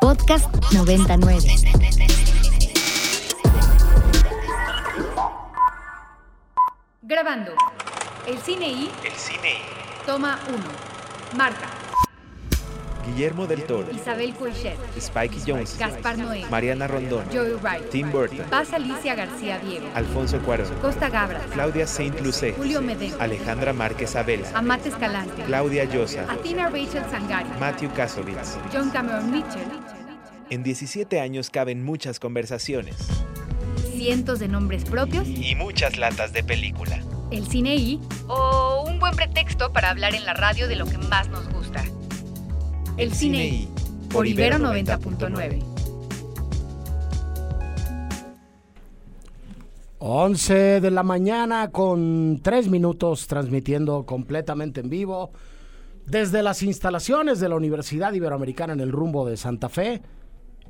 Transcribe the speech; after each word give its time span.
Podcast 0.00 0.46
99. 0.72 1.40
Grabando. 7.02 7.52
El 8.26 8.38
cine 8.38 8.68
y 8.68 8.90
El 9.04 9.12
cine 9.12 9.54
y 9.58 10.06
toma 10.06 10.38
1. 10.48 10.58
Marta, 11.36 11.68
Guillermo 13.10 13.46
del 13.46 13.64
Toro, 13.64 13.90
Isabel 13.92 14.32
Coixet, 14.34 14.76
Spike 14.96 15.36
Jones, 15.46 15.76
Gaspar 15.78 16.16
Noé, 16.16 16.44
Mariana 16.48 16.86
Rondón, 16.86 17.24
Joey 17.32 17.54
Wright, 17.54 17.90
Tim 17.90 18.10
Burton, 18.12 18.38
Paz 18.48 18.72
Alicia 18.72 19.14
García 19.14 19.58
Diego, 19.58 19.86
Alfonso 19.94 20.38
Cuarón, 20.40 20.72
Costa 20.80 21.08
Gabra, 21.08 21.40
Claudia 21.52 21.86
Saint 21.86 22.20
Lucé, 22.20 22.52
Julio 22.52 22.80
Medem, 22.80 23.12
Alejandra 23.18 23.72
Márquez 23.72 24.14
Abela, 24.14 24.48
Amate 24.54 24.90
Escalante, 24.90 25.42
Claudia 25.44 25.84
Llosa, 25.84 26.30
Athena 26.30 26.68
Rachel 26.68 27.02
Sangari, 27.10 27.48
Matthew 27.58 27.92
Kasovitz. 27.94 28.56
John 28.72 28.90
Cameron 28.90 29.30
Mitchell, 29.30 29.68
En 30.50 30.62
17 30.62 31.20
años 31.20 31.50
caben 31.50 31.84
muchas 31.84 32.20
conversaciones 32.20 32.96
cientos 33.96 34.38
de 34.38 34.48
nombres 34.48 34.84
propios, 34.84 35.28
y 35.28 35.54
muchas 35.56 35.98
latas 35.98 36.32
de 36.32 36.42
película. 36.42 37.00
el 37.30 37.46
cine 37.46 37.76
y 37.76 38.00
o 38.28 38.84
un 38.88 38.98
buen 38.98 39.14
pretexto 39.14 39.72
para 39.72 39.90
hablar 39.90 40.14
en 40.14 40.24
la 40.24 40.32
radio 40.32 40.68
de 40.68 40.76
lo 40.76 40.86
que 40.86 40.96
más 40.96 41.28
nos 41.28 41.48
gusta. 41.50 41.84
El 42.96 43.12
cine 43.12 43.46
y 43.46 43.68
por 44.12 44.26
Ibero 44.26 44.56
90.9. 44.58 45.62
11 49.98 50.80
de 50.80 50.90
la 50.90 51.02
mañana 51.02 51.70
con 51.70 52.40
3 52.42 52.68
minutos 52.68 53.26
transmitiendo 53.26 54.04
completamente 54.06 54.80
en 54.80 54.90
vivo 54.90 55.30
desde 56.06 56.42
las 56.42 56.62
instalaciones 56.62 57.38
de 57.38 57.48
la 57.48 57.56
Universidad 57.56 58.12
Iberoamericana 58.12 58.72
en 58.72 58.80
el 58.80 58.92
rumbo 58.92 59.26
de 59.26 59.36
Santa 59.36 59.68
Fe. 59.68 60.02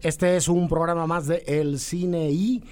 Este 0.03 0.37
es 0.37 0.49
un 0.49 0.69
programa 0.69 1.07
más 1.07 1.27
de 1.27 1.43
El 1.47 1.79
Cine 1.79 2.31
y 2.31 2.63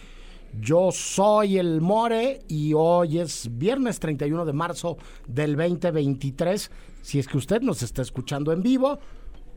yo 0.61 0.91
soy 0.93 1.59
el 1.59 1.81
More 1.81 2.43
y 2.49 2.73
hoy 2.75 3.19
es 3.19 3.49
viernes 3.57 4.01
31 4.01 4.45
de 4.45 4.53
marzo 4.53 4.97
del 5.27 5.57
2023. 5.57 6.71
Si 7.03 7.19
es 7.19 7.29
que 7.29 7.39
usted 7.39 7.61
nos 7.61 7.83
está 7.83 8.03
escuchando 8.03 8.53
en 8.53 8.63
vivo, 8.63 8.99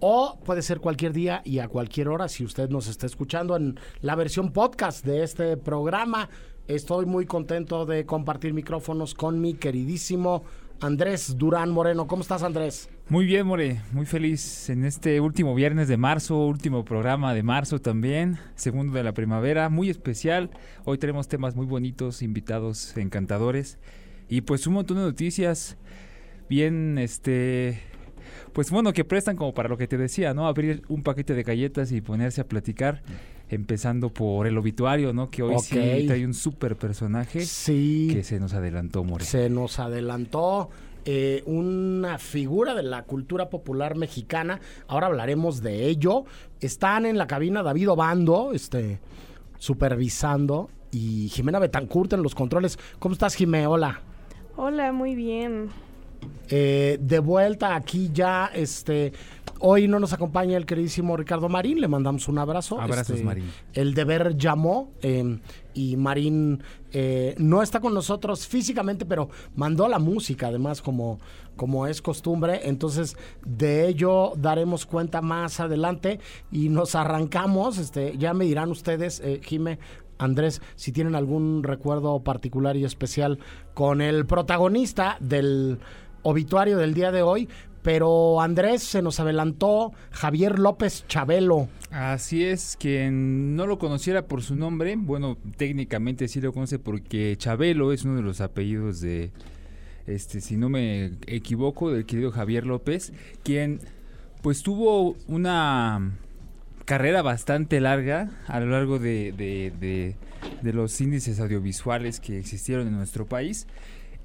o 0.01 0.39
puede 0.43 0.61
ser 0.63 0.79
cualquier 0.79 1.13
día 1.13 1.41
y 1.45 1.59
a 1.59 1.69
cualquier 1.69 2.09
hora 2.09 2.27
si 2.27 2.43
usted 2.43 2.69
nos 2.69 2.87
está 2.87 3.05
escuchando 3.05 3.55
en 3.55 3.79
la 4.01 4.15
versión 4.15 4.51
podcast 4.51 5.05
de 5.05 5.23
este 5.23 5.55
programa. 5.55 6.29
Estoy 6.67 7.05
muy 7.05 7.25
contento 7.25 7.85
de 7.85 8.05
compartir 8.05 8.53
micrófonos 8.53 9.13
con 9.13 9.39
mi 9.39 9.53
queridísimo 9.53 10.43
Andrés 10.81 11.37
Durán 11.37 11.69
Moreno. 11.69 12.07
¿Cómo 12.07 12.23
estás, 12.23 12.41
Andrés? 12.41 12.89
Muy 13.09 13.25
bien, 13.25 13.45
More, 13.45 13.79
muy 13.91 14.07
feliz 14.07 14.69
en 14.69 14.85
este 14.85 15.21
último 15.21 15.53
viernes 15.53 15.87
de 15.87 15.97
marzo, 15.97 16.47
último 16.47 16.83
programa 16.83 17.35
de 17.35 17.43
marzo 17.43 17.79
también, 17.79 18.39
segundo 18.55 18.93
de 18.93 19.03
la 19.03 19.13
primavera, 19.13 19.69
muy 19.69 19.91
especial. 19.91 20.49
Hoy 20.83 20.97
tenemos 20.97 21.27
temas 21.27 21.55
muy 21.55 21.67
bonitos, 21.67 22.23
invitados 22.23 22.97
encantadores 22.97 23.77
y 24.27 24.41
pues 24.41 24.65
un 24.65 24.73
montón 24.73 24.97
de 24.97 25.03
noticias 25.03 25.77
bien, 26.49 26.97
este, 26.97 27.81
pues 28.53 28.71
bueno, 28.71 28.93
que 28.93 29.03
prestan 29.05 29.35
como 29.35 29.53
para 29.53 29.69
lo 29.69 29.77
que 29.77 29.87
te 29.87 29.97
decía, 29.97 30.33
¿no? 30.33 30.47
Abrir 30.47 30.83
un 30.89 31.03
paquete 31.03 31.33
de 31.33 31.43
galletas 31.43 31.91
y 31.91 32.01
ponerse 32.01 32.41
a 32.41 32.47
platicar, 32.47 33.01
empezando 33.49 34.09
por 34.09 34.47
el 34.47 34.57
obituario, 34.57 35.13
¿no? 35.13 35.29
Que 35.29 35.43
hoy 35.43 35.55
Ok. 35.55 35.61
sí 35.63 36.05
trae 36.07 36.25
un 36.25 36.33
súper 36.33 36.75
personaje 36.77 37.41
Sí. 37.41 38.09
que 38.11 38.23
se 38.23 38.39
nos 38.39 38.53
adelantó, 38.53 39.03
More. 39.03 39.23
Se 39.25 39.49
nos 39.49 39.79
adelantó 39.79 40.69
eh, 41.03 41.41
una 41.47 42.19
figura 42.19 42.75
de 42.75 42.83
la 42.83 43.03
cultura 43.03 43.49
popular 43.49 43.95
mexicana. 43.95 44.59
Ahora 44.87 45.07
hablaremos 45.07 45.61
de 45.63 45.87
ello. 45.87 46.25
Están 46.59 47.07
en 47.07 47.17
la 47.17 47.25
cabina 47.25 47.63
David 47.63 47.89
Obando, 47.89 48.51
este, 48.53 48.99
supervisando, 49.57 50.69
y 50.91 51.29
Jimena 51.29 51.57
Betancourt 51.59 52.13
en 52.13 52.21
los 52.21 52.35
controles. 52.35 52.77
¿Cómo 52.99 53.13
estás, 53.13 53.33
Jimé? 53.35 53.65
Hola. 53.65 54.01
Hola, 54.57 54.91
muy 54.91 55.15
bien. 55.15 55.69
Eh, 56.49 56.97
de 57.01 57.19
vuelta 57.19 57.75
aquí 57.75 58.09
ya, 58.13 58.51
este, 58.53 59.13
hoy 59.59 59.87
no 59.87 59.99
nos 59.99 60.11
acompaña 60.11 60.57
el 60.57 60.65
queridísimo 60.65 61.15
Ricardo 61.15 61.47
Marín, 61.47 61.79
le 61.79 61.87
mandamos 61.87 62.27
un 62.27 62.37
abrazo. 62.39 62.79
Abrazos, 62.79 63.11
Este, 63.11 63.23
Marín. 63.23 63.45
El 63.73 63.93
deber 63.93 64.35
llamó 64.35 64.91
eh, 65.01 65.39
y 65.73 65.95
Marín 65.95 66.61
eh, 66.91 67.35
no 67.37 67.61
está 67.61 67.79
con 67.79 67.93
nosotros 67.93 68.47
físicamente, 68.47 69.05
pero 69.05 69.29
mandó 69.55 69.87
la 69.87 69.99
música, 69.99 70.47
además, 70.47 70.81
como, 70.81 71.19
como 71.55 71.87
es 71.87 72.01
costumbre. 72.01 72.67
Entonces, 72.67 73.15
de 73.45 73.87
ello 73.87 74.33
daremos 74.35 74.85
cuenta 74.85 75.21
más 75.21 75.61
adelante 75.61 76.19
y 76.51 76.67
nos 76.67 76.95
arrancamos. 76.95 77.77
Este, 77.77 78.17
ya 78.17 78.33
me 78.33 78.43
dirán 78.43 78.71
ustedes, 78.71 79.21
eh, 79.21 79.39
Jime, 79.41 79.79
Andrés, 80.17 80.61
si 80.75 80.91
tienen 80.91 81.15
algún 81.15 81.63
recuerdo 81.63 82.19
particular 82.23 82.75
y 82.77 82.83
especial 82.83 83.39
con 83.73 84.01
el 84.01 84.25
protagonista 84.27 85.17
del 85.19 85.79
obituario 86.23 86.77
del 86.77 86.93
día 86.93 87.11
de 87.11 87.21
hoy. 87.21 87.47
Pero 87.83 88.39
Andrés 88.41 88.83
se 88.83 89.01
nos 89.01 89.19
adelantó 89.19 89.91
Javier 90.11 90.59
López 90.59 91.03
Chabelo. 91.07 91.67
Así 91.89 92.43
es, 92.45 92.77
quien 92.79 93.55
no 93.55 93.65
lo 93.65 93.79
conociera 93.79 94.27
por 94.27 94.43
su 94.43 94.55
nombre, 94.55 94.95
bueno, 94.97 95.35
técnicamente 95.57 96.27
sí 96.27 96.39
lo 96.41 96.53
conoce 96.53 96.77
porque 96.77 97.35
Chabelo 97.37 97.91
es 97.91 98.03
uno 98.05 98.15
de 98.17 98.21
los 98.21 98.39
apellidos 98.39 99.01
de, 99.01 99.31
este, 100.05 100.41
si 100.41 100.57
no 100.57 100.69
me 100.69 101.13
equivoco, 101.25 101.91
del 101.91 102.05
querido 102.05 102.31
Javier 102.31 102.67
López, 102.67 103.13
quien 103.43 103.79
pues 104.43 104.61
tuvo 104.61 105.15
una 105.27 106.11
carrera 106.85 107.21
bastante 107.23 107.79
larga 107.81 108.29
a 108.47 108.59
lo 108.59 108.67
largo 108.67 108.99
de, 108.99 109.31
de- 109.33 110.15
los 110.71 110.99
índices 111.01 111.39
audiovisuales 111.39 112.19
que 112.19 112.37
existieron 112.39 112.87
en 112.87 112.95
nuestro 112.95 113.25
país 113.25 113.67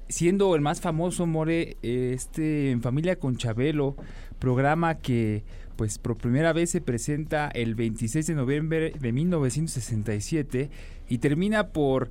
siendo 0.09 0.55
el 0.55 0.61
más 0.61 0.81
famoso 0.81 1.25
More 1.25 1.77
este 1.81 2.71
en 2.71 2.81
familia 2.81 3.17
con 3.17 3.37
Chabelo 3.37 3.95
programa 4.39 4.95
que 4.95 5.43
pues 5.75 5.99
por 5.99 6.17
primera 6.17 6.53
vez 6.53 6.71
se 6.71 6.81
presenta 6.81 7.49
el 7.49 7.75
26 7.75 8.25
de 8.27 8.35
noviembre 8.35 8.93
de 8.99 9.11
1967 9.11 10.69
y 11.07 11.17
termina 11.19 11.67
por 11.67 12.09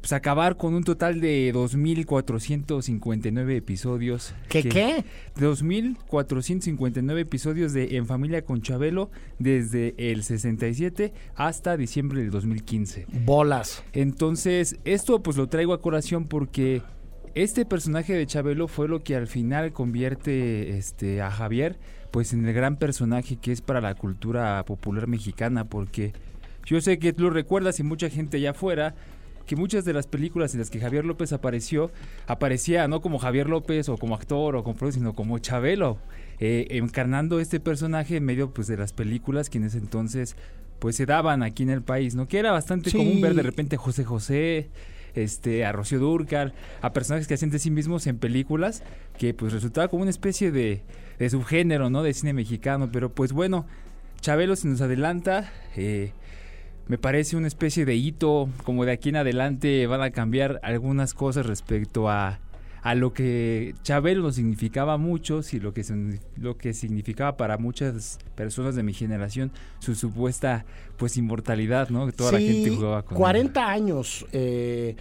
pues, 0.00 0.12
acabar 0.12 0.56
con 0.56 0.74
un 0.74 0.82
total 0.84 1.20
de 1.20 1.52
2.459 1.54 3.56
episodios. 3.56 4.34
¿Qué 4.48 4.62
que- 4.64 4.68
qué? 4.68 5.04
2.459 5.40 7.20
episodios 7.20 7.72
de 7.72 7.96
En 7.96 8.06
Familia 8.06 8.44
con 8.44 8.62
Chabelo 8.62 9.10
desde 9.38 9.94
el 9.96 10.22
67 10.22 11.12
hasta 11.36 11.76
diciembre 11.76 12.20
del 12.20 12.30
2015. 12.30 13.06
Bolas. 13.24 13.82
Entonces, 13.92 14.76
esto 14.84 15.22
pues 15.22 15.36
lo 15.36 15.48
traigo 15.48 15.72
a 15.72 15.80
colación 15.80 16.26
porque 16.26 16.82
este 17.34 17.64
personaje 17.64 18.12
de 18.14 18.26
Chabelo 18.26 18.68
fue 18.68 18.88
lo 18.88 19.02
que 19.02 19.16
al 19.16 19.26
final 19.26 19.72
convierte 19.72 20.76
este 20.78 21.20
a 21.22 21.30
Javier 21.30 21.76
pues 22.10 22.32
en 22.32 22.46
el 22.46 22.54
gran 22.54 22.76
personaje 22.76 23.36
que 23.36 23.50
es 23.50 23.60
para 23.60 23.80
la 23.80 23.94
cultura 23.94 24.64
popular 24.64 25.08
mexicana 25.08 25.64
porque 25.64 26.12
yo 26.64 26.80
sé 26.80 26.98
que 26.98 27.12
tú 27.12 27.24
lo 27.24 27.30
recuerdas 27.30 27.80
y 27.80 27.82
mucha 27.82 28.08
gente 28.08 28.36
allá 28.36 28.50
afuera 28.50 28.94
que 29.46 29.56
muchas 29.56 29.84
de 29.84 29.92
las 29.92 30.06
películas 30.06 30.54
en 30.54 30.60
las 30.60 30.70
que 30.70 30.80
Javier 30.80 31.04
López 31.04 31.32
apareció 31.32 31.90
aparecía 32.28 32.86
no 32.88 33.00
como 33.02 33.18
Javier 33.18 33.48
López 33.48 33.88
o 33.88 33.96
como 33.98 34.14
actor 34.14 34.54
o 34.56 34.62
como 34.62 34.92
sino 34.92 35.12
como 35.14 35.38
Chabelo 35.38 35.98
eh, 36.38 36.68
encarnando 36.70 37.40
este 37.40 37.58
personaje 37.58 38.16
en 38.16 38.24
medio 38.24 38.54
pues 38.54 38.68
de 38.68 38.76
las 38.76 38.92
películas 38.92 39.50
que 39.50 39.58
en 39.58 39.64
ese 39.64 39.78
entonces 39.78 40.36
pues 40.78 40.96
se 40.96 41.06
daban 41.06 41.42
aquí 41.42 41.62
en 41.62 41.70
el 41.70 41.82
país, 41.82 42.14
¿no? 42.14 42.26
Que 42.28 42.38
era 42.38 42.52
bastante 42.52 42.90
Sí. 42.90 42.96
común 42.98 43.20
ver 43.20 43.34
de 43.34 43.42
repente 43.42 43.76
a 43.76 43.78
José 43.78 44.04
José, 44.04 44.68
este, 45.14 45.64
a 45.64 45.72
Rocío 45.72 45.98
Dúrcal, 45.98 46.54
a 46.80 46.92
personajes 46.92 47.26
que 47.26 47.34
hacían 47.34 47.50
de 47.50 47.58
sí 47.58 47.70
mismos 47.70 48.06
en 48.06 48.18
películas, 48.18 48.82
que 49.18 49.34
pues 49.34 49.52
resultaba 49.52 49.88
como 49.88 50.02
una 50.02 50.10
especie 50.10 50.50
de, 50.50 50.82
de 51.18 51.30
subgénero, 51.30 51.90
¿no? 51.90 52.02
De 52.02 52.14
cine 52.14 52.32
mexicano, 52.32 52.90
pero 52.92 53.12
pues 53.12 53.32
bueno, 53.32 53.66
Chabelo 54.20 54.56
se 54.56 54.68
nos 54.68 54.80
adelanta, 54.80 55.52
eh, 55.76 56.12
me 56.86 56.98
parece 56.98 57.36
una 57.36 57.46
especie 57.46 57.84
de 57.84 57.94
hito, 57.94 58.48
como 58.64 58.84
de 58.84 58.92
aquí 58.92 59.08
en 59.08 59.16
adelante 59.16 59.86
van 59.86 60.02
a 60.02 60.10
cambiar 60.10 60.60
algunas 60.62 61.14
cosas 61.14 61.46
respecto 61.46 62.10
a, 62.10 62.40
a 62.84 62.94
lo 62.94 63.14
que 63.14 63.74
Chabelo 63.82 64.22
nos 64.22 64.34
significaba 64.34 64.92
a 64.92 64.98
muchos 64.98 65.54
y 65.54 65.58
lo 65.58 65.72
que, 65.72 65.82
lo 66.36 66.58
que 66.58 66.74
significaba 66.74 67.38
para 67.38 67.56
muchas 67.56 68.18
personas 68.34 68.74
de 68.76 68.82
mi 68.82 68.92
generación 68.92 69.50
su 69.78 69.94
supuesta 69.94 70.66
pues 70.98 71.16
inmortalidad, 71.16 71.88
¿no? 71.88 72.04
Que 72.04 72.12
toda 72.12 72.32
la 72.32 72.40
gente 72.40 72.68
jugaba 72.68 73.02
con 73.02 73.16
él. 73.16 73.20
40 73.20 73.70
años. 73.70 74.26
eh, 74.32 74.96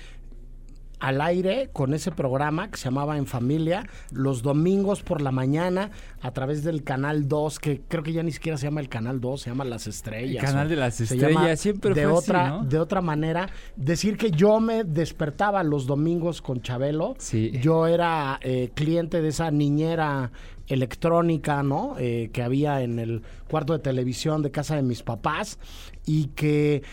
al 1.04 1.20
aire 1.20 1.70
con 1.74 1.94
ese 1.94 2.12
programa 2.12 2.72
que 2.72 2.78
se 2.78 2.86
llamaba 2.86 3.18
En 3.18 3.26
Familia, 3.26 3.86
los 4.12 4.42
domingos 4.42 5.04
por 5.04 5.22
la 5.22 5.34
mañana 5.34 5.92
a 6.22 6.32
través 6.32 6.64
del 6.64 6.82
Canal 6.86 7.28
2, 7.28 7.60
que 7.60 7.82
creo 7.86 8.04
que 8.04 8.14
ya 8.14 8.24
ni 8.24 8.32
siquiera 8.32 8.58
se 8.58 8.68
llama 8.68 8.80
el 8.80 8.88
Canal 8.88 9.20
2, 9.20 9.42
se 9.42 9.50
llama 9.50 9.66
Las 9.66 9.86
Estrellas. 9.86 10.42
El 10.42 10.50
Canal 10.50 10.70
de 10.70 10.78
las 10.78 11.02
Estrellas, 11.02 11.60
siempre 11.60 11.94
de 11.94 12.04
fue 12.08 12.14
así, 12.18 12.30
otra, 12.30 12.50
¿no? 12.50 12.64
De 12.64 12.80
otra 12.80 13.02
manera, 13.02 13.50
decir 13.76 14.16
que 14.16 14.32
yo 14.32 14.62
me 14.62 14.86
despertaba 14.86 15.62
los 15.64 15.88
domingos 15.88 16.42
con 16.42 16.62
Chabelo, 16.62 17.16
Sí. 17.18 17.52
yo 17.62 17.86
era 17.86 18.40
eh, 18.42 18.72
cliente 18.74 19.22
de 19.22 19.28
esa 19.28 19.52
niñera 19.52 20.32
electrónica, 20.68 21.64
¿no? 21.64 21.96
Eh, 22.00 22.30
que 22.32 22.42
había 22.42 22.82
en 22.82 23.00
el 23.00 23.24
cuarto 23.50 23.74
de 23.74 23.80
televisión 23.80 24.42
de 24.42 24.52
casa 24.52 24.76
de 24.78 24.82
mis 24.84 25.04
papás 25.04 25.60
y 26.06 26.28
que 26.28 26.84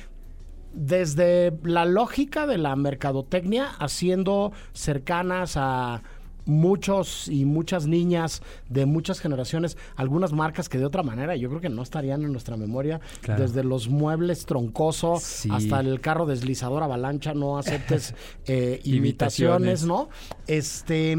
desde 0.72 1.52
la 1.64 1.84
lógica 1.84 2.46
de 2.46 2.58
la 2.58 2.76
mercadotecnia, 2.76 3.66
haciendo 3.78 4.52
cercanas 4.72 5.54
a 5.56 6.02
muchos 6.46 7.28
y 7.28 7.44
muchas 7.44 7.86
niñas 7.86 8.42
de 8.68 8.86
muchas 8.86 9.20
generaciones, 9.20 9.76
algunas 9.94 10.32
marcas 10.32 10.68
que 10.68 10.78
de 10.78 10.84
otra 10.86 11.02
manera 11.02 11.36
yo 11.36 11.48
creo 11.48 11.60
que 11.60 11.68
no 11.68 11.82
estarían 11.82 12.22
en 12.22 12.32
nuestra 12.32 12.56
memoria, 12.56 13.00
Claro. 13.20 13.42
desde 13.42 13.62
los 13.62 13.88
muebles 13.88 14.46
troncoso 14.46 15.18
Sí. 15.20 15.48
hasta 15.52 15.80
el 15.80 16.00
carro 16.00 16.26
deslizador 16.26 16.82
avalancha, 16.82 17.34
no 17.34 17.58
aceptes 17.58 18.14
eh, 18.46 18.80
Imitaciones. 18.84 19.84
¿no? 19.84 20.08
Este, 20.46 21.16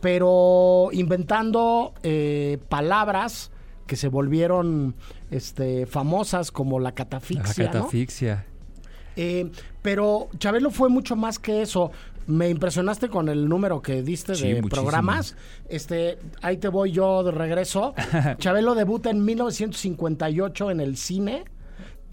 pero 0.00 0.88
inventando 0.92 1.92
eh, 2.02 2.58
palabras 2.68 3.50
que 3.86 3.96
se 3.96 4.08
volvieron 4.08 4.94
este, 5.30 5.86
famosas 5.86 6.50
como 6.50 6.78
la 6.78 6.90
La 6.90 6.94
catafixia, 6.94 7.70
¿no? 7.74 7.88
Eh, 9.16 9.50
pero 9.82 10.28
Chabelo 10.38 10.70
fue 10.70 10.88
mucho 10.88 11.16
más 11.16 11.38
que 11.38 11.62
eso. 11.62 11.90
Me 12.26 12.48
impresionaste 12.48 13.08
con 13.08 13.28
el 13.28 13.48
número 13.48 13.82
que 13.82 14.02
diste 14.02 14.34
Sí, 14.36 14.42
de 14.48 14.62
muchísimo. 14.62 14.68
programas. 14.82 15.36
Este, 15.68 16.18
ahí 16.40 16.56
te 16.56 16.68
voy 16.68 16.92
yo 16.92 17.22
de 17.24 17.32
regreso. 17.32 17.94
Chabelo 18.38 18.74
debuta 18.74 19.10
en 19.10 19.24
1958 19.24 20.70
en 20.70 20.80
el 20.80 20.96
cine. 20.96 21.44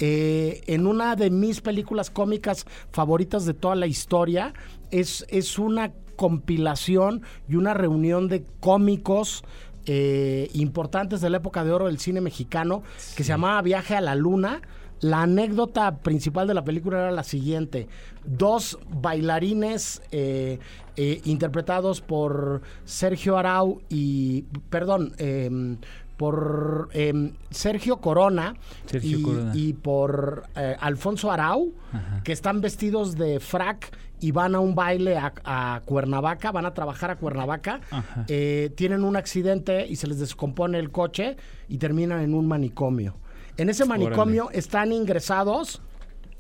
eh, 0.01 0.62
en 0.68 0.88
una 0.88 1.16
de 1.18 1.30
mis 1.30 1.60
películas 1.62 2.10
cómicas 2.10 2.66
favoritas 2.92 3.45
de 3.45 3.54
toda 3.54 3.75
la 3.75 3.86
historia. 3.86 4.54
Es, 4.92 5.25
es 5.30 5.60
una 5.60 5.92
compilación 6.16 7.22
y 7.50 7.56
una 7.56 7.74
reunión 7.74 8.28
de 8.30 8.44
cómicos 8.62 9.44
eh, 9.86 10.50
importantes 10.54 11.22
de 11.22 11.30
la 11.30 11.38
época 11.38 11.63
de 11.63 11.72
oro 11.72 11.86
del 11.88 12.00
cine 12.00 12.22
mexicano 12.22 12.81
que 13.16 13.24
se 13.24 13.30
llamaba 13.30 13.62
Viaje 13.62 13.95
a 13.95 14.02
la 14.02 14.16
Luna. 14.16 14.62
La 15.01 15.22
anécdota 15.24 15.98
principal 15.98 16.48
de 16.48 16.54
la 16.54 16.63
película 16.63 16.98
era 17.00 17.12
la 17.12 17.24
siguiente. 17.24 17.88
Dos 18.25 18.78
bailarines 18.90 20.01
eh, 20.12 20.60
eh, 20.98 21.22
interpretados 21.25 22.01
por 22.01 22.62
Sergio 22.84 23.38
Arau 23.38 23.81
y, 23.90 24.44
perdón, 24.69 25.13
em, 25.18 25.78
por 26.18 26.90
em, 26.92 27.31
Sergio 27.50 27.98
Corona, 27.98 28.56
Sergio 28.86 29.19
y, 29.19 29.22
Corona. 29.24 29.51
y 29.56 29.74
por 29.74 30.44
eh, 30.57 30.75
Alfonso 30.81 31.31
Arau, 31.31 31.72
Ajá. 31.94 32.22
que 32.24 32.34
están 32.34 32.60
vestidos 32.60 33.16
de 33.16 33.40
frac 33.40 33.98
y 34.19 34.31
van 34.31 34.54
a 34.54 34.60
un 34.60 34.75
baile 34.75 35.16
a, 35.18 35.31
a 35.45 35.81
Cuernavaca, 35.86 36.52
van 36.52 36.66
a 36.66 36.74
trabajar 36.74 37.10
a 37.10 37.16
Cuernavaca, 37.16 37.80
eh, 38.28 38.69
tienen 38.75 39.06
un 39.06 39.16
accidente 39.16 39.88
y 39.88 39.95
se 39.95 40.07
les 40.07 40.19
descompone 40.19 40.78
el 40.78 40.92
coche 40.92 41.38
y 41.69 41.78
terminan 41.78 42.19
en 42.22 42.34
un 42.34 42.45
manicomio. 42.45 43.16
En 43.59 43.69
ese 43.69 43.85
manicomio 43.85 44.50
están 44.51 44.94
ingresados 44.94 45.81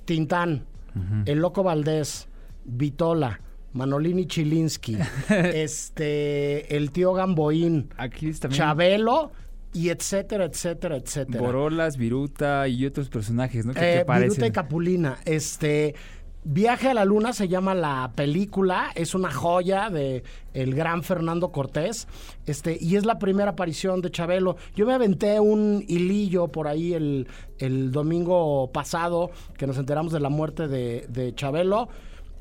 Tintán, 0.05 0.65
El 1.25 1.39
Loco 1.39 1.63
Valdés, 1.63 2.27
Vitola, 2.63 3.41
Manolini 3.73 4.25
Chilinsky, 4.25 4.97
este, 5.29 6.75
el 6.75 6.91
tío 6.91 7.13
Gamboín, 7.13 7.89
Aquí 7.97 8.29
es 8.29 8.39
también 8.39 8.59
Chabelo 8.59 9.31
y 9.73 9.89
etcétera, 9.89 10.45
etcétera, 10.45 10.95
etcétera. 10.95 11.39
Borolas, 11.39 11.97
Viruta 11.97 12.67
y 12.67 12.85
otros 12.85 13.09
personajes, 13.09 13.65
¿no? 13.65 13.73
Que, 13.73 13.99
Eh, 13.99 14.05
que. 14.05 14.19
Viruta 14.19 14.47
y 14.47 14.51
Capulina. 14.51 15.17
Este. 15.25 15.95
Viaje 16.45 16.87
a 16.87 16.93
la 16.93 17.03
Luna 17.03 17.33
se 17.33 17.49
llama 17.49 17.75
la 17.75 18.13
película, 18.15 18.91
es 18.95 19.13
una 19.13 19.29
joya 19.29 19.89
de 19.89 20.23
el 20.53 20.73
gran 20.73 21.03
Fernando 21.03 21.51
Cortés, 21.51 22.07
este, 22.45 22.77
y 22.79 22.95
es 22.95 23.05
la 23.05 23.19
primera 23.19 23.51
aparición 23.51 24.01
de 24.01 24.09
Chabelo. 24.09 24.55
Yo 24.73 24.85
me 24.85 24.93
aventé 24.93 25.41
un 25.41 25.83
hilillo 25.85 26.47
por 26.47 26.69
ahí 26.69 26.93
el, 26.93 27.27
el 27.57 27.91
domingo 27.91 28.71
pasado, 28.71 29.31
que 29.57 29.67
nos 29.67 29.77
enteramos 29.77 30.13
de 30.13 30.21
la 30.21 30.29
muerte 30.29 30.69
de, 30.69 31.05
de 31.09 31.35
Chabelo. 31.35 31.89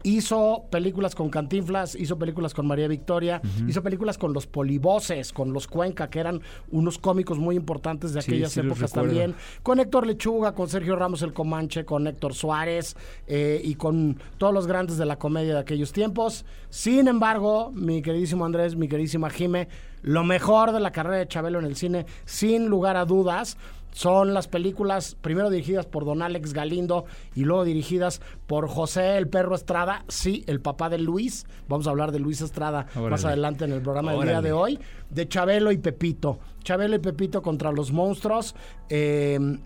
Hizo 0.02 0.64
películas 0.70 1.14
con 1.14 1.28
Cantinflas, 1.28 1.94
hizo 1.94 2.18
películas 2.18 2.54
con 2.54 2.66
María 2.66 2.88
Victoria, 2.88 3.40
hizo 3.66 3.82
películas 3.82 4.16
con 4.16 4.32
los 4.32 4.46
Polivoces, 4.46 5.32
con 5.32 5.52
los 5.52 5.66
Cuenca, 5.66 6.08
que 6.08 6.20
eran 6.20 6.40
unos 6.70 6.98
cómicos 6.98 7.38
muy 7.38 7.56
importantes 7.56 8.12
de 8.12 8.20
aquellas 8.20 8.52
sí 8.52 8.60
épocas 8.60 8.92
también. 8.92 9.34
Con 9.62 9.80
Héctor 9.80 10.06
Lechuga, 10.06 10.54
con 10.54 10.68
Sergio 10.68 10.96
Ramos 10.96 11.22
el 11.22 11.32
Comanche, 11.32 11.84
con 11.84 12.06
Héctor 12.06 12.34
Suárez 12.34 12.96
eh, 13.26 13.60
y 13.62 13.74
con 13.74 14.20
todos 14.38 14.54
los 14.54 14.66
grandes 14.66 14.98
de 14.98 15.06
la 15.06 15.18
comedia 15.18 15.54
de 15.54 15.60
aquellos 15.60 15.92
tiempos. 15.92 16.44
Sin 16.70 17.08
embargo, 17.08 17.70
mi 17.74 18.02
queridísimo 18.02 18.44
Andrés, 18.44 18.76
mi 18.76 18.88
queridísima 18.88 19.30
Jime, 19.30 19.68
lo 20.02 20.24
mejor 20.24 20.72
de 20.72 20.80
la 20.80 20.92
carrera 20.92 21.16
de 21.16 21.28
Chabelo 21.28 21.58
en 21.58 21.64
el 21.64 21.76
cine, 21.76 22.06
sin 22.24 22.66
lugar 22.68 22.96
a 22.96 23.04
dudas, 23.04 23.56
son 23.98 24.32
las 24.32 24.46
películas 24.46 25.16
primero 25.20 25.50
dirigidas 25.50 25.84
por 25.84 26.04
don 26.04 26.22
Alex 26.22 26.52
Galindo 26.52 27.04
y 27.34 27.42
luego 27.44 27.64
dirigidas 27.64 28.20
por 28.46 28.68
José 28.68 29.16
el 29.18 29.26
Perro 29.26 29.56
Estrada, 29.56 30.04
sí, 30.06 30.44
el 30.46 30.60
papá 30.60 30.88
de 30.88 30.98
Luis. 30.98 31.46
Vamos 31.66 31.88
a 31.88 31.90
hablar 31.90 32.12
de 32.12 32.20
Luis 32.20 32.40
Estrada 32.40 32.86
más 33.10 33.24
adelante 33.24 33.64
en 33.64 33.72
el 33.72 33.82
programa 33.82 34.12
del 34.12 34.22
día 34.22 34.40
de 34.40 34.52
hoy, 34.52 34.78
de 35.10 35.26
Chabelo 35.26 35.72
y 35.72 35.78
Pepito. 35.78 36.38
Chabelo 36.62 36.94
y 36.94 37.00
Pepito 37.00 37.42
contra 37.42 37.72
los 37.72 37.90
monstruos. 37.90 38.54
eh, 38.88 39.58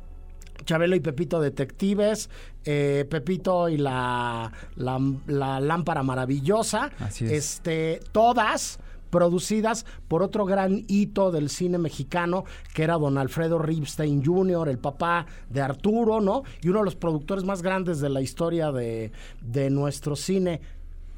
Chabelo 0.64 0.94
y 0.96 1.00
Pepito 1.00 1.40
Detectives, 1.40 2.31
eh, 2.64 3.05
Pepito 3.11 3.69
y 3.69 3.76
la, 3.76 4.50
la, 4.76 4.99
la 5.26 5.61
lámpara 5.61 6.02
maravillosa. 6.02 6.90
Así 7.00 7.25
es. 7.26 7.32
Este, 7.32 8.00
todas 8.12 8.79
producidas 9.12 9.84
por 10.08 10.22
otro 10.22 10.46
gran 10.46 10.84
hito 10.88 11.30
del 11.30 11.50
cine 11.50 11.76
mexicano, 11.76 12.44
que 12.74 12.82
era 12.82 12.94
don 12.96 13.18
Alfredo 13.18 13.58
Ripstein 13.58 14.24
Jr., 14.24 14.70
el 14.70 14.78
papá 14.78 15.26
de 15.50 15.60
Arturo, 15.60 16.20
¿no? 16.22 16.42
Y 16.62 16.70
uno 16.70 16.78
de 16.80 16.86
los 16.86 16.96
productores 16.96 17.44
más 17.44 17.60
grandes 17.62 18.00
de 18.00 18.08
la 18.08 18.22
historia 18.22 18.72
de, 18.72 19.12
de 19.42 19.68
nuestro 19.68 20.16
cine. 20.16 20.60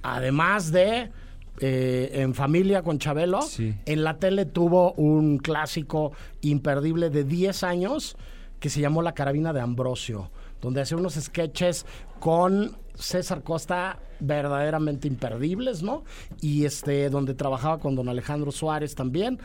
Además 0.02 0.72
de 0.72 1.10
eh, 1.60 2.10
En 2.14 2.34
Familia 2.34 2.82
con 2.82 2.98
Chabelo, 2.98 3.40
Sí. 3.42 3.74
en 3.86 4.02
la 4.02 4.18
tele 4.18 4.44
tuvo 4.44 4.92
un 4.94 5.38
clásico 5.38 6.10
imperdible 6.40 7.10
de 7.10 7.22
10 7.22 7.62
años 7.62 8.16
que 8.58 8.70
se 8.70 8.80
llamó 8.80 9.02
La 9.02 9.14
Carabina 9.14 9.52
de 9.52 9.60
Ambrosio, 9.60 10.30
donde 10.64 10.80
hacía 10.80 10.96
unos 10.96 11.14
sketches 11.14 11.86
con 12.18 12.76
César 12.94 13.42
Costa 13.42 14.00
verdaderamente 14.18 15.06
imperdibles, 15.06 15.82
¿no? 15.82 16.04
Y 16.40 16.64
este, 16.64 17.10
donde 17.10 17.34
trabajaba 17.34 17.78
con 17.78 17.94
don 17.94 18.08
Alejandro 18.08 18.50
Suárez 18.50 18.94
también. 18.94 19.38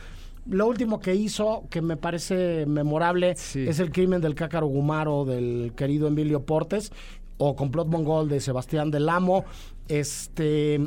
Lo 0.46 0.66
último 0.66 1.00
que 1.00 1.14
hizo, 1.14 1.64
que 1.68 1.82
me 1.82 1.96
parece 1.98 2.64
memorable, 2.66 3.36
Sí. 3.36 3.66
es 3.68 3.78
el 3.78 3.92
crimen 3.92 4.20
del 4.22 4.34
cácaro 4.34 4.66
Gumaro 4.66 5.24
del 5.26 5.72
querido 5.76 6.08
Emilio 6.08 6.44
Portes, 6.44 6.90
o 7.36 7.54
Complot 7.54 7.88
Mongol 7.88 8.28
de 8.28 8.40
Sebastián 8.40 8.90
del 8.90 9.08
Amo. 9.08 9.44
Este, 9.88 10.80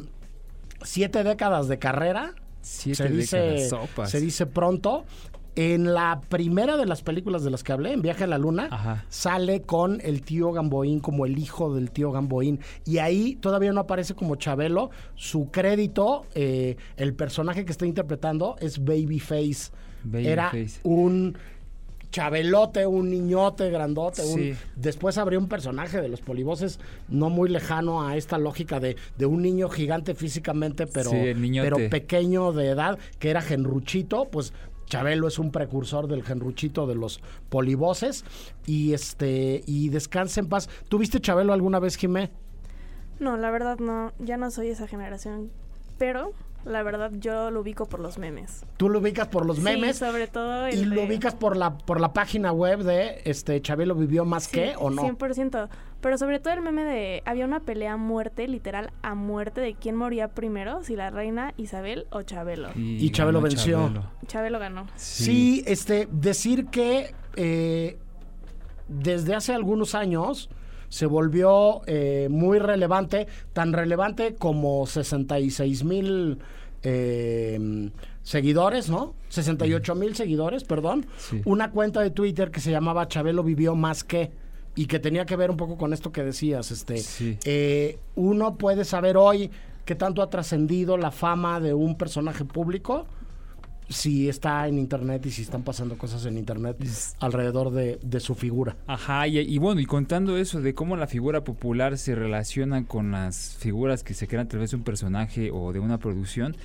siete 0.84 1.24
décadas 1.24 1.68
de 1.68 1.78
carrera, 1.80 2.34
Siete 2.62 2.96
se 3.04 3.10
dice, 3.10 3.38
décadas, 3.38 3.70
sopas. 3.70 4.10
se 4.10 4.20
dice 4.20 4.46
pronto. 4.48 5.04
En 5.56 5.94
la 5.94 6.20
primera 6.30 6.78
de 6.78 6.86
las 6.86 7.04
películas 7.04 7.44
de 7.44 7.52
las 7.52 7.64
que 7.64 7.72
hablé, 7.74 7.94
en 7.94 8.02
Viaje 8.02 8.24
a 8.24 8.28
la 8.28 8.38
Luna, 8.40 8.70
Ajá. 8.72 9.06
sale 9.10 9.62
con 9.62 10.02
el 10.02 10.22
tío 10.24 10.52
Gamboín 10.52 11.00
como 11.00 11.26
el 11.28 11.38
hijo 11.38 11.74
del 11.76 11.92
tío 11.92 12.12
Gamboín. 12.12 12.60
Y 12.86 12.98
ahí 12.98 13.36
todavía 13.36 13.72
no 13.72 13.82
aparece 13.82 14.16
como 14.16 14.36
Chabelo. 14.36 14.90
Su 15.16 15.52
crédito, 15.52 16.26
eh, 16.34 16.76
el 16.98 17.14
personaje 17.14 17.66
que 17.66 17.72
está 17.72 17.86
interpretando 17.86 18.56
es 18.60 18.84
Babyface. 18.84 19.72
Era 20.14 20.52
un 20.84 21.38
chabelote, 22.12 22.86
un 22.86 23.10
niñote 23.10 23.70
grandote. 23.70 24.22
un-. 24.24 24.56
Después 24.76 25.18
abrió 25.18 25.40
un 25.40 25.48
personaje 25.48 26.00
de 26.02 26.08
los 26.10 26.22
polivoces 26.22 26.80
no 27.10 27.30
muy 27.30 27.50
lejano 27.50 28.08
a 28.08 28.16
esta 28.18 28.38
lógica 28.38 28.80
de, 28.80 28.96
de 29.18 29.26
un 29.26 29.42
niño 29.42 29.68
gigante 29.70 30.14
físicamente, 30.14 30.88
pero, 30.88 31.10
Sí, 31.10 31.34
pero 31.62 31.78
pequeño 31.90 32.52
de 32.54 32.70
edad, 32.70 32.98
que 33.20 33.30
era 33.32 33.42
Genruchito, 33.42 34.26
pues 34.26 34.54
Chabelo 34.86 35.28
es 35.28 35.40
un 35.40 35.52
precursor 35.52 36.08
del 36.08 36.24
Genruchito 36.24 36.88
de 36.88 36.96
los 36.96 37.22
polivoces. 37.50 38.26
Y 38.66 38.94
este, 38.94 39.64
y 39.66 39.90
descanse 39.90 40.40
en 40.40 40.48
paz. 40.50 40.70
¿Tuviste 40.90 41.20
Chabelo 41.22 41.54
alguna 41.54 41.80
vez, 41.80 41.96
Jimé? 41.96 42.32
No, 43.20 43.38
la 43.38 43.52
verdad 43.52 43.78
no, 43.80 44.12
ya 44.20 44.38
no 44.38 44.52
soy 44.52 44.68
esa 44.70 44.88
generación. 44.88 45.52
Pero 45.98 46.34
La 46.66 46.82
verdad, 46.82 47.12
yo 47.16 47.52
lo 47.52 47.60
ubico 47.60 47.88
por 47.88 48.00
los 48.00 48.18
memes. 48.18 48.66
Tú 48.78 48.88
lo 48.88 49.00
ubicas 49.00 49.28
por 49.28 49.46
los 49.46 49.60
memes. 49.60 49.98
Sí, 49.98 50.06
sobre 50.06 50.28
todo. 50.28 50.68
el 50.68 50.80
y 50.80 50.86
lo 50.86 51.04
ubicas 51.04 51.36
por 51.36 51.58
la 51.58 51.78
por 51.78 52.00
la 52.00 52.14
página 52.14 52.54
web 52.54 52.84
de 52.84 53.22
este 53.26 53.62
Chabelo 53.62 53.96
vivió 53.96 54.24
más 54.24 54.46
Sí, 54.46 54.52
que 54.52 54.74
o 54.78 54.90
no. 54.90 55.02
100%. 55.04 55.68
Pero 56.04 56.18
sobre 56.18 56.40
todo 56.40 56.54
el 56.54 56.62
meme 56.62 56.84
de. 56.84 57.24
Había 57.26 57.46
una 57.46 57.62
pelea 57.62 57.94
a 57.94 57.98
muerte, 57.98 58.46
literal 58.50 58.92
a 59.02 59.16
muerte, 59.16 59.62
de 59.62 59.74
quién 59.74 59.96
moría 59.96 60.28
primero, 60.28 60.84
si 60.84 60.98
la 60.98 61.10
reina 61.10 61.54
Isabel 61.56 62.08
o 62.12 62.24
Chabelo. 62.24 62.70
Y 62.76 63.10
Chabelo 63.12 63.40
venció. 63.40 63.78
Chabelo. 63.78 64.12
Chabelo 64.28 64.60
ganó. 64.60 64.88
Sí, 64.96 65.64
este, 65.66 66.10
decir 66.12 66.66
que 66.66 67.16
eh, 67.38 67.98
desde 68.90 69.34
hace 69.34 69.54
algunos 69.54 69.96
años 69.96 70.50
se 70.90 71.06
volvió 71.06 71.82
eh, 71.88 72.28
muy 72.30 72.60
relevante, 72.60 73.28
tan 73.54 73.72
relevante 73.72 74.36
como 74.36 74.86
66 74.86 75.86
mil 75.86 76.40
eh, 76.84 77.90
seguidores, 78.24 78.90
¿no? 78.90 79.16
68 79.30 79.96
mil 79.96 80.18
seguidores, 80.18 80.66
perdón. 80.66 81.06
Sí. 81.18 81.42
Una 81.46 81.72
cuenta 81.72 82.02
de 82.02 82.10
Twitter 82.10 82.52
que 82.52 82.60
se 82.60 82.72
llamaba 82.72 83.08
Chabelo 83.08 83.42
vivió 83.42 83.74
más 83.76 84.04
que 84.04 84.43
y 84.76 84.88
que 84.88 85.00
tenía 85.00 85.26
que 85.26 85.36
ver 85.36 85.52
un 85.52 85.58
poco 85.58 85.78
con 85.78 85.94
esto 85.94 86.12
que 86.12 86.24
decías, 86.24 86.72
este, 86.72 86.98
Sí. 86.98 87.38
eh, 87.46 88.00
uno 88.16 88.58
puede 88.58 88.86
saber 88.86 89.18
hoy 89.18 89.52
qué 89.86 89.96
tanto 89.96 90.22
ha 90.22 90.30
trascendido 90.30 90.98
la 90.98 91.12
fama 91.12 91.60
de 91.60 91.74
un 91.74 91.98
personaje 91.98 92.46
público 92.46 93.06
si 93.90 94.30
está 94.30 94.68
en 94.68 94.80
internet 94.80 95.26
y 95.26 95.30
si 95.32 95.42
están 95.44 95.62
pasando 95.64 95.98
cosas 95.98 96.26
en 96.26 96.38
internet 96.38 96.78
alrededor 97.20 97.70
de, 97.72 98.00
de 98.02 98.20
su 98.22 98.34
figura. 98.34 98.78
Ajá, 98.88 99.28
y, 99.28 99.38
y 99.40 99.58
bueno, 99.60 99.82
y 99.82 99.86
contando 99.86 100.38
eso 100.38 100.62
de 100.62 100.74
cómo 100.74 100.96
la 100.96 101.06
figura 101.06 101.44
popular 101.44 101.98
se 101.98 102.16
relaciona 102.16 102.88
con 102.88 103.12
las 103.12 103.56
figuras 103.60 104.04
que 104.04 104.14
se 104.14 104.28
crean 104.28 104.46
a 104.46 104.50
través 104.50 104.72
de 104.72 104.78
un 104.78 104.84
personaje 104.84 105.52
o 105.52 105.74
de 105.74 105.80
una 105.80 106.00
producción, 106.00 106.56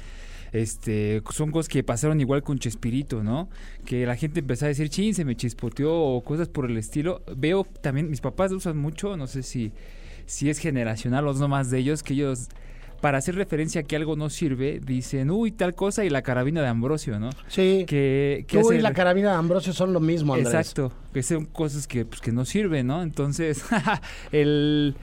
este, 0.52 1.22
son 1.30 1.50
cosas 1.50 1.68
que 1.68 1.82
pasaron 1.82 2.20
igual 2.20 2.42
con 2.42 2.58
Chespirito, 2.58 3.22
¿no? 3.22 3.48
Que 3.84 4.06
la 4.06 4.16
gente 4.16 4.40
empezó 4.40 4.64
a 4.64 4.68
decir, 4.68 4.88
chin, 4.88 5.14
se 5.14 5.24
me 5.24 5.36
chispoteó 5.36 5.94
o 5.94 6.22
cosas 6.22 6.48
por 6.48 6.70
el 6.70 6.76
estilo. 6.76 7.22
Veo 7.36 7.64
también, 7.80 8.10
mis 8.10 8.20
papás 8.20 8.50
lo 8.50 8.56
usan 8.58 8.76
mucho, 8.76 9.16
no 9.16 9.26
sé 9.26 9.42
si, 9.42 9.72
si 10.26 10.50
es 10.50 10.58
generacional 10.58 11.26
o 11.28 11.34
no 11.34 11.48
más 11.48 11.70
de 11.70 11.78
ellos, 11.78 12.02
que 12.02 12.14
ellos... 12.14 12.48
Para 13.00 13.18
hacer 13.18 13.36
referencia 13.36 13.82
a 13.82 13.84
que 13.84 13.94
algo 13.94 14.16
no 14.16 14.28
sirve, 14.28 14.80
dicen, 14.84 15.30
uy, 15.30 15.52
tal 15.52 15.76
cosa 15.76 16.04
y 16.04 16.10
la 16.10 16.22
carabina 16.22 16.62
de 16.62 16.66
Ambrosio, 16.66 17.20
¿no? 17.20 17.30
Sí, 17.46 17.84
Que, 17.86 18.44
que 18.48 18.58
tú 18.60 18.72
y 18.72 18.74
hace- 18.74 18.82
la 18.82 18.92
carabina 18.92 19.30
de 19.30 19.36
Ambrosio 19.36 19.72
son 19.72 19.92
lo 19.92 20.00
mismo, 20.00 20.34
Andrés. 20.34 20.52
Exacto, 20.52 20.92
que 21.14 21.22
son 21.22 21.44
cosas 21.44 21.86
que, 21.86 22.04
pues, 22.04 22.20
que 22.20 22.32
no 22.32 22.44
sirven, 22.44 22.88
¿no? 22.88 23.04
Entonces, 23.04 23.64
el, 24.32 24.96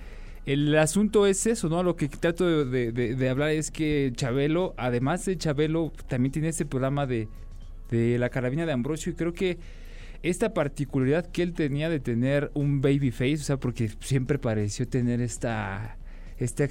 el 0.46 0.78
asunto 0.78 1.26
es 1.26 1.46
eso, 1.48 1.70
¿no? 1.70 1.82
Lo 1.84 1.96
que 1.96 2.08
trato 2.08 2.66
de, 2.66 3.30
hablar 3.30 3.50
es 3.52 3.72
que 3.72 4.12
Chabelo, 4.16 4.74
además 4.78 5.26
de 5.26 5.38
Chabelo, 5.38 5.92
también 6.08 6.32
tiene 6.32 6.50
este 6.50 6.66
programa 6.66 7.08
de, 7.08 7.28
de 7.90 8.20
la 8.20 8.30
carabina 8.30 8.66
de 8.66 8.72
Ambrosio 8.72 9.12
y 9.12 9.16
creo 9.16 9.34
que 9.34 9.58
esta 10.22 10.54
particularidad 10.54 11.26
que 11.28 11.44
él 11.44 11.54
tenía 11.54 11.90
de 11.90 12.00
tener 12.00 12.52
un 12.54 12.82
baby 12.82 13.12
face, 13.12 13.36
o 13.36 13.38
sea, 13.38 13.58
porque 13.58 13.90
siempre 14.00 14.40
pareció 14.40 14.88
tener 14.88 15.22
esta 15.22 15.98
esta, 16.38 16.68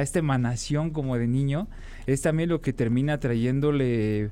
esta 0.00 0.18
emanación 0.18 0.90
como 0.90 1.18
de 1.18 1.26
niño, 1.26 1.68
es 2.06 2.22
también 2.22 2.48
lo 2.48 2.60
que 2.60 2.72
termina 2.72 3.20
trayéndole 3.20 4.30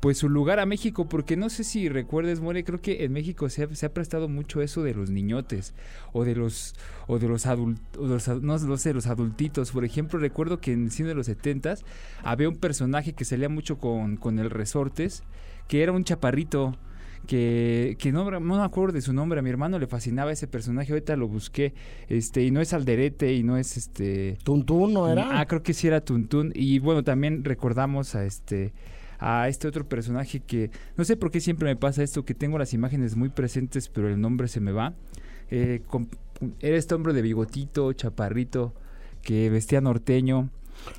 pues 0.00 0.16
su 0.18 0.28
lugar 0.28 0.60
a 0.60 0.66
México, 0.66 1.08
porque 1.08 1.36
no 1.36 1.50
sé 1.50 1.62
si 1.62 1.88
recuerdes, 1.88 2.40
More, 2.40 2.64
creo 2.64 2.80
que 2.80 3.04
en 3.04 3.12
México 3.12 3.48
se 3.50 3.64
ha, 3.64 3.74
se 3.74 3.86
ha 3.86 3.92
prestado 3.92 4.28
mucho 4.28 4.62
eso 4.62 4.82
de 4.82 4.94
los 4.94 5.10
niñotes 5.10 5.74
o 6.12 6.24
de 6.24 6.34
los 6.34 6.74
o 7.06 7.18
de 7.18 7.28
los 7.28 7.46
adultos, 7.46 8.28
no 8.42 8.76
sé, 8.78 8.94
los 8.94 9.06
adultitos. 9.06 9.72
Por 9.72 9.84
ejemplo, 9.84 10.18
recuerdo 10.18 10.60
que 10.60 10.72
en 10.72 10.84
el 10.84 10.90
cine 10.90 11.10
de 11.10 11.14
los 11.14 11.26
setentas 11.26 11.84
había 12.22 12.48
un 12.48 12.56
personaje 12.56 13.12
que 13.12 13.24
salía 13.24 13.48
mucho 13.48 13.78
con, 13.78 14.16
con 14.16 14.38
el 14.38 14.50
Resortes, 14.50 15.22
que 15.68 15.82
era 15.82 15.92
un 15.92 16.04
chaparrito 16.04 16.76
que, 17.26 17.96
que 17.98 18.12
no, 18.12 18.30
no 18.30 18.40
me 18.40 18.62
acuerdo 18.62 18.94
de 18.94 19.02
su 19.02 19.12
nombre, 19.12 19.40
a 19.40 19.42
mi 19.42 19.50
hermano 19.50 19.78
le 19.78 19.86
fascinaba 19.86 20.32
ese 20.32 20.46
personaje, 20.46 20.92
ahorita 20.92 21.16
lo 21.16 21.28
busqué, 21.28 21.74
este, 22.08 22.42
y 22.42 22.50
no 22.50 22.60
es 22.60 22.72
Alderete 22.72 23.34
y 23.34 23.42
no 23.42 23.56
es 23.56 23.76
este 23.76 24.38
Tuntún 24.42 24.94
no 24.94 25.10
era. 25.10 25.40
Ah, 25.40 25.46
creo 25.46 25.62
que 25.62 25.74
sí 25.74 25.86
era 25.86 26.00
Tuntún. 26.00 26.52
Y 26.54 26.78
bueno, 26.78 27.04
también 27.04 27.44
recordamos 27.44 28.14
a 28.14 28.24
este 28.24 28.72
a 29.20 29.48
este 29.48 29.68
otro 29.68 29.86
personaje 29.86 30.40
que 30.40 30.70
no 30.96 31.04
sé 31.04 31.16
por 31.16 31.30
qué 31.30 31.40
siempre 31.40 31.68
me 31.68 31.76
pasa 31.76 32.02
esto, 32.02 32.24
que 32.24 32.34
tengo 32.34 32.58
las 32.58 32.72
imágenes 32.74 33.14
muy 33.16 33.28
presentes, 33.28 33.88
pero 33.88 34.08
el 34.08 34.20
nombre 34.20 34.48
se 34.48 34.60
me 34.60 34.72
va. 34.72 34.94
Eh, 35.50 35.82
con- 35.86 36.08
era 36.60 36.76
este 36.76 36.94
hombre 36.94 37.12
de 37.12 37.22
bigotito, 37.22 37.92
chaparrito, 37.92 38.74
que 39.22 39.50
vestía 39.50 39.80
norteño. 39.80 40.48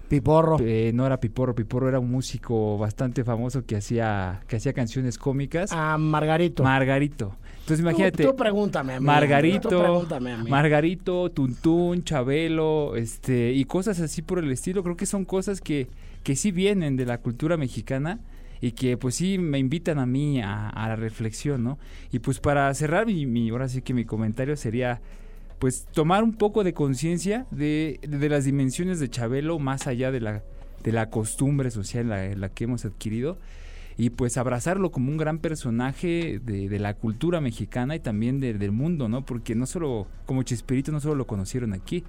Piporro. 0.08 0.58
Eh, 0.60 0.92
no 0.94 1.08
era 1.08 1.20
Piporro, 1.20 1.56
Piporro 1.56 1.90
era 1.90 2.00
un 2.00 2.12
músico 2.12 2.78
bastante 2.78 3.24
famoso 3.24 3.66
que 3.66 3.76
hacía, 3.76 4.42
que 4.48 4.58
hacía 4.58 4.74
canciones 4.74 5.18
cómicas. 5.18 5.72
A 5.72 5.98
Margarito. 5.98 6.64
Margarito. 6.64 7.36
Entonces 7.62 7.80
imagínate. 7.80 8.24
Tú, 8.24 8.30
tú 8.30 8.36
pregúntame 8.36 8.94
a 8.94 9.00
mí. 9.00 9.06
Margarito, 9.06 9.70
Tú 9.70 9.80
pregúntame 9.80 10.32
a 10.34 10.38
mí. 10.38 10.50
Margarito, 10.50 11.32
Tuntún, 11.32 12.04
Chabelo, 12.04 12.96
este, 12.96 13.54
y 13.54 13.66
cosas 13.66 14.00
así 14.00 14.22
por 14.22 14.38
el 14.40 14.52
estilo. 14.52 14.84
Creo 14.84 14.96
que 14.98 15.06
son 15.08 15.26
cosas 15.26 15.62
que, 15.62 15.88
que 16.24 16.36
sí 16.36 16.52
vienen 16.52 16.96
de 16.96 17.06
la 17.06 17.20
cultura 17.20 17.58
mexicana 17.58 18.20
y 18.62 18.74
que 18.74 18.96
pues 18.98 19.16
sí 19.16 19.38
me 19.38 19.58
invitan 19.58 19.98
a 20.00 20.06
mí 20.06 20.42
a, 20.42 20.72
la 20.76 20.96
reflexión, 20.96 21.64
¿no? 21.64 21.80
Y 22.12 22.20
pues 22.20 22.40
para 22.40 22.74
cerrar 22.74 23.08
mi, 23.08 23.50
ahora 23.50 23.68
sí 23.68 23.82
que 23.82 23.94
mi 23.94 24.06
comentario 24.06 24.56
sería 24.56 25.02
pues 25.60 25.86
tomar 25.92 26.24
un 26.24 26.34
poco 26.34 26.64
de 26.64 26.74
conciencia 26.74 27.46
de, 27.52 28.00
de 28.02 28.30
las 28.30 28.46
dimensiones 28.46 29.00
de 29.00 29.10
Chabelo 29.10 29.60
más 29.60 29.88
allá 29.88 30.12
de 30.12 30.20
la, 30.20 30.44
de 30.84 30.92
la 30.92 31.10
costumbre 31.10 31.72
social 31.72 32.10
la, 32.10 32.36
la 32.36 32.50
que 32.50 32.64
hemos 32.66 32.86
adquirido 32.86 33.38
y 33.98 34.10
pues 34.10 34.38
abrazarlo 34.38 34.92
como 34.92 35.12
un 35.12 35.18
gran 35.18 35.38
personaje 35.40 36.40
de, 36.44 36.80
la 36.80 36.96
cultura 36.96 37.42
mexicana 37.42 37.96
y 37.96 38.00
también 38.00 38.40
de- 38.40 38.54
del 38.56 38.72
mundo, 38.72 39.10
¿no? 39.10 39.26
Porque 39.26 39.54
no 39.54 39.66
solo, 39.66 40.08
como 40.26 40.44
Chespirito, 40.44 40.92
no 40.92 41.00
solo 41.00 41.16
lo 41.16 41.28
conocieron 41.28 41.74
aquí, 41.74 42.04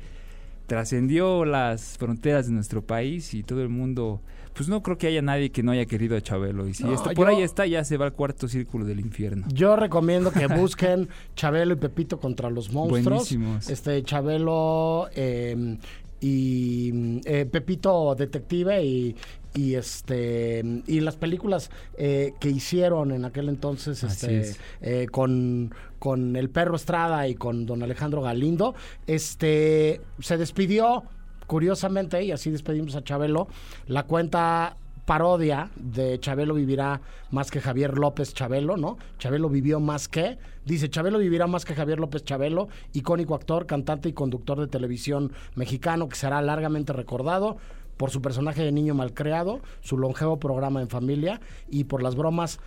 trascendió 0.73 1.45
las 1.45 1.99
fronteras 1.99 2.47
de 2.47 2.53
nuestro 2.55 2.81
país 2.81 3.35
y 3.35 3.43
todo 3.43 3.61
el 3.61 3.69
mundo, 3.69 4.23
pues 4.55 4.71
no 4.71 4.83
creo 4.83 4.97
que 4.97 5.07
haya 5.07 5.21
nadie 5.21 5.51
que 5.51 5.63
no 5.63 5.71
haya 5.73 5.85
querido 5.85 6.17
a 6.17 6.23
Chabelo. 6.23 6.67
Y 6.67 6.73
si 6.73 6.83
No, 6.85 6.95
esto 6.95 7.11
por 7.13 7.29
yo- 7.31 7.37
ahí 7.37 7.43
está, 7.43 7.67
ya 7.67 7.85
se 7.85 7.99
va 7.99 8.07
al 8.07 8.15
cuarto 8.15 8.49
círculo 8.49 8.87
del 8.87 8.99
infierno. 9.01 9.45
Yo 9.53 9.77
recomiendo 9.77 10.33
que 10.33 10.47
busquen 10.47 11.11
Chabelo 11.37 11.75
y 11.75 11.77
Pepito 11.77 12.19
contra 12.19 12.49
los 12.49 12.73
monstruos. 12.73 13.05
Buenísimos. 13.05 13.69
Este 13.69 14.03
Chabelo 14.03 15.09
eh, 15.15 15.77
y 16.23 17.21
eh, 17.27 17.45
Pepito 17.45 18.15
Detective 18.15 18.83
y, 18.83 19.15
y 19.55 19.75
este 19.75 20.63
y 20.87 21.01
las 21.01 21.17
películas 21.17 21.71
eh, 21.97 22.35
que 22.41 22.49
hicieron 22.49 23.13
en 23.13 23.25
aquel 23.25 23.49
entonces 23.49 24.03
este, 24.03 24.41
es. 24.41 24.61
eh, 24.81 25.07
con, 25.11 25.75
con 25.99 26.37
el 26.37 26.51
perro 26.51 26.77
Estrada 26.77 27.29
y 27.29 27.35
con 27.35 27.67
don 27.67 27.83
Alejandro 27.83 28.23
Galindo 28.23 28.75
este 29.07 30.01
se 30.21 30.37
despidió 30.37 31.05
curiosamente 31.47 32.23
y 32.23 32.33
así 32.33 32.51
despedimos 32.51 32.97
a 32.97 33.05
Chabelo 33.05 33.49
la 33.87 34.05
cuenta 34.05 34.77
parodia 35.05 35.71
de 35.77 36.19
Chabelo 36.21 36.55
vivirá 36.55 37.01
más 37.31 37.51
que 37.51 37.61
Javier 37.61 37.99
López 37.99 38.35
Chabelo, 38.35 38.77
¿no? 38.77 38.99
Chabelo 39.19 39.49
vivió 39.49 39.81
más 39.81 40.09
que, 40.09 40.39
dice 40.65 40.89
Chabelo 40.89 41.19
vivirá 41.19 41.47
más 41.47 41.65
que 41.65 41.75
Javier 41.75 41.99
López 41.99 42.25
Chabelo, 42.25 42.69
icónico 42.93 43.35
actor, 43.35 43.67
cantante 43.67 44.09
y 44.09 44.13
conductor 44.13 44.61
de 44.61 44.69
televisión 44.69 45.33
mexicano 45.55 46.09
que 46.09 46.17
será 46.17 46.41
largamente 46.41 46.93
recordado 46.93 47.57
por 48.03 48.11
su 48.11 48.21
personaje 48.21 48.65
de 48.65 48.73
niño 48.73 48.97
malcriado, 48.97 49.61
su 49.81 49.97
longevo 49.97 50.41
programa 50.41 50.83
en 50.83 50.89
familia 50.89 51.41
y 51.71 51.85
por 51.85 52.03
las 52.03 52.17
bromas 52.17 52.59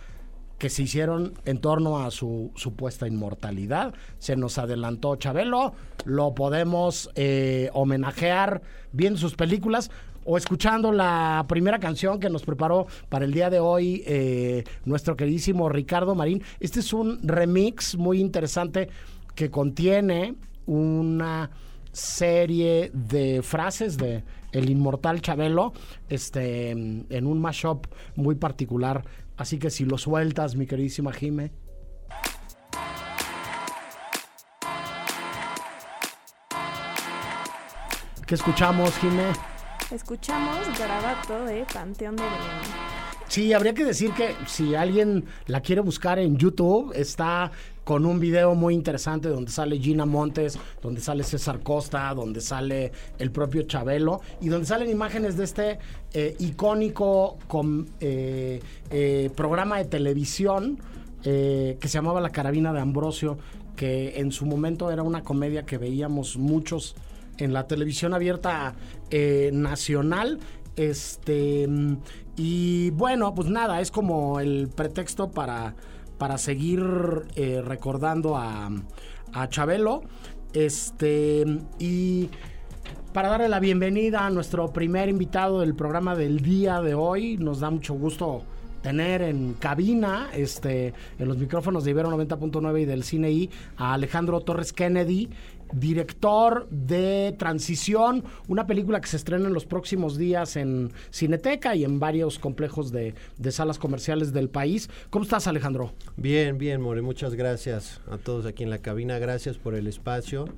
que 0.56 0.70
se 0.70 0.84
hicieron 0.84 1.34
en 1.44 1.58
torno 1.58 1.98
a 1.98 2.10
su 2.10 2.52
supuesta 2.54 3.06
inmortalidad. 3.06 3.92
Se 4.18 4.34
nos 4.34 4.56
adelantó 4.56 5.14
Chabelo, 5.16 5.74
lo 6.06 6.34
podemos 6.34 7.10
eh, 7.16 7.68
homenajear 7.74 8.62
viendo 8.92 9.18
sus 9.18 9.34
películas 9.34 9.90
o 10.24 10.38
escuchando 10.38 10.90
la 10.90 11.44
primera 11.48 11.80
canción 11.80 12.18
que 12.18 12.30
nos 12.30 12.42
preparó 12.42 12.86
para 13.10 13.26
el 13.26 13.34
día 13.34 13.50
de 13.50 13.60
hoy 13.60 14.04
eh, 14.06 14.64
nuestro 14.86 15.16
queridísimo 15.16 15.68
Ricardo 15.68 16.14
Marín. 16.14 16.42
Este 16.60 16.80
es 16.80 16.94
un 16.94 17.20
remix 17.28 17.94
muy 17.98 18.20
interesante 18.20 18.88
que 19.34 19.50
contiene 19.50 20.34
una 20.64 21.50
serie 21.96 22.90
de 22.92 23.40
frases 23.42 23.96
de 23.96 24.22
el 24.52 24.68
inmortal 24.68 25.22
Chabelo 25.22 25.72
este 26.10 26.70
en 26.70 27.26
un 27.26 27.40
mashup 27.40 27.86
muy 28.16 28.34
particular 28.34 29.02
así 29.38 29.58
que 29.58 29.70
si 29.70 29.86
lo 29.86 29.96
sueltas 29.96 30.56
mi 30.56 30.66
queridísima 30.66 31.12
Jime 31.12 31.52
¿Qué 38.26 38.34
escuchamos, 38.34 38.98
Jime? 38.98 39.30
Escuchamos 39.92 40.76
Garabato 40.76 41.44
de 41.44 41.64
Panteón 41.72 42.16
de 42.16 42.24
Belén. 42.24 42.85
Sí, 43.28 43.52
habría 43.52 43.74
que 43.74 43.84
decir 43.84 44.12
que 44.12 44.34
si 44.46 44.74
alguien 44.74 45.24
la 45.46 45.60
quiere 45.60 45.80
buscar 45.80 46.18
en 46.18 46.36
YouTube, 46.36 46.92
está 46.94 47.50
con 47.84 48.06
un 48.06 48.18
video 48.18 48.54
muy 48.54 48.74
interesante 48.74 49.28
donde 49.28 49.50
sale 49.50 49.78
Gina 49.78 50.06
Montes, 50.06 50.58
donde 50.80 51.00
sale 51.00 51.22
César 51.22 51.60
Costa, 51.60 52.12
donde 52.14 52.40
sale 52.40 52.92
el 53.18 53.30
propio 53.30 53.62
Chabelo 53.62 54.20
y 54.40 54.48
donde 54.48 54.66
salen 54.66 54.90
imágenes 54.90 55.36
de 55.36 55.44
este 55.44 55.78
eh, 56.12 56.36
icónico 56.38 57.36
eh, 58.00 58.60
eh, 58.90 59.30
programa 59.36 59.78
de 59.78 59.84
televisión 59.84 60.78
eh, 61.28 61.76
que 61.80 61.88
se 61.88 61.98
llamaba 61.98 62.20
La 62.20 62.30
Carabina 62.30 62.72
de 62.72 62.78
Ambrosio, 62.80 63.36
que 63.74 64.20
en 64.20 64.30
su 64.30 64.46
momento 64.46 64.92
era 64.92 65.02
una 65.02 65.22
comedia 65.22 65.64
que 65.64 65.76
veíamos 65.76 66.36
muchos 66.36 66.94
en 67.38 67.52
la 67.52 67.66
televisión 67.66 68.14
abierta 68.14 68.76
eh, 69.10 69.50
nacional. 69.52 70.38
Este 70.76 71.66
mm, 71.66 71.96
y 72.36 72.90
bueno, 72.90 73.34
pues 73.34 73.48
nada, 73.48 73.80
es 73.80 73.90
como 73.90 74.40
el 74.40 74.68
pretexto 74.68 75.30
para, 75.30 75.74
para 76.18 76.38
seguir 76.38 76.82
eh, 77.34 77.62
recordando 77.64 78.36
a, 78.36 78.70
a 79.32 79.48
Chabelo. 79.48 80.02
Este 80.52 81.44
y 81.78 82.30
para 83.12 83.28
darle 83.30 83.48
la 83.48 83.60
bienvenida 83.60 84.26
a 84.26 84.30
nuestro 84.30 84.72
primer 84.72 85.08
invitado 85.08 85.60
del 85.60 85.74
programa 85.74 86.14
del 86.14 86.40
día 86.40 86.82
de 86.82 86.94
hoy. 86.94 87.38
Nos 87.38 87.60
da 87.60 87.70
mucho 87.70 87.94
gusto 87.94 88.42
tener 88.82 89.22
en 89.22 89.54
cabina, 89.54 90.28
este, 90.32 90.94
en 91.18 91.26
los 91.26 91.38
micrófonos 91.38 91.84
de 91.84 91.90
Ibero 91.90 92.10
90.9 92.10 92.82
y 92.82 92.84
del 92.84 93.02
Cine 93.02 93.32
I, 93.32 93.50
a 93.76 93.94
Alejandro 93.94 94.42
Torres 94.42 94.72
Kennedy, 94.72 95.28
director 95.72 96.68
de 96.70 97.34
Transición, 97.38 98.24
una 98.48 98.66
película 98.66 99.00
que 99.00 99.08
se 99.08 99.16
estrena 99.16 99.48
en 99.48 99.54
los 99.54 99.66
próximos 99.66 100.16
días 100.16 100.56
en 100.56 100.92
Cineteca 101.10 101.74
y 101.74 101.84
en 101.84 101.98
varios 101.98 102.38
complejos 102.38 102.92
de, 102.92 103.14
de 103.38 103.52
salas 103.52 103.78
comerciales 103.78 104.32
del 104.32 104.48
país. 104.48 104.88
¿Cómo 105.10 105.24
estás, 105.24 105.46
Alejandro? 105.46 105.92
Bien, 106.16 106.58
bien, 106.58 106.80
More, 106.80 107.02
muchas 107.02 107.34
gracias 107.34 108.00
a 108.10 108.18
todos 108.18 108.46
aquí 108.46 108.64
en 108.64 108.70
la 108.70 108.78
cabina, 108.78 109.18
gracias 109.18 109.58
por 109.58 109.74
el 109.74 109.86
espacio 109.86 110.48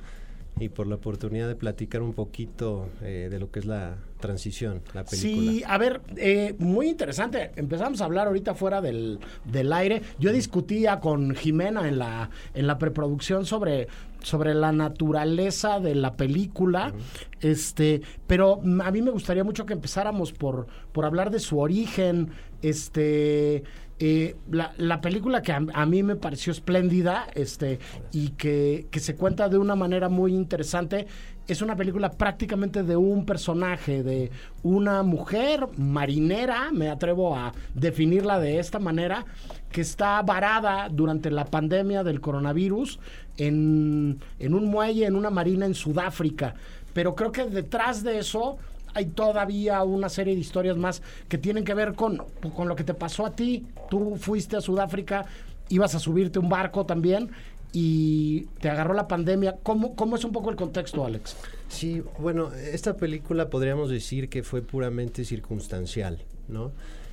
y 0.60 0.70
por 0.70 0.88
la 0.88 0.96
oportunidad 0.96 1.46
de 1.46 1.54
platicar 1.54 2.02
un 2.02 2.14
poquito 2.14 2.88
eh, 3.02 3.28
de 3.30 3.38
lo 3.38 3.50
que 3.50 3.60
es 3.60 3.64
la 3.64 3.96
transición, 4.18 4.82
la 4.92 5.04
película. 5.04 5.52
Sí, 5.52 5.62
a 5.64 5.78
ver, 5.78 6.00
eh, 6.16 6.56
muy 6.58 6.88
interesante. 6.88 7.52
Empezamos 7.54 8.00
a 8.00 8.06
hablar 8.06 8.26
ahorita 8.26 8.54
fuera 8.54 8.80
del, 8.80 9.20
del 9.44 9.72
aire. 9.72 10.02
Yo 10.18 10.32
discutía 10.32 10.98
con 10.98 11.36
Jimena 11.36 11.86
en 11.86 12.00
la, 12.00 12.30
en 12.54 12.66
la 12.66 12.76
preproducción 12.78 13.46
sobre, 13.46 13.86
sobre 14.22 14.54
la 14.54 14.72
naturaleza 14.72 15.80
de 15.80 15.94
la 15.94 16.16
película. 16.16 16.92
Este, 17.40 18.02
pero 18.26 18.60
a 18.84 18.90
mí 18.90 19.02
me 19.02 19.10
gustaría 19.10 19.44
mucho 19.44 19.66
que 19.66 19.72
empezáramos 19.74 20.32
por, 20.32 20.66
por 20.92 21.04
hablar 21.04 21.30
de 21.30 21.40
su 21.40 21.58
origen. 21.58 22.30
Este. 22.62 23.62
eh, 23.98 24.36
la, 24.50 24.72
la 24.76 25.00
película 25.00 25.42
que 25.42 25.52
a, 25.52 25.60
a 25.74 25.86
mí 25.86 26.02
me 26.02 26.16
pareció 26.16 26.52
espléndida 26.52 27.26
este, 27.34 27.78
y 28.12 28.30
que, 28.30 28.86
que 28.90 29.00
se 29.00 29.16
cuenta 29.16 29.48
de 29.48 29.58
una 29.58 29.74
manera 29.76 30.08
muy 30.08 30.34
interesante 30.34 31.06
es 31.48 31.62
una 31.62 31.76
película 31.76 32.10
prácticamente 32.10 32.82
de 32.82 32.96
un 32.96 33.24
personaje, 33.24 34.02
de 34.02 34.30
una 34.62 35.02
mujer 35.02 35.66
marinera, 35.78 36.70
me 36.70 36.90
atrevo 36.90 37.34
a 37.34 37.54
definirla 37.74 38.38
de 38.38 38.58
esta 38.58 38.78
manera, 38.78 39.24
que 39.72 39.80
está 39.80 40.20
varada 40.20 40.90
durante 40.90 41.30
la 41.30 41.46
pandemia 41.46 42.04
del 42.04 42.20
coronavirus 42.20 43.00
en, 43.38 44.20
un 44.40 44.64
muelle, 44.66 45.06
en 45.06 45.16
una 45.16 45.30
marina 45.30 45.64
en 45.64 45.74
Sudáfrica. 45.74 46.54
Pero 46.92 47.14
creo 47.14 47.32
que 47.32 47.44
detrás 47.44 48.02
de 48.02 48.18
eso 48.18 48.58
hay 48.92 49.06
todavía 49.06 49.82
una 49.84 50.10
serie 50.10 50.34
de 50.34 50.40
historias 50.40 50.76
más 50.76 51.02
que 51.28 51.38
tienen 51.38 51.64
que 51.64 51.72
ver 51.72 51.94
con, 51.94 52.22
con 52.54 52.68
lo 52.68 52.76
que 52.76 52.84
te 52.84 52.94
pasó 52.94 53.24
a 53.24 53.34
ti. 53.34 53.66
Tú 53.88 54.16
fuiste 54.16 54.56
a 54.56 54.60
Sudáfrica, 54.60 55.24
ibas 55.70 55.94
a 55.94 55.98
subirte 55.98 56.38
un 56.38 56.50
barco 56.50 56.84
también 56.84 57.30
y 57.72 58.46
te 58.60 58.70
agarró 58.70 58.94
la 58.94 59.08
pandemia. 59.08 59.56
¿Cómo, 59.62 59.94
cómo 59.94 60.16
es 60.16 60.24
un 60.24 60.32
poco 60.32 60.50
el 60.50 60.56
contexto, 60.56 61.04
Alex? 61.04 61.36
Sí, 61.68 62.02
bueno, 62.18 62.52
esta 62.54 62.96
película 62.96 63.50
podríamos 63.50 63.90
decir 63.90 64.28
que 64.28 64.42
fue 64.42 64.62
puramente 64.62 65.24
circunstancial, 65.24 66.24
¿no? 66.48 66.72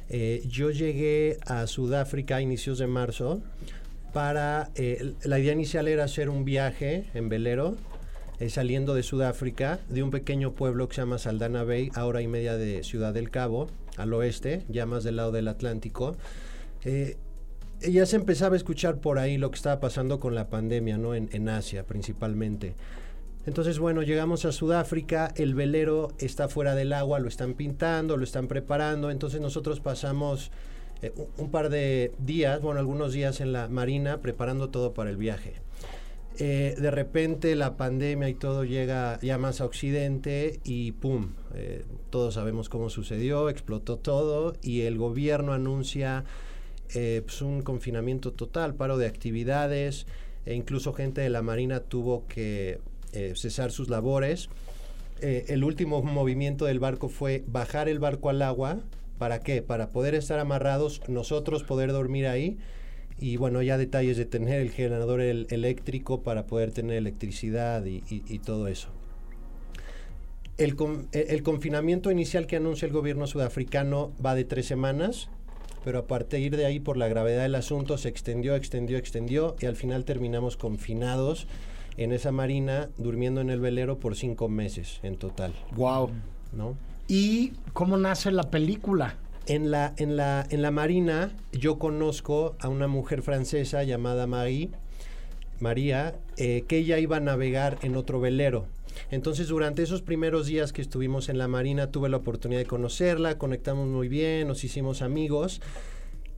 Eh, 0.10 0.44
yo 0.48 0.70
llegué 0.72 1.40
a 1.46 1.68
Sudáfrica 1.68 2.38
a 2.38 2.42
inicios 2.42 2.78
de 2.78 2.88
marzo 2.88 3.42
para... 4.14 4.70
eh, 4.76 5.14
la 5.24 5.40
idea 5.40 5.54
inicial 5.54 5.88
era 5.88 6.06
hacer 6.06 6.30
un 6.30 6.46
viaje 6.46 7.06
en 7.14 7.28
velero, 7.28 7.76
eh, 8.40 8.50
saliendo 8.50 8.94
de 8.94 9.04
Sudáfrica, 9.04 9.80
de 9.90 10.04
un 10.04 10.12
pequeño 10.12 10.54
pueblo 10.54 10.88
que 10.88 10.96
se 10.96 11.02
llama 11.02 11.18
Saldana 11.18 11.64
Bay, 11.64 11.90
a 11.96 12.06
hora 12.06 12.22
y 12.22 12.28
media 12.28 12.56
de 12.56 12.84
Ciudad 12.84 13.14
del 13.14 13.30
Cabo, 13.30 13.68
al 13.98 14.14
oeste, 14.14 14.64
ya 14.70 14.86
más 14.86 15.04
del 15.04 15.16
lado 15.16 15.32
del 15.32 15.48
Atlántico. 15.48 16.16
Eh, 16.84 17.18
ya 17.92 18.06
se 18.06 18.16
empezaba 18.16 18.56
a 18.56 18.58
escuchar 18.58 18.98
por 18.98 19.20
ahí 19.20 19.38
lo 19.38 19.50
que 19.52 19.56
estaba 19.56 19.80
pasando 19.80 20.20
con 20.20 20.36
la 20.36 20.50
pandemia, 20.50 20.98
¿no? 20.98 21.16
En, 21.16 21.50
Asia 21.50 21.84
principalmente. 21.84 22.76
Entonces, 23.46 23.78
bueno, 23.78 24.02
llegamos 24.02 24.46
a 24.46 24.52
Sudáfrica, 24.52 25.32
el 25.36 25.54
velero 25.54 26.14
está 26.18 26.50
fuera 26.50 26.74
del 26.74 26.94
agua, 26.94 27.20
lo 27.20 27.28
están 27.28 27.54
pintando, 27.54 28.18
lo 28.18 28.24
están 28.24 28.48
preparando, 28.48 29.12
entonces 29.12 29.40
nosotros 29.40 29.80
pasamos 29.80 30.52
eh, 31.04 31.14
un, 31.38 31.52
par 31.52 31.70
de 31.70 32.12
días, 32.18 32.62
bueno, 32.62 32.80
algunos 32.80 33.14
días 33.14 33.42
en 33.42 33.54
la 33.54 33.68
marina 33.68 34.20
preparando 34.20 34.70
todo 34.70 34.94
para 34.94 35.12
el 35.12 35.18
viaje. 35.18 35.54
Eh, 36.38 36.76
de 36.78 36.92
repente 36.92 37.56
la 37.56 37.78
pandemia 37.78 38.28
y 38.28 38.34
todo 38.34 38.66
llega 38.66 39.20
ya 39.22 39.38
más 39.38 39.62
a 39.62 39.66
Occidente 39.66 40.60
y 40.66 40.92
¡pum! 40.92 41.30
Eh, 41.54 41.86
todos 42.10 42.34
sabemos 42.34 42.68
cómo 42.68 42.90
sucedió, 42.90 43.48
explotó 43.48 43.98
todo 43.98 44.54
y 44.62 44.82
el 44.82 44.98
gobierno 44.98 45.54
anuncia 45.54 46.26
eh, 46.94 47.22
pues 47.26 47.42
un 47.42 47.62
confinamiento 47.62 48.32
total, 48.34 48.76
paro 48.76 48.98
de 48.98 49.08
actividades, 49.08 50.06
e 50.46 50.54
incluso 50.54 50.94
gente 50.94 51.22
de 51.22 51.30
la 51.30 51.42
Marina 51.42 51.80
tuvo 51.80 52.26
que 52.28 52.80
eh, 53.14 53.34
cesar 53.36 53.72
sus 53.72 53.90
labores. 53.90 54.50
Eh, 55.22 55.46
el 55.48 55.64
último 55.64 56.04
movimiento 56.04 56.66
del 56.66 56.80
barco 56.80 57.10
fue 57.10 57.44
bajar 57.48 57.90
el 57.90 58.00
barco 58.00 58.30
al 58.30 58.42
agua. 58.42 58.80
¿Para 59.18 59.40
qué? 59.40 59.62
Para 59.62 59.90
poder 59.90 60.14
estar 60.14 60.40
amarrados, 60.40 61.02
nosotros 61.08 61.64
poder 61.64 61.92
dormir 61.94 62.28
ahí. 62.28 62.58
Y 63.18 63.38
bueno, 63.38 63.62
ya 63.62 63.78
detalles 63.78 64.18
de 64.18 64.26
tener 64.26 64.60
el 64.60 64.72
generador 64.72 65.22
el- 65.22 65.48
eléctrico 65.50 66.22
para 66.22 66.48
poder 66.48 66.72
tener 66.72 66.98
electricidad 66.98 67.86
y, 67.86 68.04
y- 68.10 68.40
todo 68.40 68.68
eso. 68.68 68.90
El, 70.58 70.76
con- 70.76 71.08
el 71.14 71.44
confinamiento 71.44 72.12
inicial 72.12 72.46
que 72.46 72.58
anuncia 72.58 72.86
el 72.86 72.92
gobierno 72.92 73.26
sudafricano 73.26 74.12
va 74.24 74.36
de 74.36 74.44
tres 74.44 74.66
semanas, 74.66 75.30
pero 75.86 76.00
a 76.00 76.08
partir 76.08 76.58
de 76.58 76.66
ahí, 76.66 76.80
por 76.80 76.98
la 76.98 77.08
gravedad 77.08 77.44
del 77.44 77.54
asunto, 77.54 78.00
se 78.00 78.10
extendió, 78.10 78.56
extendió, 78.56 78.98
extendió 78.98 79.56
y 79.62 79.68
al 79.68 79.76
final 79.76 80.04
terminamos 80.04 80.58
confinados 80.58 81.46
en 81.96 82.12
esa 82.12 82.32
marina, 82.32 82.90
durmiendo 82.98 83.40
en 83.40 83.52
el 83.52 83.60
velero 83.60 84.00
por 84.00 84.16
cinco 84.16 84.50
meses 84.50 85.00
en 85.04 85.16
total, 85.16 85.54
Wow. 85.76 86.10
¿no? 86.54 86.76
¿Y 87.08 87.54
cómo 87.74 87.98
nace 87.98 88.32
la 88.32 88.50
película? 88.50 89.18
En 89.46 89.70
la, 89.70 89.94
en, 89.98 90.18
la, 90.18 90.48
en 90.50 90.64
la 90.64 90.72
marina 90.72 91.32
yo 91.52 91.78
conozco 91.78 92.56
a 92.60 92.68
una 92.68 92.88
mujer 92.88 93.22
francesa 93.22 93.84
llamada 93.84 94.26
Marie, 94.26 94.72
María, 95.60 96.16
eh, 96.38 96.64
que 96.68 96.80
ella 96.80 96.98
iba 96.98 97.18
a 97.18 97.20
navegar 97.20 97.78
en 97.84 97.96
otro 97.96 98.20
velero. 98.20 98.66
Entonces 99.12 99.48
durante 99.48 99.84
esos 99.84 100.02
primeros 100.02 100.46
días 100.48 100.74
que 100.74 100.82
estuvimos 100.82 101.30
en 101.30 101.38
la 101.38 101.48
marina 101.48 101.92
tuve 101.92 102.10
la 102.10 102.18
oportunidad 102.18 102.60
de 102.62 102.66
conocerla, 102.66 103.38
conectamos 103.38 103.88
muy 103.88 104.08
bien, 104.08 104.48
nos 104.48 104.64
hicimos 104.64 105.02
amigos. 105.02 105.62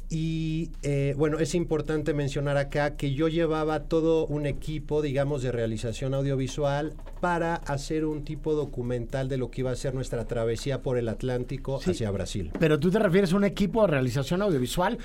Y 0.10 0.72
eh, 0.84 1.16
bueno, 1.18 1.38
es 1.40 1.54
importante 1.54 2.14
mencionar 2.14 2.56
acá 2.56 2.96
que 2.96 3.14
yo 3.14 3.28
llevaba 3.28 3.84
todo 3.84 4.26
un 4.26 4.46
equipo, 4.46 5.02
digamos, 5.02 5.42
de 5.44 5.52
realización 5.52 6.14
audiovisual 6.14 6.94
para 7.20 7.56
hacer 7.56 8.06
un 8.06 8.24
tipo 8.24 8.54
documental 8.54 9.28
de 9.28 9.36
lo 9.38 9.52
que 9.52 9.62
iba 9.62 9.72
a 9.72 9.76
ser 9.76 9.94
nuestra 9.94 10.24
travesía 10.26 10.82
por 10.82 10.98
el 10.98 11.10
Atlántico 11.10 11.82
Sí. 11.82 11.92
hacia 11.92 12.10
Brasil. 12.12 12.52
Pero 12.58 12.80
tú 12.80 12.90
te 12.90 13.00
refieres 13.00 13.34
a 13.34 13.36
un 13.36 13.44
equipo 13.44 13.82
de 13.82 13.88
realización 13.88 14.42
audiovisual 14.42 14.98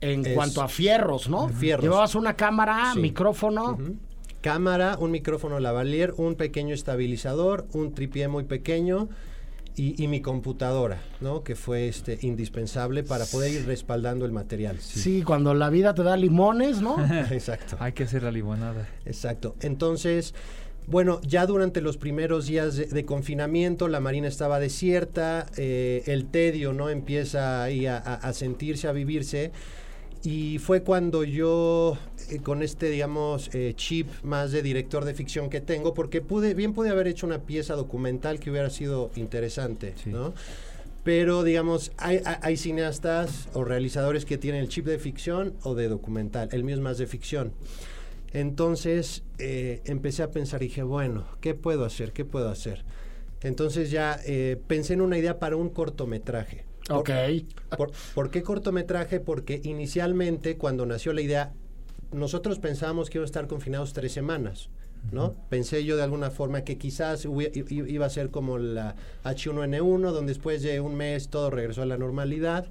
en 0.00 0.26
Es- 0.26 0.34
cuanto 0.34 0.62
a 0.62 0.68
fierros, 0.68 1.28
¿no? 1.28 1.48
Fierros. 1.48 1.84
Llevabas 1.84 2.16
una 2.16 2.34
cámara, 2.34 2.90
Sí. 2.94 2.98
micrófono. 3.00 3.78
Cámara, 4.40 4.96
un 4.98 5.10
micrófono 5.10 5.60
lavalier, 5.60 6.14
un 6.16 6.34
pequeño 6.34 6.74
estabilizador, 6.74 7.66
un 7.72 7.92
tripié 7.94 8.28
muy 8.28 8.44
pequeño 8.44 9.08
y, 9.76 10.02
y 10.02 10.08
mi 10.08 10.20
computadora, 10.20 11.00
¿no? 11.20 11.42
Que 11.44 11.54
fue 11.56 11.88
este 11.88 12.18
indispensable 12.22 13.02
para 13.02 13.24
poder 13.26 13.52
ir 13.52 13.66
respaldando 13.66 14.24
el 14.24 14.32
material. 14.32 14.78
Sí. 14.80 15.22
cuando 15.22 15.54
la 15.54 15.70
vida 15.70 15.94
te 15.94 16.02
da 16.02 16.16
limones, 16.16 16.80
¿no? 16.80 16.96
Exacto. 17.30 17.76
Hay 17.80 17.92
que 17.92 18.04
hacer 18.04 18.22
la 18.22 18.30
limonada. 18.32 18.88
Exacto. 19.04 19.54
Entonces, 19.60 20.34
bueno, 20.86 21.20
ya 21.22 21.46
durante 21.46 21.80
los 21.82 21.98
primeros 21.98 22.46
días 22.46 22.76
de, 22.76 22.86
de 22.86 23.04
confinamiento, 23.04 23.86
la 23.88 24.00
marina 24.00 24.26
estaba 24.26 24.58
desierta, 24.58 25.46
eh, 25.56 26.02
el 26.06 26.26
tedio, 26.26 26.72
¿no? 26.72 26.88
Empieza 26.90 27.62
ahí 27.62 27.86
a, 27.86 27.96
a- 27.98 28.14
a 28.14 28.32
sentirse, 28.32 28.88
a 28.88 28.92
vivirse. 28.92 29.52
Y 30.22 30.58
fue 30.58 30.82
cuando 30.82 31.24
yo, 31.24 31.96
eh, 32.28 32.40
con 32.40 32.62
este, 32.62 32.90
digamos, 32.90 33.50
eh, 33.54 33.72
chip 33.74 34.06
más 34.22 34.52
de 34.52 34.62
director 34.62 35.04
de 35.04 35.14
ficción 35.14 35.48
que 35.48 35.62
tengo, 35.62 35.94
porque 35.94 36.20
pude, 36.20 36.52
bien 36.52 36.74
pude 36.74 36.90
haber 36.90 37.06
hecho 37.06 37.26
una 37.26 37.40
pieza 37.40 37.74
documental 37.74 38.38
que 38.38 38.50
hubiera 38.50 38.68
sido 38.68 39.10
interesante, 39.16 39.94
Sí. 40.02 40.10
¿no? 40.10 40.34
Pero, 41.02 41.44
digamos, 41.44 41.92
hay, 41.96 42.58
cineastas 42.58 43.48
o 43.54 43.64
realizadores 43.64 44.26
que 44.26 44.36
tienen 44.36 44.60
el 44.60 44.68
chip 44.68 44.84
de 44.84 44.98
ficción 44.98 45.54
o 45.62 45.74
de 45.74 45.88
documental. 45.88 46.50
El 46.52 46.62
mío 46.62 46.74
es 46.74 46.80
más 46.82 46.98
de 46.98 47.06
ficción. 47.06 47.52
Entonces 48.34 49.22
eh, 49.38 49.80
empecé 49.86 50.22
a 50.22 50.30
pensar, 50.30 50.60
dije, 50.60 50.82
bueno, 50.82 51.24
¿qué 51.40 51.54
puedo 51.54 51.86
hacer? 51.86 52.12
¿Qué 52.12 52.26
puedo 52.26 52.50
hacer? 52.50 52.84
Entonces 53.40 53.90
ya 53.90 54.20
pensé 54.66 54.92
en 54.92 55.00
una 55.00 55.16
idea 55.16 55.38
para 55.38 55.56
un 55.56 55.70
cortometraje. 55.70 56.69
Ok. 56.88 57.10
¿Por, 57.76 57.92
por 58.14 58.30
qué 58.30 58.42
cortometraje? 58.42 59.20
Porque 59.20 59.60
inicialmente, 59.64 60.56
cuando 60.56 60.86
nació 60.86 61.12
la 61.12 61.20
idea, 61.20 61.52
nosotros 62.12 62.58
pensábamos 62.58 63.10
que 63.10 63.18
iba 63.18 63.24
a 63.24 63.26
estar 63.26 63.46
confinados 63.46 63.92
tres 63.92 64.12
semanas, 64.12 64.68
¿no? 65.12 65.34
Pensé 65.48 65.84
yo 65.84 65.96
de 65.96 66.02
alguna 66.02 66.30
forma 66.30 66.62
que 66.62 66.76
quizás 66.76 67.26
iba 67.26 68.06
a 68.06 68.10
ser 68.10 68.30
como 68.30 68.58
la 68.58 68.96
H1N1, 69.24 70.12
donde 70.12 70.32
después 70.32 70.62
de 70.62 70.80
un 70.80 70.96
mes 70.96 71.28
todo 71.28 71.50
regresó 71.50 71.82
a 71.82 71.86
la 71.86 71.96
normalidad, 71.96 72.66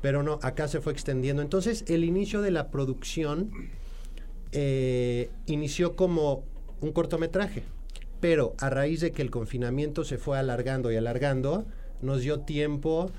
pero 0.00 0.22
no, 0.22 0.38
acá 0.42 0.68
se 0.68 0.80
fue 0.80 0.92
extendiendo. 0.92 1.42
Entonces, 1.42 1.84
el 1.88 2.04
inicio 2.04 2.42
de 2.42 2.50
la 2.50 2.70
producción 2.70 3.50
eh, 4.52 5.30
inició 5.46 5.96
como 5.96 6.44
un 6.80 6.92
cortometraje, 6.92 7.64
pero 8.20 8.54
a 8.58 8.70
raíz 8.70 9.00
de 9.00 9.12
que 9.12 9.22
el 9.22 9.30
confinamiento 9.30 10.04
se 10.04 10.16
fue 10.16 10.38
alargando 10.38 10.90
y 10.92 10.96
alargando, 10.96 11.66
nos 12.02 12.22
dio 12.22 12.40
tiempo 12.40 13.10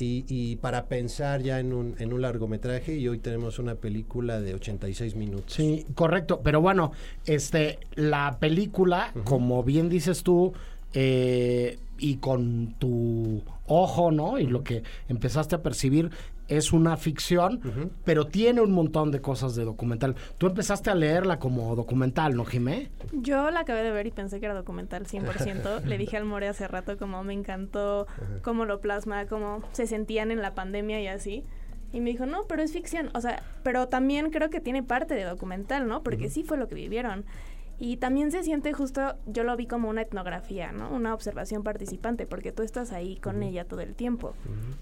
y, 0.00 0.24
y 0.28 0.56
para 0.56 0.86
pensar 0.86 1.42
ya 1.42 1.60
en 1.60 1.72
un, 1.72 1.94
en 1.98 2.12
un 2.12 2.22
largometraje 2.22 2.96
y 2.96 3.08
hoy 3.08 3.18
tenemos 3.18 3.58
una 3.58 3.74
película 3.74 4.40
de 4.40 4.54
86 4.54 5.16
minutos. 5.16 5.54
Sí, 5.54 5.86
correcto. 5.94 6.40
Pero 6.42 6.60
bueno, 6.60 6.92
este, 7.26 7.78
la 7.94 8.38
película, 8.38 9.12
como 9.24 9.62
bien 9.62 9.88
dices 9.88 10.22
tú, 10.22 10.52
eh, 10.92 11.78
y 11.98 12.16
con 12.16 12.74
tu 12.78 13.42
ojo, 13.66 14.10
¿no? 14.10 14.38
Y 14.38 14.46
lo 14.46 14.64
que 14.64 14.82
empezaste 15.08 15.54
a 15.54 15.62
percibir 15.62 16.10
es 16.50 16.72
una 16.72 16.96
ficción, 16.96 17.60
pero 18.04 18.26
tiene 18.26 18.60
un 18.60 18.72
montón 18.72 19.12
de 19.12 19.20
cosas 19.20 19.54
de 19.54 19.64
documental. 19.64 20.16
Tú 20.36 20.48
empezaste 20.48 20.90
a 20.90 20.94
leerla 20.96 21.38
como 21.38 21.74
documental, 21.76 22.36
¿no, 22.36 22.44
Jimé? 22.44 22.90
Yo 23.12 23.50
la 23.50 23.60
acabé 23.60 23.84
de 23.84 23.92
ver 23.92 24.08
y 24.08 24.10
pensé 24.10 24.40
que 24.40 24.46
era 24.46 24.54
documental 24.54 25.06
100%. 25.06 25.84
Le 25.84 25.96
dije 25.96 26.16
al 26.16 26.24
More 26.24 26.48
hace 26.48 26.66
rato 26.66 26.98
como 26.98 27.22
me 27.22 27.32
encantó 27.32 28.08
cómo 28.42 28.64
lo 28.64 28.80
plasma, 28.80 29.26
cómo 29.26 29.62
se 29.72 29.86
sentían 29.86 30.32
en 30.32 30.42
la 30.42 30.54
pandemia 30.54 31.00
y 31.00 31.06
así. 31.06 31.44
Y 31.92 32.00
me 32.00 32.10
dijo, 32.10 32.26
no, 32.26 32.44
pero 32.48 32.62
es 32.62 32.72
ficción. 32.72 33.10
O 33.14 33.20
sea, 33.20 33.42
pero 33.62 33.88
también 33.88 34.30
creo 34.30 34.50
que 34.50 34.60
tiene 34.60 34.82
parte 34.82 35.14
de 35.14 35.24
documental, 35.24 35.86
¿no? 35.86 36.02
Porque 36.02 36.28
sí 36.28 36.42
fue 36.42 36.56
lo 36.56 36.66
que 36.66 36.74
vivieron. 36.74 37.24
Y 37.78 37.96
también 37.96 38.30
se 38.30 38.42
siente 38.42 38.74
justo, 38.74 39.16
yo 39.26 39.42
lo 39.42 39.56
vi 39.56 39.66
como 39.66 39.88
una 39.88 40.02
etnografía, 40.02 40.70
¿no? 40.70 40.90
Una 40.90 41.14
observación 41.14 41.62
participante, 41.62 42.26
porque 42.26 42.52
tú 42.52 42.62
estás 42.62 42.92
ahí 42.92 43.16
con 43.16 43.42
ella 43.42 43.64
todo 43.64 43.80
el 43.80 43.94
tiempo. 43.94 44.34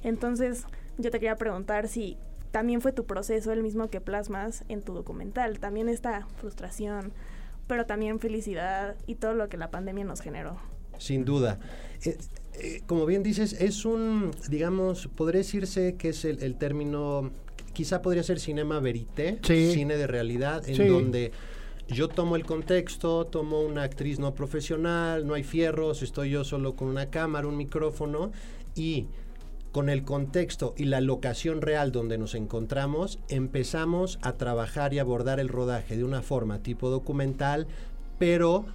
Entonces, 0.03 0.67
yo 0.99 1.11
te 1.11 1.19
quería 1.19 1.37
preguntar 1.37 1.89
si 1.89 2.17
también 2.51 2.81
fue 2.81 2.93
tu 2.93 3.05
proceso 3.05 3.53
el 3.53 3.63
mismo 3.63 3.89
que 3.89 4.01
plasmas 4.01 4.65
en 4.69 4.83
tu 4.83 4.95
documental. 4.95 5.59
También 5.59 5.89
esta 5.89 6.27
frustración, 6.37 7.13
pero 7.67 7.87
también 7.87 8.21
felicidad 8.21 8.97
y 9.07 9.15
todo 9.17 9.35
lo 9.35 9.49
que 9.49 9.57
la 9.57 9.71
pandemia 9.71 10.05
nos 10.05 10.21
generó. 10.21 10.59
Sin 10.99 11.25
duda. 11.25 11.59
Eh, 12.05 12.17
eh, 12.55 12.83
como 12.87 13.07
bien 13.07 13.23
dices, 13.23 13.53
es 13.61 13.85
un, 13.85 14.33
digamos, 14.49 15.07
podría 15.09 15.39
decirse 15.39 15.95
que 15.97 16.09
es 16.09 16.25
el, 16.25 16.43
el 16.43 16.57
término, 16.57 17.31
quizá 17.73 18.03
podría 18.03 18.23
ser 18.23 18.41
cinema 18.41 18.81
verité, 18.81 19.39
Sí. 19.43 19.73
cine 19.73 19.97
de 19.97 20.07
realidad, 20.07 20.69
en 20.69 20.75
Sí. 20.75 20.87
donde 20.89 21.31
yo 21.87 22.09
tomo 22.09 22.35
el 22.35 22.45
contexto, 22.45 23.27
tomo 23.27 23.61
una 23.63 23.85
actriz 23.85 24.19
no 24.19 24.35
profesional, 24.35 25.27
no 25.27 25.35
hay 25.35 25.45
fierros, 25.45 26.03
estoy 26.03 26.31
yo 26.31 26.43
solo 26.45 26.75
con 26.75 26.89
una 26.89 27.11
cámara, 27.11 27.47
un 27.47 27.57
micrófono 27.57 28.33
y 28.75 29.07
con 29.79 29.89
el 29.91 30.03
contexto 30.03 30.75
y 30.77 30.87
la 30.87 31.01
locación 31.01 31.63
real 31.63 31.93
donde 31.93 32.19
nos 32.19 32.35
encontramos, 32.35 33.21
empezamos 33.29 34.19
a 34.23 34.33
trabajar 34.33 34.93
y 34.93 34.99
abordar 34.99 35.39
el 35.39 35.49
rodaje 35.49 35.97
de 35.97 36.03
una 36.03 36.21
forma 36.21 36.65
tipo 36.65 36.91
documental, 36.91 37.69
pero 38.19 38.67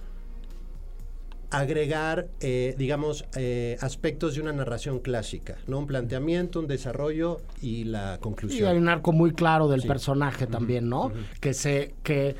agregar, 1.50 2.28
eh, 2.40 2.74
digamos, 2.78 3.26
eh, 3.36 3.76
aspectos 3.82 4.34
de 4.34 4.40
una 4.40 4.54
narración 4.54 4.98
clásica, 4.98 5.56
¿no? 5.66 5.78
Un 5.80 5.86
planteamiento, 5.86 6.58
un 6.58 6.66
desarrollo 6.68 7.42
y 7.60 7.84
la 7.84 8.14
Y 8.16 8.20
conclusión. 8.22 8.70
hay 8.70 8.78
un 8.78 8.88
arco 8.88 9.12
muy 9.12 9.32
claro 9.34 9.68
del 9.68 9.82
Sí. 9.82 9.88
personaje 9.88 10.46
también, 10.46 10.88
¿no? 10.88 11.12
Que 11.38 11.52
se, 11.52 11.94
que 12.02 12.34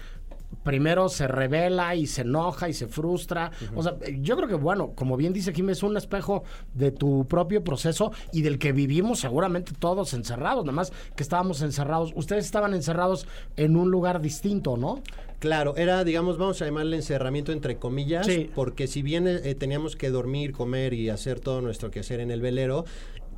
primero 0.64 1.09
se 1.09 1.29
revela 1.29 1.94
y 1.94 2.07
se 2.09 2.22
enoja 2.22 2.68
y 2.68 2.72
se 2.72 2.88
frustra. 2.88 3.53
O 3.77 3.83
sea, 3.83 3.94
yo 4.20 4.37
creo 4.37 4.48
que, 4.48 4.55
bueno, 4.57 4.92
como 4.96 5.16
bien 5.16 5.33
dice 5.33 5.53
Jimmy, 5.53 5.72
es 5.72 5.83
un 5.85 5.96
espejo 5.96 6.42
de 6.72 6.90
tu 6.90 7.27
propio 7.29 7.62
proceso 7.62 8.11
y 8.33 8.42
del 8.42 8.59
que 8.59 8.72
vivimos 8.72 9.20
seguramente 9.20 9.72
todos 9.79 10.14
encerrados, 10.14 10.64
nada 10.64 10.74
más 10.74 10.92
que 11.14 11.22
estábamos 11.22 11.62
encerrados. 11.62 12.12
Ustedes 12.16 12.44
estaban 12.46 12.74
encerrados 12.74 13.27
en 13.57 13.77
un 13.77 13.90
lugar 13.90 14.20
distinto, 14.20 14.77
¿no? 14.77 15.03
Claro, 15.38 15.77
era, 15.77 16.03
digamos, 16.05 16.38
vamos 16.38 16.62
a 16.62 16.64
llamarle 16.64 16.96
encerramiento 16.96 17.53
entre 17.53 17.77
comillas, 17.77 18.24
Sí. 18.27 18.50
porque 18.55 18.87
si 18.87 19.03
bien 19.03 19.29
eh, 19.29 19.55
teníamos 19.55 19.94
que 19.94 20.09
dormir, 20.09 20.53
comer 20.53 20.94
y 20.94 21.11
hacer 21.11 21.38
todo 21.40 21.61
nuestro 21.61 21.90
quehacer 21.90 22.20
en 22.20 22.31
el 22.31 22.40
velero, 22.40 22.87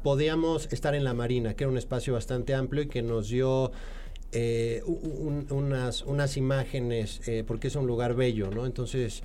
podíamos 0.05 0.69
estar 0.73 0.95
en 0.95 1.03
la 1.03 1.15
marina, 1.15 1.55
que 1.55 1.65
era 1.65 1.71
un 1.71 1.79
espacio 1.79 2.12
bastante 2.12 2.55
amplio 2.55 2.85
y 2.85 2.87
que 2.89 3.03
nos 3.03 3.29
dio 3.29 3.73
eh, 4.33 4.83
un- 4.87 5.47
unas, 5.51 6.03
unas 6.03 6.37
imágenes, 6.37 7.21
eh, 7.29 7.45
porque 7.47 7.69
es 7.69 7.77
un 7.77 7.87
lugar 7.87 8.15
bello, 8.15 8.51
¿no? 8.51 8.67
Entonces, 8.67 9.23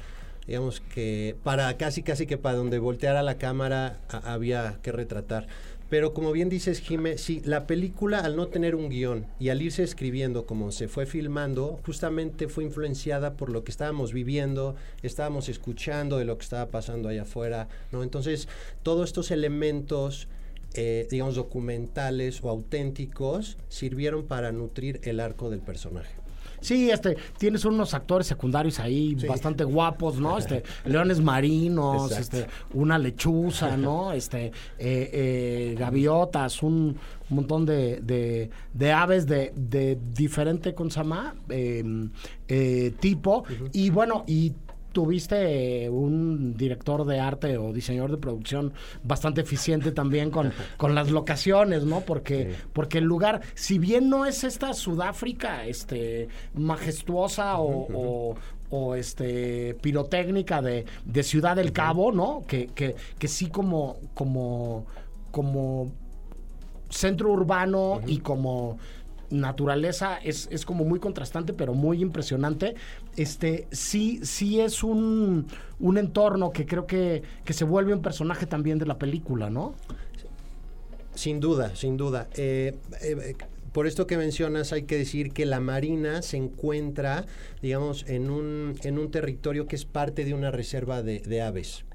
digamos 0.48 0.82
que 0.94 1.36
para 1.44 1.76
casi, 1.78 2.04
casi 2.04 2.26
que 2.28 2.38
para 2.38 2.58
donde 2.58 2.80
volteara 2.80 3.24
la 3.24 3.38
cámara 3.38 4.00
había 4.10 4.80
que 4.82 4.92
retratar. 4.92 5.48
Pero 5.90 6.14
como 6.14 6.32
bien 6.32 6.48
dices, 6.48 6.80
Jime, 6.80 7.18
sí, 7.18 7.42
la 7.44 7.68
película 7.68 8.20
al 8.20 8.38
no 8.38 8.48
tener 8.48 8.76
un 8.76 8.88
guion 8.88 9.26
y 9.42 9.50
al 9.50 9.62
irse 9.62 9.84
escribiendo 9.84 10.46
como 10.46 10.72
se 10.72 10.88
fue 10.88 11.06
filmando, 11.06 11.82
justamente 11.86 12.48
fue 12.48 12.64
influenciada 12.64 13.34
por 13.34 13.50
lo 13.50 13.66
que 13.66 13.72
estábamos 13.72 14.14
viviendo, 14.14 14.76
estábamos 15.04 15.50
escuchando 15.50 16.18
de 16.18 16.24
lo 16.24 16.38
que 16.38 16.44
estaba 16.46 16.68
pasando 16.68 17.10
allá 17.10 17.24
afuera, 17.24 17.68
¿no? 17.92 18.04
Entonces, 18.04 18.48
todos 18.84 19.10
estos 19.10 19.32
elementos, 19.32 20.30
eh, 20.74 21.08
digamos, 21.10 21.36
documentales 21.36 22.42
o 22.44 22.50
auténticos, 22.50 23.58
sirvieron 23.70 24.26
para 24.26 24.52
nutrir 24.52 25.00
el 25.04 25.20
arco 25.20 25.50
del 25.50 25.60
personaje. 25.62 26.16
Sí, 26.62 26.92
este, 26.92 27.18
tienes 27.40 27.66
unos 27.66 27.96
actores 27.96 28.28
secundarios 28.28 28.80
ahí 28.80 29.16
Sí. 29.20 29.26
bastante 29.26 29.64
guapos, 29.64 30.20
¿no? 30.20 30.38
Este, 30.38 30.62
leones 30.86 31.20
marinos, 31.20 32.12
Exacto. 32.12 32.38
este, 32.38 32.50
una 32.76 33.00
lechuza, 33.00 33.78
¿no? 33.78 34.12
Este, 34.14 34.46
eh, 34.46 34.52
eh, 34.78 35.76
gaviotas, 35.80 36.62
un 36.62 36.98
montón 37.30 37.66
de, 37.66 38.00
de, 38.02 38.52
de 38.76 38.92
aves 38.92 39.26
de, 39.26 39.52
de 39.56 39.98
diferente, 40.14 40.76
¿cómo 40.76 40.92
se 40.92 41.00
llama? 41.00 41.34
Eh, 41.50 41.84
eh, 42.48 42.94
tipo. 43.00 43.44
Y 43.74 43.90
bueno, 43.90 44.24
y 44.28 44.54
tuviste 44.92 45.86
eh, 45.86 45.90
un 45.90 46.56
director 46.56 47.06
de 47.06 47.20
arte 47.20 47.58
o 47.58 47.72
diseñador 47.74 48.12
de 48.12 48.18
producción 48.18 48.74
bastante 49.04 49.42
eficiente 49.42 49.92
también 49.92 50.32
con, 50.32 50.52
con 50.78 50.96
las 50.96 51.10
locaciones, 51.12 51.84
¿no? 51.86 52.02
Porque, 52.02 52.56
porque 52.74 52.98
el 53.00 53.06
lugar, 53.06 53.42
si 53.56 53.80
bien 53.80 54.10
no 54.10 54.26
es 54.26 54.44
esta 54.44 54.74
Sudáfrica 54.74 55.66
este, 55.66 56.28
majestuosa 56.54 57.58
o, 57.60 57.88
o- 58.32 58.36
o, 58.74 58.96
este 58.96 59.76
pirotécnica 59.82 60.62
de, 60.62 60.86
de 61.04 61.24
Ciudad 61.24 61.58
del 61.58 61.74
Cabo, 61.74 62.12
¿no? 62.14 62.44
Que, 62.48 62.68
que, 62.68 62.96
que 63.20 63.28
sí 63.28 63.48
como, 63.48 63.98
como, 64.14 64.86
como 65.32 65.92
centro 66.90 67.32
urbano 67.32 68.02
y 68.08 68.20
como 68.20 68.78
naturaleza 69.32 70.17
es, 70.17 70.48
es 70.52 70.65
como 70.65 70.84
muy 70.84 71.00
contrastante 71.00 71.54
pero 71.54 71.74
muy 71.74 72.02
impresionante 72.02 72.76
este 73.15 73.67
sí 73.72 74.20
sí 74.24 74.60
es 74.60 74.84
un, 74.84 75.48
un 75.80 75.98
entorno 75.98 76.52
que 76.52 76.65
creo 76.65 76.86
que, 76.86 77.24
que 77.44 77.54
se 77.54 77.63
vuelve 77.63 77.94
un 77.94 78.02
personaje 78.02 78.46
también 78.46 78.78
de 78.78 78.86
la 78.86 78.98
película 78.98 79.50
no 79.50 79.74
Sin 81.15 81.39
duda, 81.39 81.76
sin 81.76 81.98
duda. 81.98 82.28
Eh, 82.36 82.76
eh, 83.02 83.36
por 83.72 83.88
esto 83.88 84.06
que 84.06 84.17
mencionas, 84.17 84.74
hay 84.74 84.84
que 84.84 84.98
decir 84.98 85.32
que 85.32 85.46
la 85.46 85.60
Marina 85.60 86.22
se 86.22 86.38
encuentra, 86.38 87.26
digamos, 87.62 88.06
en 88.08 88.30
un, 88.30 88.76
en 88.84 88.98
un 88.98 89.12
territorio 89.12 89.65
que 89.65 89.76
es 89.78 89.86
parte 89.86 90.26
de 90.26 90.34
una 90.34 90.52
reserva 90.52 91.02
de, 91.02 91.41
aves, 91.41 91.86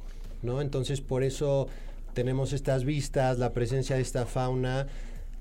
¿no? 0.42 0.62
Entonces, 0.62 1.02
por 1.02 1.22
eso 1.22 1.68
tenemos 2.14 2.54
estas 2.54 2.84
vistas, 2.84 3.38
la 3.38 3.52
presencia 3.52 3.96
de 3.96 4.02
esta 4.02 4.24
fauna, 4.24 4.86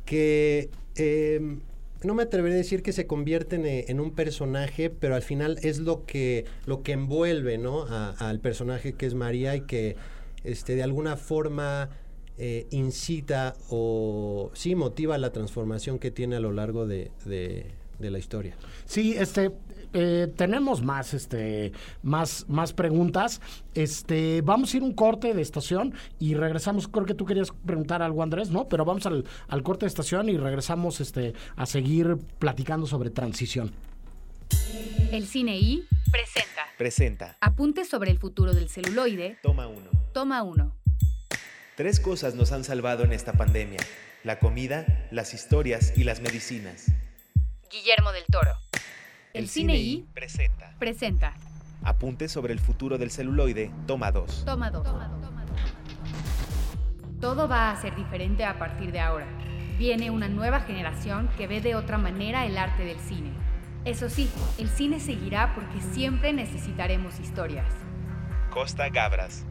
que 0.03 0.69
eh, 0.97 1.57
no 2.05 2.13
me 2.13 2.23
atreveré 2.23 2.55
a 2.55 2.57
decir 2.57 2.81
que 2.83 2.93
se 2.93 3.07
convierten 3.07 3.65
eh, 3.65 3.85
en 3.87 3.99
un 3.99 4.11
personaje, 4.11 4.89
pero 4.89 5.15
al 5.15 5.21
final 5.21 5.57
es 5.61 5.79
lo 5.79 6.05
que, 6.05 6.45
lo 6.65 6.81
que 6.83 6.93
envuelve, 6.93 7.57
¿no? 7.57 7.85
Al 7.87 8.39
personaje 8.39 8.93
que 8.93 9.05
es 9.05 9.13
María 9.13 9.55
y 9.55 9.61
que, 9.61 9.95
este, 10.43 10.75
de 10.75 10.83
alguna 10.83 11.17
forma 11.17 11.89
eh, 12.37 12.67
incita 12.71 13.55
o 13.69 14.51
sí 14.53 14.75
motiva 14.75 15.17
la 15.17 15.31
transformación 15.31 15.99
que 15.99 16.11
tiene 16.11 16.35
a 16.35 16.39
lo 16.39 16.51
largo 16.51 16.85
de, 16.85 17.11
de- 17.25 17.65
de 17.99 18.11
la 18.11 18.19
historia. 18.19 18.57
sí 18.83 19.15
este 19.17 19.51
eh, 19.97 20.27
tenemos 20.35 20.81
más 20.81 21.13
este 21.13 21.71
más 22.03 22.45
más 22.49 22.73
preguntas 22.73 23.39
este 23.73 24.41
vamos 24.41 24.73
a 24.73 24.77
ir 24.77 24.83
un 24.83 24.93
corte 24.93 25.33
de 25.33 25.41
estación 25.41 25.93
y 26.19 26.33
regresamos 26.33 26.87
creo 26.87 27.05
que 27.05 27.13
tú 27.13 27.25
querías 27.25 27.51
preguntar 27.65 28.01
algo 28.01 28.21
Andrés 28.21 28.49
no 28.49 28.67
pero 28.67 28.83
vamos 28.83 29.05
al, 29.05 29.23
al 29.47 29.63
corte 29.63 29.85
de 29.85 29.87
estación 29.87 30.27
y 30.27 30.37
regresamos 30.37 30.99
este 30.99 31.33
a 31.55 31.65
seguir 31.65 32.17
platicando 32.39 32.87
sobre 32.87 33.09
transición 33.09 33.71
El 35.11 35.25
Cine 35.27 35.57
I 35.57 35.87
presenta 36.11 36.55
Presenta. 36.77 37.37
Apuntes 37.39 37.87
sobre 37.87 38.11
el 38.11 38.19
futuro 38.19 38.53
del 38.53 38.67
celuloide. 38.67 39.37
Toma 39.41 39.67
uno. 39.67 39.89
Toma 40.13 40.43
1. 40.43 40.75
Tres 41.77 42.01
cosas 42.01 42.35
nos 42.35 42.51
han 42.51 42.65
salvado 42.65 43.05
en 43.05 43.13
esta 43.13 43.33
pandemia. 43.33 43.79
La 44.23 44.39
comida, 44.39 45.07
las 45.11 45.33
historias 45.33 45.93
y 45.95 46.03
las 46.03 46.19
medicinas. 46.19 46.87
Guillermo 47.71 48.11
del 48.11 48.25
Toro. 48.25 48.51
El, 49.35 49.49
Cine 49.49 49.75
I 49.75 50.05
presenta. 50.13 50.73
presenta 50.79 51.33
Apuntes 51.83 52.31
sobre 52.31 52.53
el 52.53 52.59
futuro 52.59 52.97
del 52.97 53.11
celuloide. 53.11 53.69
Toma 53.85 54.09
2. 54.09 54.45
Toma 54.45 54.71
2. 54.71 54.87
Todo 57.19 57.49
va 57.49 57.69
a 57.71 57.81
ser 57.81 57.97
diferente 57.97 58.45
a 58.45 58.57
partir 58.57 58.93
de 58.93 59.01
ahora. 59.01 59.27
Viene 59.77 60.09
una 60.09 60.29
nueva 60.29 60.61
generación 60.61 61.29
que 61.37 61.47
ve 61.47 61.59
de 61.59 61.75
otra 61.75 61.97
manera 61.97 62.45
el 62.45 62.57
arte 62.57 62.85
del 62.85 62.97
cine. 62.99 63.33
Eso 63.83 64.09
sí, 64.09 64.29
el 64.57 64.69
cine 64.69 65.01
seguirá 65.01 65.53
porque 65.53 65.81
siempre 65.93 66.31
necesitaremos 66.31 67.19
historias. 67.19 67.67
Costa 68.51 68.87
Gabras. 68.87 69.45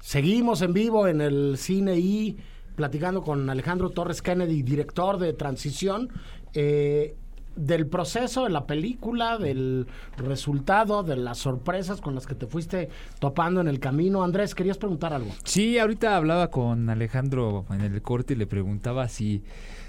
Seguimos 0.00 0.60
en 0.60 0.72
vivo 0.72 1.06
en 1.06 1.20
el 1.20 1.56
Cine 1.56 1.96
I, 1.96 2.36
platicando 2.74 3.22
con 3.22 3.48
Alejandro 3.48 3.90
Torres 3.90 4.22
Kennedy, 4.22 4.62
director 4.62 5.18
de 5.18 5.32
Transición, 5.32 6.10
eh, 6.54 7.16
del 7.56 7.86
proceso 7.86 8.44
de 8.44 8.50
la 8.50 8.66
película, 8.66 9.38
del 9.38 9.86
resultado, 10.16 11.02
de 11.02 11.16
las 11.16 11.38
sorpresas 11.38 12.00
con 12.00 12.14
las 12.14 12.26
que 12.26 12.34
te 12.34 12.46
fuiste 12.46 12.88
topando 13.18 13.60
en 13.60 13.68
el 13.68 13.78
camino. 13.78 14.22
Andrés, 14.22 14.54
querías 14.54 14.78
preguntar 14.78 15.12
algo. 15.12 15.30
Sí, 15.44 15.78
ahorita 15.78 16.16
hablaba 16.16 16.50
con 16.50 16.88
Alejandro 16.88 17.66
en 17.70 17.80
el 17.80 18.00
corte 18.02 18.34
y 18.34 18.36
le 18.36 18.46
preguntaba 18.46 19.08
si, 19.08 19.42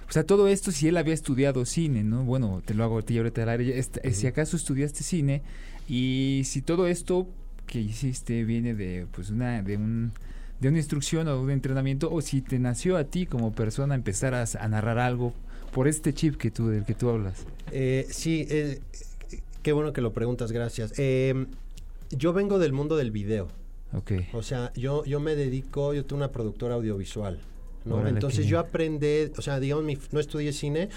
o 0.10 0.12
sea, 0.12 0.26
todo 0.26 0.48
esto 0.48 0.72
si 0.72 0.88
él 0.88 0.98
había 0.98 1.14
estudiado 1.14 1.66
cine, 1.66 2.04
¿no? 2.04 2.24
Bueno, 2.24 2.62
te 2.66 2.74
lo 2.74 2.84
hago 2.84 3.00
a 3.00 3.02
ti 3.02 3.18
ahorita 3.18 3.44
al 3.44 3.50
aire. 3.50 3.80
Este, 3.80 4.14
Si 4.14 4.28
acaso 4.28 4.58
estudiaste 4.58 5.04
cine 5.04 5.42
y 5.88 6.42
si 6.46 6.62
todo 6.62 6.88
esto 6.88 7.28
que 7.66 7.80
hiciste 7.80 8.44
viene 8.44 8.74
de, 8.74 9.08
pues, 9.12 9.30
una, 9.30 9.62
de 9.62 9.78
un 9.78 10.12
de 10.60 10.70
una 10.70 10.78
instrucción 10.78 11.28
o 11.28 11.36
de 11.36 11.40
un 11.40 11.52
entrenamiento 11.52 12.10
o 12.10 12.22
si 12.22 12.42
te 12.42 12.58
nació 12.58 12.96
a 12.96 13.04
ti 13.04 13.26
como 13.26 13.52
persona 13.52 13.96
empezar 13.96 14.34
a, 14.34 14.46
a 14.58 14.68
narrar 14.70 14.98
algo 14.98 15.34
por 15.74 15.88
este 15.88 16.14
chip 16.14 16.38
que 16.38 16.52
tú 16.52 16.68
del 16.70 16.86
que 16.86 16.94
tú 16.94 17.10
hablas. 17.10 17.46
Eh, 17.72 18.06
sí, 18.10 18.46
eh, 18.50 18.80
qué 19.62 19.72
bueno 19.74 19.94
que 19.94 20.02
lo 20.02 20.14
preguntas, 20.14 20.52
gracias. 20.52 20.94
Eh, 20.98 21.46
yo 22.12 22.34
vengo 22.34 22.60
del 22.60 22.74
mundo 22.74 22.96
del 22.96 23.12
video. 23.12 23.48
Ok. 23.94 24.12
O 24.34 24.44
sea, 24.44 24.72
yo, 24.76 25.04
yo 25.06 25.20
me 25.20 25.36
dedico, 25.36 25.94
yo 25.94 26.06
tengo 26.06 26.18
una 26.18 26.32
productora 26.32 26.76
audiovisual. 26.76 27.40
¿no? 27.86 27.96
Órale, 27.96 28.12
Entonces 28.12 28.46
yo 28.48 28.60
aprendí, 28.60 29.30
o 29.38 29.42
sea, 29.42 29.60
digamos, 29.60 29.84
mi- 29.84 29.98
no 30.14 30.20
estudié 30.22 30.54
cine, 30.54 30.88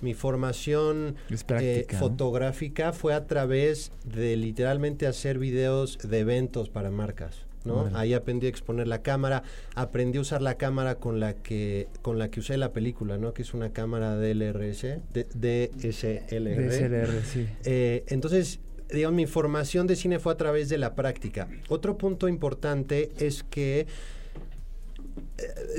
mi 0.00 0.14
formación 0.14 1.16
eh, 1.60 1.86
fotográfica 1.98 2.92
fue 2.92 3.14
a 3.14 3.26
través 3.26 3.90
de 4.04 4.36
literalmente 4.36 5.08
hacer 5.08 5.38
videos 5.40 5.98
de 6.08 6.20
eventos 6.20 6.68
para 6.68 6.90
marcas. 6.92 7.44
¿No? 7.66 7.90
Ahí 7.94 8.14
aprendí 8.14 8.46
a 8.46 8.48
exponer 8.50 8.86
la 8.88 9.02
cámara, 9.02 9.42
aprendí 9.74 10.18
a 10.18 10.20
usar 10.22 10.40
la 10.40 10.54
cámara 10.56 10.94
con 10.94 11.20
la 11.20 11.34
que 11.34 11.88
con 12.02 12.18
la 12.18 12.30
que 12.30 12.40
usé 12.40 12.56
la 12.56 12.72
película, 12.72 13.18
¿no? 13.18 13.34
Que 13.34 13.42
es 13.42 13.52
una 13.54 13.72
cámara 13.72 14.16
DLRS, 14.16 14.82
D- 15.12 15.26
DSLR. 15.34 16.68
DSLR, 16.68 17.22
sí. 17.24 17.46
Eh, 17.64 18.04
entonces, 18.08 18.60
digamos, 18.92 19.16
mi 19.16 19.26
formación 19.26 19.86
de 19.86 19.96
cine 19.96 20.18
fue 20.18 20.32
a 20.32 20.36
través 20.36 20.68
de 20.68 20.78
la 20.78 20.94
práctica. 20.94 21.48
Otro 21.68 21.98
punto 21.98 22.28
importante 22.28 23.10
es 23.18 23.42
que, 23.42 23.80
eh, 23.80 23.86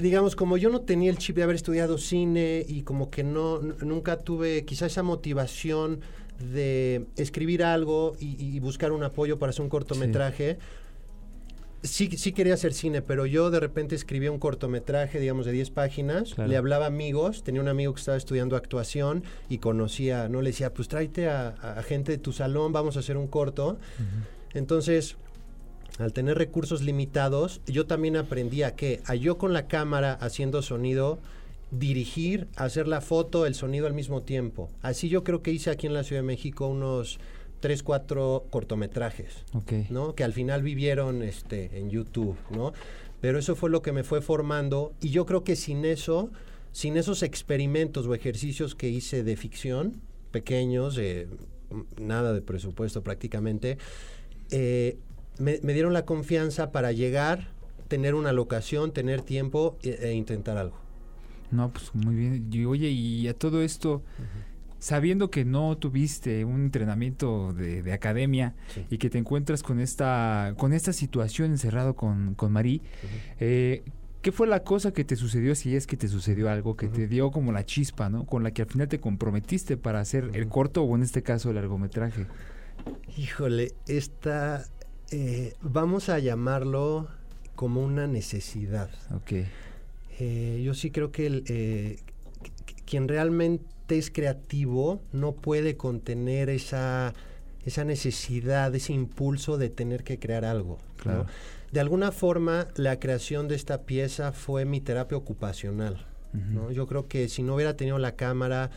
digamos, 0.02 0.36
como 0.36 0.58
yo 0.58 0.70
no 0.70 0.82
tenía 0.82 1.10
el 1.10 1.18
chip 1.18 1.36
de 1.38 1.44
haber 1.44 1.56
estudiado 1.56 1.98
cine 1.98 2.66
y 2.68 2.82
como 2.84 3.10
que 3.10 3.24
no, 3.24 3.60
nunca 3.60 4.18
tuve 4.18 4.66
quizá 4.66 4.86
esa 4.88 5.04
motivación 5.04 6.02
de 6.54 7.06
escribir 7.16 7.64
algo 7.64 8.16
y, 8.20 8.36
y 8.56 8.60
buscar 8.60 8.92
un 8.92 9.04
apoyo 9.04 9.40
para 9.40 9.50
hacer 9.50 9.64
un 9.64 9.70
cortometraje. 9.70 10.58
Sí, 11.84 12.10
sí 12.18 12.32
quería 12.32 12.56
hacer 12.56 12.74
cine, 12.74 13.02
pero 13.02 13.26
yo 13.26 13.52
de 13.52 13.60
repente 13.60 13.96
escribía 13.96 14.32
un 14.32 14.40
cortometraje, 14.40 15.20
digamos, 15.20 15.46
de 15.46 15.52
10 15.52 15.70
páginas, 15.70 16.34
Claro. 16.34 16.50
le 16.50 16.58
hablaba 16.58 16.86
a 16.86 16.88
amigos, 16.88 17.44
tenía 17.44 17.62
un 17.62 17.68
amigo 17.68 17.94
que 17.94 18.00
estaba 18.00 18.18
estudiando 18.18 18.56
actuación 18.56 19.24
y 19.48 19.60
conocía, 19.60 20.28
no 20.28 20.42
le 20.42 20.50
decía, 20.50 20.74
pues 20.74 20.88
tráete 20.88 21.30
a, 21.30 21.50
a 21.50 21.84
gente 21.84 22.12
de 22.14 22.18
tu 22.18 22.34
salón, 22.34 22.74
vamos 22.74 22.98
a 22.98 23.00
hacer 23.02 23.16
un 23.16 23.28
corto. 23.28 23.78
Entonces, 24.54 25.18
al 26.00 26.14
tener 26.14 26.38
recursos 26.38 26.82
limitados, 26.82 27.62
yo 27.68 27.86
también 27.86 28.18
aprendí 28.18 28.64
a 28.64 28.76
que, 28.76 29.02
a 29.06 29.16
yo 29.16 29.38
con 29.38 29.54
la 29.54 29.68
cámara 29.68 30.14
haciendo 30.14 30.62
sonido, 30.62 31.20
dirigir, 31.72 32.48
hacer 32.56 32.88
la 32.88 33.02
foto, 33.02 33.46
el 33.46 33.54
sonido 33.56 33.88
al 33.88 33.94
mismo 33.94 34.22
tiempo. 34.24 34.70
Así 34.82 35.10
yo 35.10 35.24
creo 35.24 35.42
que 35.42 35.52
hice 35.52 35.70
aquí 35.70 35.86
en 35.88 35.94
la 35.94 36.04
Ciudad 36.04 36.22
de 36.22 36.28
México 36.28 36.68
unos 36.68 37.20
3, 37.60 37.84
4 37.84 38.46
cortometrajes. 38.50 39.46
Ok. 39.54 39.74
¿no? 39.90 40.14
Que 40.16 40.24
al 40.24 40.34
final 40.34 40.64
vivieron 40.64 41.22
este, 41.24 41.80
en 41.80 41.90
YouTube, 41.90 42.36
¿no? 42.52 42.74
Pero 43.22 43.40
eso 43.40 43.56
fue 43.56 43.70
lo 43.70 43.82
que 43.82 43.92
me 43.92 44.04
fue 44.04 44.22
formando 44.22 44.94
y 45.02 45.10
yo 45.10 45.26
creo 45.26 45.44
que 45.44 45.56
sin 45.56 45.86
eso, 45.86 46.30
sin 46.72 46.98
esos 46.98 47.24
experimentos 47.24 48.06
o 48.06 48.14
ejercicios 48.14 48.76
que 48.76 48.90
hice 48.90 49.24
de 49.24 49.36
ficción, 49.36 50.02
pequeños, 50.32 50.98
eh, 51.00 51.28
m- 51.72 51.86
nada 52.00 52.32
de 52.34 52.42
presupuesto 52.42 53.02
prácticamente, 53.02 53.78
eh, 54.52 54.98
me, 55.40 55.60
me 55.64 55.74
dieron 55.74 55.94
la 55.94 56.06
confianza 56.06 56.72
para 56.72 56.92
llegar, 56.92 57.48
tener 57.88 58.14
una 58.14 58.32
locación, 58.34 58.92
tener 58.92 59.22
tiempo 59.22 59.78
e, 59.82 59.98
e 60.02 60.14
intentar 60.14 60.58
algo. 60.58 60.78
No, 61.50 61.72
pues 61.72 61.96
muy 61.96 62.14
bien. 62.16 62.48
Y 62.52 62.66
oye, 62.66 62.90
y 62.90 63.28
a 63.30 63.34
todo 63.34 63.62
esto, 63.64 64.04
sabiendo 64.80 65.30
que 65.32 65.44
no 65.46 65.78
tuviste 65.78 66.46
un 66.46 66.62
entrenamiento 66.66 67.54
de, 67.54 67.82
de 67.82 67.94
academia 67.94 68.54
Sí. 68.74 68.86
y 68.90 68.98
que 68.98 69.10
te 69.10 69.18
encuentras 69.18 69.64
con 69.64 69.80
esta, 69.80 70.54
con 70.58 70.74
esta 70.74 70.94
situación 70.94 71.52
encerrado 71.52 71.96
con, 71.96 72.36
con 72.36 72.52
Marí, 72.52 72.82
eh, 73.40 73.84
¿qué 74.22 74.32
fue 74.32 74.48
la 74.48 74.64
cosa 74.64 74.92
que 74.94 75.04
te 75.04 75.16
sucedió, 75.16 75.56
si 75.56 75.76
es 75.76 75.88
que 75.88 75.98
te 75.98 76.08
sucedió 76.08 76.50
algo, 76.50 76.76
que 76.76 76.88
te 76.88 77.08
dio 77.08 77.32
como 77.32 77.52
la 77.52 77.66
chispa, 77.66 78.10
¿no? 78.10 78.26
Con 78.26 78.44
la 78.44 78.52
que 78.52 78.62
al 78.64 78.68
final 78.68 78.88
te 78.88 79.00
comprometiste 79.00 79.78
para 79.78 80.00
hacer 80.00 80.32
el 80.34 80.48
corto 80.48 80.84
o 80.84 80.96
en 80.96 81.04
este 81.04 81.24
caso 81.24 81.50
el 81.50 81.56
largometraje. 81.56 82.26
Híjole, 83.18 83.74
esta, 83.88 84.66
eh, 85.12 85.54
vamos 85.62 86.10
a 86.10 86.20
llamarlo 86.20 87.08
como 87.56 87.82
una 87.82 88.06
necesidad. 88.08 88.90
Ok. 89.16 89.32
Eh, 90.20 90.62
yo 90.64 90.74
sí 90.74 90.92
creo 90.92 91.12
que 91.12 91.26
el, 91.28 91.44
eh, 91.48 91.98
quien 92.86 93.08
realmente 93.08 93.66
es 93.96 94.10
creativo 94.12 95.02
no 95.14 95.34
puede 95.34 95.78
contener 95.78 96.50
esa, 96.50 97.14
esa 97.66 97.84
necesidad, 97.86 98.74
ese 98.76 98.94
impulso 98.94 99.58
de 99.58 99.70
tener 99.70 100.04
que 100.04 100.18
crear 100.20 100.44
algo. 100.46 100.80
¿no? 100.98 101.04
Claro. 101.04 101.26
De 101.72 101.80
alguna 101.80 102.12
forma, 102.12 102.68
la 102.76 103.00
creación 103.00 103.48
de 103.48 103.56
esta 103.56 103.84
pieza 103.84 104.32
fue 104.32 104.66
mi 104.66 104.82
terapia 104.82 105.18
ocupacional. 105.18 106.06
¿no? 106.34 106.72
Yo 106.72 106.88
creo 106.88 107.08
que 107.08 107.30
si 107.30 107.42
no 107.44 107.56
hubiera 107.56 107.76
tenido 107.76 107.98
la 108.00 108.16
cámara, 108.16 108.70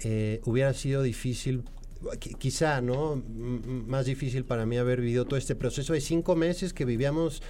eh, 0.00 0.40
hubiera 0.44 0.72
sido 0.74 1.02
difícil, 1.02 1.62
qui- 2.02 2.36
quizá, 2.38 2.80
¿no? 2.80 3.14
M- 3.14 3.60
más 3.86 4.06
difícil 4.06 4.44
para 4.44 4.66
mí 4.66 4.76
haber 4.78 5.00
vivido 5.00 5.24
todo 5.24 5.36
este 5.36 5.54
proceso 5.54 5.92
de 5.92 6.00
cinco 6.00 6.34
meses 6.36 6.72
que 6.72 6.84
vivíamos 6.84 7.42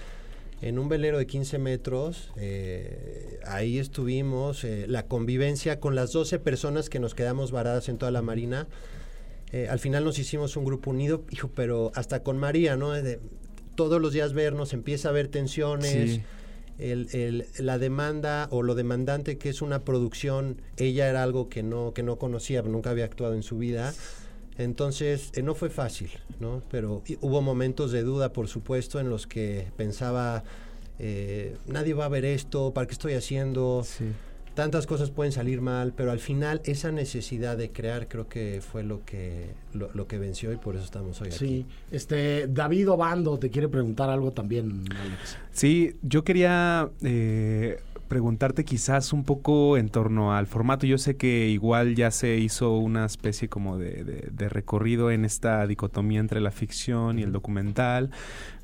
en 0.67 0.79
un 0.79 0.87
velero 0.89 1.17
de 1.17 1.25
15 1.27 1.57
metros. 1.59 2.31
eh, 2.37 3.39
ahí 3.45 3.77
estuvimos, 3.79 4.63
eh, 4.63 4.85
la 4.87 5.03
convivencia 5.07 5.79
con 5.79 5.95
las 5.95 6.11
12 6.13 6.39
personas 6.39 6.89
que 6.89 6.99
nos 6.99 7.13
quedamos 7.15 7.51
varadas 7.51 7.89
en 7.89 7.97
toda 7.97 8.11
la 8.11 8.21
marina. 8.21 8.67
Eh, 9.51 9.67
al 9.69 9.79
final 9.79 10.03
nos 10.03 10.17
hicimos 10.19 10.55
un 10.57 10.65
grupo 10.65 10.89
unido, 10.91 11.23
hijo, 11.29 11.51
pero 11.53 11.91
hasta 11.95 12.23
con 12.23 12.37
María, 12.37 12.75
¿no? 12.75 12.91
De 12.91 13.19
todos 13.75 14.01
los 14.01 14.13
días 14.13 14.33
vernos, 14.33 14.73
empieza 14.73 15.09
a 15.09 15.11
haber 15.11 15.27
tensiones. 15.27 15.91
Sí. 16.11 16.21
El, 16.79 17.07
el- 17.13 17.45
la 17.59 17.77
demanda 17.77 18.47
o 18.49 18.63
lo 18.63 18.73
demandante 18.73 19.37
que 19.37 19.49
es 19.49 19.61
una 19.61 19.83
producción, 19.83 20.59
ella 20.77 21.07
era 21.07 21.21
algo 21.21 21.47
que 21.47 21.61
no, 21.61 21.93
que 21.93 22.01
no 22.01 22.17
conocía, 22.17 22.63
nunca 22.63 22.89
había 22.89 23.05
actuado 23.05 23.35
en 23.35 23.43
su 23.43 23.59
vida. 23.59 23.93
Entonces, 24.57 25.31
eh, 25.35 25.41
no 25.41 25.55
fue 25.55 25.69
fácil, 25.69 26.09
¿no? 26.39 26.61
Pero 26.69 27.01
hubo 27.21 27.41
momentos 27.41 27.91
de 27.91 28.03
duda, 28.03 28.31
por 28.33 28.47
supuesto, 28.47 28.99
en 28.99 29.09
los 29.09 29.25
que 29.27 29.67
pensaba, 29.77 30.43
eh, 30.99 31.55
nadie 31.67 31.93
va 31.93 32.05
a 32.05 32.09
ver 32.09 32.25
esto, 32.25 32.71
¿para 32.73 32.85
qué 32.87 32.93
estoy 32.93 33.13
haciendo? 33.13 33.83
Sí. 33.83 34.05
Tantas 34.53 34.85
cosas 34.85 35.09
pueden 35.09 35.31
salir 35.31 35.61
mal, 35.61 35.93
pero 35.97 36.11
al 36.11 36.19
final 36.19 36.61
esa 36.65 36.91
necesidad 36.91 37.57
de 37.57 37.71
crear 37.71 38.07
creo 38.07 38.29
que 38.29 38.61
fue 38.61 38.83
lo 38.83 39.03
que, 39.03 39.47
lo, 39.73 39.89
lo 39.95 40.05
que 40.05 40.19
venció 40.19 40.53
y 40.53 40.57
por 40.57 40.75
eso 40.75 40.85
estamos 40.85 41.19
hoy 41.21 41.31
Sí, 41.31 41.65
aquí. 41.65 41.65
este 41.89 42.47
David 42.47 42.91
Obando 42.91 43.39
te 43.39 43.49
quiere 43.49 43.67
preguntar 43.67 44.11
algo 44.11 44.29
también, 44.31 44.83
Alex. 44.95 45.39
Sí, 45.51 45.95
yo 46.03 46.23
quería 46.23 46.87
eh, 47.01 47.79
preguntarte 48.13 48.63
quizás 48.63 49.11
un 49.11 49.23
poco 49.23 49.75
en 49.75 49.89
torno 49.89 50.35
al 50.35 50.45
formato. 50.45 50.85
Yo 50.85 50.99
sé 50.99 51.17
que 51.17 51.49
igual 51.49 51.95
ya 51.95 52.11
se 52.11 52.37
hizo 52.37 52.77
una 52.77 53.07
especie 53.07 53.49
como 53.49 53.79
de, 53.79 54.03
de 54.31 54.49
recorrido 54.49 55.09
en 55.09 55.25
esta 55.25 55.65
dicotomía 55.65 56.19
entre 56.19 56.39
la 56.39 56.51
ficción 56.51 57.17
y 57.17 57.23
el 57.23 57.31
documental, 57.31 58.11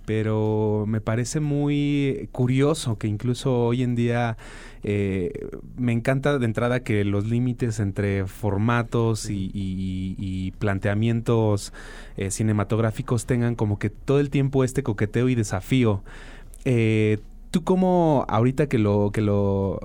pero 0.05 0.85
me 0.87 1.01
parece 1.01 1.39
muy 1.39 2.29
curioso 2.31 2.99
que 2.99 3.07
incluso 3.07 3.65
hoy 3.65 3.81
en 3.81 3.95
día 3.95 4.37
eh, 4.83 5.47
me 5.77 5.93
encanta 5.93 6.37
de 6.37 6.45
entrada 6.45 6.81
que 6.81 7.03
los 7.03 7.25
límites 7.25 7.79
entre 7.79 8.27
formatos 8.27 9.29
y, 9.31 10.53
planteamientos 10.59 11.73
eh, 12.17 12.29
cinematográficos 12.29 13.25
tengan 13.25 13.55
como 13.55 13.79
que 13.79 13.89
todo 13.89 14.19
el 14.19 14.29
tiempo 14.29 14.63
este 14.63 14.83
coqueteo 14.83 15.27
y 15.27 15.33
desafío. 15.33 16.03
Eh, 16.65 17.17
¿Tú 17.51 17.63
cómo 17.63 18.25
ahorita 18.27 18.67
que 18.67 18.77
lo 18.77 19.11
que 19.13 19.21
lo 19.21 19.79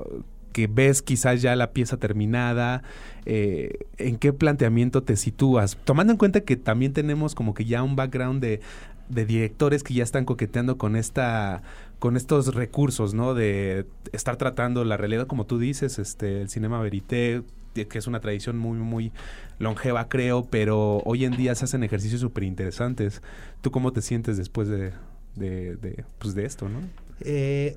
que 0.53 0.68
ves 0.68 1.03
quizás 1.03 1.42
ya 1.42 1.57
la 1.57 1.72
pieza 1.72 1.96
terminada, 1.96 2.83
¿en 3.27 4.16
qué 4.18 4.33
planteamiento 4.33 5.03
te 5.03 5.16
sitúas? 5.16 5.77
Tomando 5.85 6.12
en 6.12 6.16
cuenta 6.16 6.42
que 6.42 6.57
también 6.57 6.92
tenemos 6.92 7.35
como 7.35 7.55
que 7.55 7.64
ya 7.64 7.83
un 7.83 7.96
background 7.96 8.40
de 8.40 8.61
de 9.09 9.27
directores 9.27 9.83
que 9.83 9.94
ya 9.94 10.03
están 10.03 10.24
coqueteando 10.24 10.79
con 10.79 10.96
esta 10.96 11.62
con 11.98 12.16
estos 12.16 12.55
recursos, 12.55 13.14
¿no? 13.14 13.35
De 13.35 13.87
estar 14.12 14.37
tratando 14.37 14.85
la 14.85 14.96
realidad 14.96 15.27
como 15.27 15.46
tú 15.46 15.59
dices, 15.59 15.98
este 15.98 16.42
el 16.42 16.48
cinema 16.48 16.81
verité 16.81 17.42
que 17.74 17.98
es 17.98 18.07
una 18.07 18.20
tradición 18.20 18.57
muy 18.57 18.79
muy 18.79 19.12
longeva 19.59 20.09
creo, 20.09 20.44
pero 20.44 20.98
hoy 21.05 21.24
en 21.24 21.37
día 21.37 21.55
se 21.55 21.64
hacen 21.64 21.83
ejercicios 21.83 22.20
súper 22.20 22.44
interesantes. 22.44 23.22
¿Tú 23.62 23.70
cómo 23.70 23.92
te 23.92 24.00
sientes 24.00 24.37
después 24.37 24.68
de, 24.68 24.92
de, 25.35 26.05
pues 26.18 26.35
de 26.35 26.44
esto, 26.44 26.68
no? 26.68 26.79
Eh, 27.20 27.74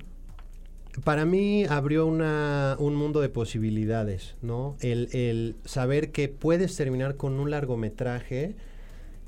para 1.04 1.26
mí 1.26 1.65
abrió 1.65 2.06
una, 2.08 2.76
un 2.80 2.95
mundo 2.95 3.21
de 3.21 3.30
posibilidades, 3.30 4.36
¿no? 4.41 4.76
El, 4.80 5.10
el, 5.13 5.56
saber 5.65 6.12
que 6.12 6.28
puedes 6.28 6.76
terminar 6.76 7.17
con 7.17 7.39
un 7.39 7.52
largometraje 7.52 8.56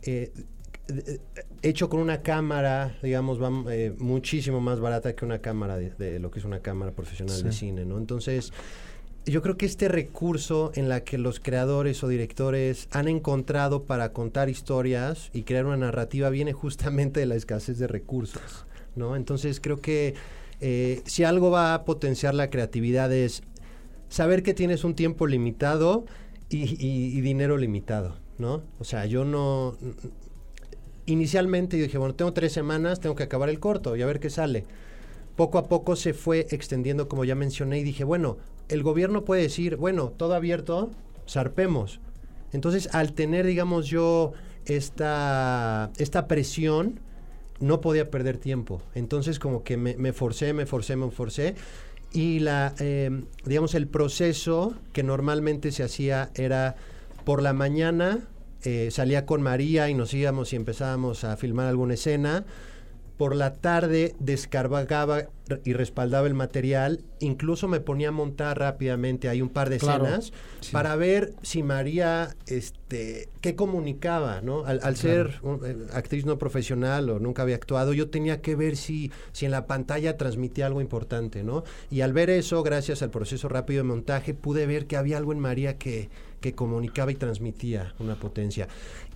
eh, 0.03 0.31
hecho 1.61 1.89
con 1.89 1.99
una 1.99 2.21
cámara, 2.21 2.97
digamos, 3.03 3.41
va, 3.41 3.51
eh, 3.71 3.93
muchísimo 3.97 4.59
más 4.61 4.79
barata 4.79 5.13
que 5.13 5.25
una 5.25 5.39
cámara 5.39 5.77
de, 5.77 6.19
lo 6.19 6.31
que 6.31 6.39
es 6.39 6.45
una 6.45 6.61
cámara 6.61 6.91
profesional 6.91 7.43
de 7.43 7.51
cine, 7.51 7.85
¿no? 7.85 7.97
Entonces, 7.97 8.53
yo 9.25 9.41
creo 9.41 9.57
que 9.57 9.65
este 9.65 9.87
recurso 9.87 10.71
en 10.75 10.89
la 10.89 11.03
que 11.03 11.17
los 11.17 11.39
creadores 11.39 12.03
o 12.03 12.07
directores 12.07 12.87
han 12.91 13.07
encontrado 13.07 13.83
para 13.83 14.13
contar 14.13 14.49
historias 14.49 15.29
y 15.33 15.43
crear 15.43 15.65
una 15.65 15.77
narrativa 15.77 16.29
viene 16.29 16.53
justamente 16.53 17.19
de 17.19 17.25
la 17.25 17.35
escasez 17.35 17.77
de 17.77 17.87
recursos, 17.87 18.65
¿no? 18.99 19.15
Entonces, 19.15 19.59
creo 19.59 19.81
que 19.81 20.13
eh, 20.61 21.01
si 21.05 21.23
algo 21.23 21.49
va 21.49 21.73
a 21.73 21.85
potenciar 21.85 22.35
la 22.35 22.51
creatividad 22.51 23.11
es 23.11 23.41
saber 24.09 24.43
que 24.43 24.53
tienes 24.53 24.83
un 24.83 24.93
tiempo 24.93 25.25
limitado 25.25 26.05
y 26.51 27.21
dinero 27.21 27.57
limitado, 27.57 28.17
¿no? 28.39 28.63
O 28.79 28.83
sea, 28.83 29.05
yo 29.05 29.23
no 29.23 29.77
inicialmente 31.11 31.77
yo 31.77 31.83
dije, 31.83 31.97
bueno, 31.97 32.15
tengo 32.15 32.33
tres 32.33 32.53
semanas, 32.53 32.99
tengo 32.99 33.15
que 33.15 33.23
acabar 33.23 33.49
el 33.49 33.59
corto 33.59 33.95
y 33.95 34.01
a 34.01 34.05
ver 34.05 34.19
qué 34.19 34.29
sale. 34.29 34.65
Poco 35.35 35.57
a 35.57 35.67
poco 35.67 35.95
se 35.95 36.13
fue 36.13 36.47
extendiendo, 36.51 37.07
como 37.07 37.25
ya 37.25 37.35
mencioné, 37.35 37.79
y 37.79 37.83
dije, 37.83 38.03
bueno, 38.03 38.37
el 38.67 38.83
gobierno 38.83 39.23
puede 39.25 39.43
decir, 39.43 39.77
bueno, 39.77 40.13
todo 40.15 40.35
abierto, 40.35 40.91
zarpemos. 41.27 41.99
Entonces, 42.51 42.89
al 42.93 43.13
tener, 43.13 43.45
digamos, 43.45 43.87
yo 43.87 44.33
esta, 44.65 45.91
esta 45.97 46.27
presión, 46.27 46.99
no 47.59 47.81
podía 47.81 48.09
perder 48.09 48.37
tiempo. 48.37 48.81
Entonces, 48.95 49.39
como 49.39 49.63
que 49.63 49.77
me, 49.77 49.95
me 49.97 50.13
forcé, 50.13 50.53
me 50.53 50.65
forcé, 50.65 50.95
me 50.95 51.09
forcé. 51.11 51.55
Y 52.11 52.39
la, 52.39 52.73
eh, 52.79 53.23
digamos, 53.45 53.75
el 53.75 53.87
proceso 53.87 54.75
que 54.93 55.03
normalmente 55.03 55.71
se 55.71 55.83
hacía 55.83 56.31
era 56.35 56.75
por 57.23 57.41
la 57.41 57.53
mañana 57.53 58.19
eh, 58.63 58.89
salía 58.91 59.25
con 59.25 59.41
María 59.41 59.89
y 59.89 59.93
nos 59.93 60.13
íbamos 60.13 60.51
y 60.51 60.57
empezábamos 60.57 61.23
a 61.23 61.37
filmar 61.37 61.67
alguna 61.67 61.93
escena. 61.93 62.45
Por 63.19 63.35
la 63.35 63.51
tarde 63.51 64.15
descargaba 64.19 65.25
y 65.65 65.73
respaldaba 65.73 66.25
el 66.25 66.35
material. 66.35 67.01
Incluso 67.19 67.67
me 67.67 67.81
ponía 67.81 68.07
a 68.07 68.11
montar 68.11 68.57
rápidamente 68.57 69.27
hay 69.27 69.41
un 69.41 69.49
par 69.49 69.69
de 69.69 69.75
escenas 69.75 70.31
para 70.71 70.95
ver 70.95 71.33
si 71.41 71.61
María, 71.61 72.33
este, 72.47 73.27
qué 73.41 73.55
comunicaba, 73.55 74.39
¿no? 74.39 74.63
Al, 74.63 74.95
ser 74.95 75.41
eh, 75.65 75.75
actriz 75.91 76.25
no 76.25 76.37
profesional 76.37 77.09
o 77.09 77.19
nunca 77.19 77.41
había 77.41 77.55
actuado, 77.55 77.91
yo 77.91 78.09
tenía 78.09 78.39
que 78.39 78.55
ver 78.55 78.77
si, 78.77 79.11
si 79.33 79.43
en 79.43 79.51
la 79.51 79.67
pantalla 79.67 80.15
transmitía 80.15 80.67
algo 80.67 80.79
importante, 80.79 81.43
¿no? 81.43 81.65
Y 81.91 81.99
al 81.99 82.13
ver 82.13 82.29
eso, 82.29 82.63
gracias 82.63 83.01
al 83.01 83.09
proceso 83.09 83.49
rápido 83.49 83.79
de 83.79 83.89
montaje, 83.89 84.33
pude 84.33 84.65
ver 84.65 84.87
que 84.87 84.95
había 84.95 85.17
algo 85.17 85.33
en 85.33 85.39
María 85.39 85.77
que, 85.77 86.09
que 86.39 86.55
comunicaba 86.55 87.11
y 87.11 87.15
transmitía 87.15 87.95
una 87.99 88.15
potencia. 88.15 88.69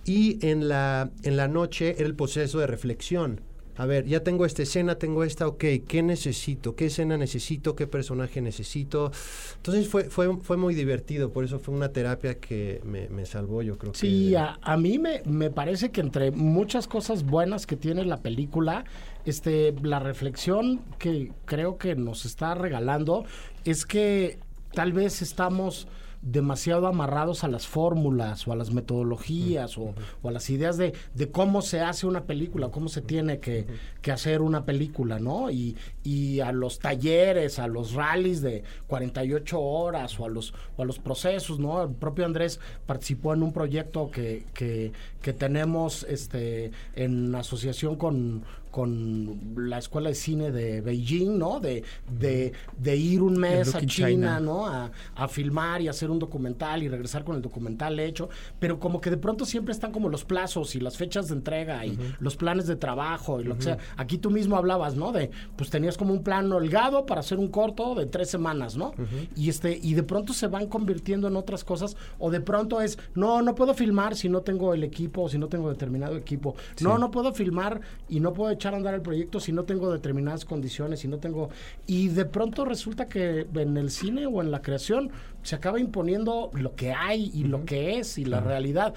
Y 0.04 0.46
en 0.46 0.68
la, 0.68 1.10
en 1.22 1.38
la 1.38 1.48
noche 1.48 1.94
era 1.96 2.06
el 2.06 2.14
proceso 2.14 2.58
de 2.58 2.66
reflexión. 2.66 3.40
A 3.76 3.86
ver, 3.86 4.06
ya 4.06 4.20
tengo 4.20 4.46
esta 4.46 4.62
escena, 4.62 4.96
tengo 4.96 5.24
esta, 5.24 5.48
ok, 5.48 5.64
¿qué 5.86 6.02
necesito? 6.02 6.76
¿Qué 6.76 6.86
escena 6.86 7.16
necesito? 7.16 7.74
¿Qué 7.74 7.86
personaje 7.86 8.40
necesito? 8.40 9.10
Entonces 9.56 9.88
fue, 9.88 10.04
fue, 10.04 10.36
fue 10.36 10.56
muy 10.56 10.74
divertido, 10.74 11.32
por 11.32 11.44
eso 11.44 11.58
fue 11.58 11.74
una 11.74 11.88
terapia 11.88 12.38
que 12.38 12.80
me, 12.84 13.26
salvó, 13.26 13.62
yo 13.62 13.76
creo 13.76 13.92
sí, 13.94 14.30
que... 14.30 14.38
a, 14.38 14.58
a, 14.62 14.76
mí 14.76 14.98
me, 14.98 15.22
me 15.24 15.50
parece 15.50 15.90
que 15.90 16.00
entre 16.00 16.30
muchas 16.30 16.86
cosas 16.86 17.24
buenas 17.24 17.66
que 17.66 17.76
tiene 17.76 18.04
la 18.04 18.18
película, 18.18 18.84
este, 19.24 19.74
la 19.82 19.98
reflexión 19.98 20.82
que 20.98 21.32
creo 21.44 21.76
que 21.76 21.96
nos 21.96 22.26
está 22.26 22.54
regalando 22.54 23.24
es 23.64 23.86
que 23.86 24.38
tal 24.72 24.92
vez 24.92 25.22
estamos 25.22 25.88
demasiado 26.24 26.86
amarrados 26.86 27.44
a 27.44 27.48
las 27.48 27.66
fórmulas 27.66 28.48
o 28.48 28.52
a 28.52 28.56
las 28.56 28.72
metodologías 28.72 29.76
o, 29.76 29.94
a 30.24 30.30
las 30.30 30.48
ideas 30.48 30.78
de, 30.78 30.94
de, 31.14 31.30
cómo 31.30 31.60
se 31.60 31.80
hace 31.80 32.06
una 32.06 32.24
película, 32.24 32.70
cómo 32.70 32.88
se 32.88 33.02
tiene 33.02 33.40
que, 33.40 33.66
que 34.00 34.10
hacer 34.10 34.40
una 34.40 34.64
película, 34.64 35.18
¿no? 35.18 35.50
Y, 35.50 35.76
y, 36.02 36.40
a 36.40 36.50
los 36.52 36.78
talleres, 36.78 37.58
a 37.58 37.68
los 37.68 37.92
rallies 37.92 38.40
de 38.40 38.64
48 38.86 39.60
horas 39.60 40.18
o 40.18 40.24
a 40.24 40.28
los, 40.30 40.54
o 40.76 40.82
a 40.82 40.86
los 40.86 40.98
procesos, 40.98 41.58
¿no? 41.58 41.82
El 41.82 41.90
propio 41.90 42.24
Andrés 42.24 42.58
participó 42.86 43.34
en 43.34 43.42
un 43.42 43.52
proyecto 43.52 44.10
que, 44.10 44.46
que, 44.54 44.92
que 45.20 45.32
tenemos 45.34 46.04
este, 46.08 46.72
en 46.94 47.34
asociación 47.34 47.96
con 47.96 48.44
con 48.74 49.54
la 49.56 49.78
Escuela 49.78 50.08
de 50.08 50.16
Cine 50.16 50.50
de 50.50 50.80
Beijing, 50.80 51.38
¿no? 51.38 51.60
De, 51.60 51.84
de, 52.10 52.96
ir 52.96 53.22
un 53.22 53.38
mes 53.38 53.72
a 53.72 53.86
China, 53.86 54.40
¿no? 54.40 54.66
A, 54.66 54.90
filmar 55.28 55.80
y 55.80 55.86
hacer 55.86 56.10
un 56.10 56.18
documental 56.18 56.82
y 56.82 56.88
regresar 56.88 57.22
con 57.22 57.36
el 57.36 57.42
documental 57.42 58.00
hecho, 58.00 58.28
pero 58.58 58.80
como 58.80 59.00
que 59.00 59.10
de 59.10 59.16
pronto 59.16 59.46
siempre 59.46 59.70
están 59.70 59.92
como 59.92 60.08
los 60.08 60.24
plazos 60.24 60.74
y 60.74 60.80
las 60.80 60.96
fechas 60.96 61.28
de 61.28 61.34
entrega 61.34 61.86
y 61.86 61.96
los 62.18 62.34
planes 62.34 62.66
de 62.66 62.74
trabajo 62.74 63.40
y 63.40 63.44
lo 63.44 63.56
que 63.56 63.62
sea. 63.62 63.78
Aquí 63.96 64.18
tú 64.18 64.32
mismo 64.32 64.56
hablabas, 64.56 64.96
¿no? 64.96 65.12
De, 65.12 65.30
pues 65.54 65.70
tenías 65.70 65.96
como 65.96 66.12
un 66.12 66.24
plan 66.24 66.50
holgado 66.50 67.06
para 67.06 67.20
hacer 67.20 67.38
un 67.38 67.48
corto 67.48 67.94
de 67.94 68.06
tres 68.06 68.28
semanas, 68.28 68.76
¿no? 68.76 68.92
Y 69.36 69.50
este, 69.50 69.78
y 69.80 69.94
de 69.94 70.02
pronto 70.02 70.32
se 70.32 70.48
van 70.48 70.66
convirtiendo 70.66 71.28
en 71.28 71.36
otras 71.36 71.62
cosas, 71.62 71.96
o 72.18 72.28
de 72.28 72.40
pronto 72.40 72.80
es, 72.80 72.98
no, 73.14 73.40
no 73.40 73.54
puedo 73.54 73.72
filmar 73.72 74.16
si 74.16 74.28
no 74.28 74.40
tengo 74.40 74.74
el 74.74 74.82
equipo 74.82 75.22
o 75.22 75.28
si 75.28 75.38
no 75.38 75.46
tengo 75.46 75.68
determinado 75.70 76.16
equipo. 76.16 76.56
No, 76.80 76.98
no 76.98 77.12
puedo 77.12 77.32
filmar 77.32 77.80
y 78.08 78.18
no 78.18 78.32
puedo 78.32 78.50
echar 78.50 78.63
echar 78.64 78.74
a 78.74 78.78
andar 78.78 78.94
el 78.94 79.02
proyecto 79.02 79.40
si 79.40 79.52
no 79.52 79.64
tengo 79.64 79.92
determinadas 79.92 80.46
condiciones, 80.46 81.00
si 81.00 81.08
no 81.08 81.18
tengo... 81.18 81.50
Y 81.86 82.08
de 82.08 82.24
pronto 82.24 82.64
resulta 82.64 83.08
que 83.08 83.46
en 83.54 83.76
el 83.76 83.90
cine 83.90 84.26
o 84.26 84.40
en 84.40 84.50
la 84.50 84.62
creación 84.62 85.10
se 85.42 85.54
acaba 85.54 85.78
imponiendo 85.78 86.50
lo 86.54 86.74
que 86.74 86.92
hay 86.92 87.30
y 87.34 87.44
lo 87.44 87.66
que 87.66 87.98
es 87.98 88.16
y 88.16 88.24
la 88.24 88.40
realidad. 88.40 88.94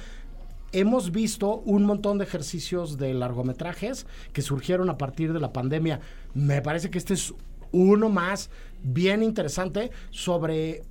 Hemos 0.71 1.11
visto 1.11 1.57
un 1.65 1.83
montón 1.83 2.17
de 2.17 2.23
ejercicios 2.23 2.97
de 2.97 3.13
largometrajes 3.13 4.07
que 4.31 4.41
surgieron 4.41 4.89
a 4.89 4.97
partir 4.97 5.33
de 5.33 5.41
la 5.41 5.51
pandemia. 5.51 5.99
Me 6.33 6.61
parece 6.61 6.89
que 6.89 6.97
este 6.97 7.13
es 7.13 7.33
uno 7.73 8.07
más 8.09 8.49
bien 8.83 9.21
interesante 9.21 9.91
sobre 10.11 10.83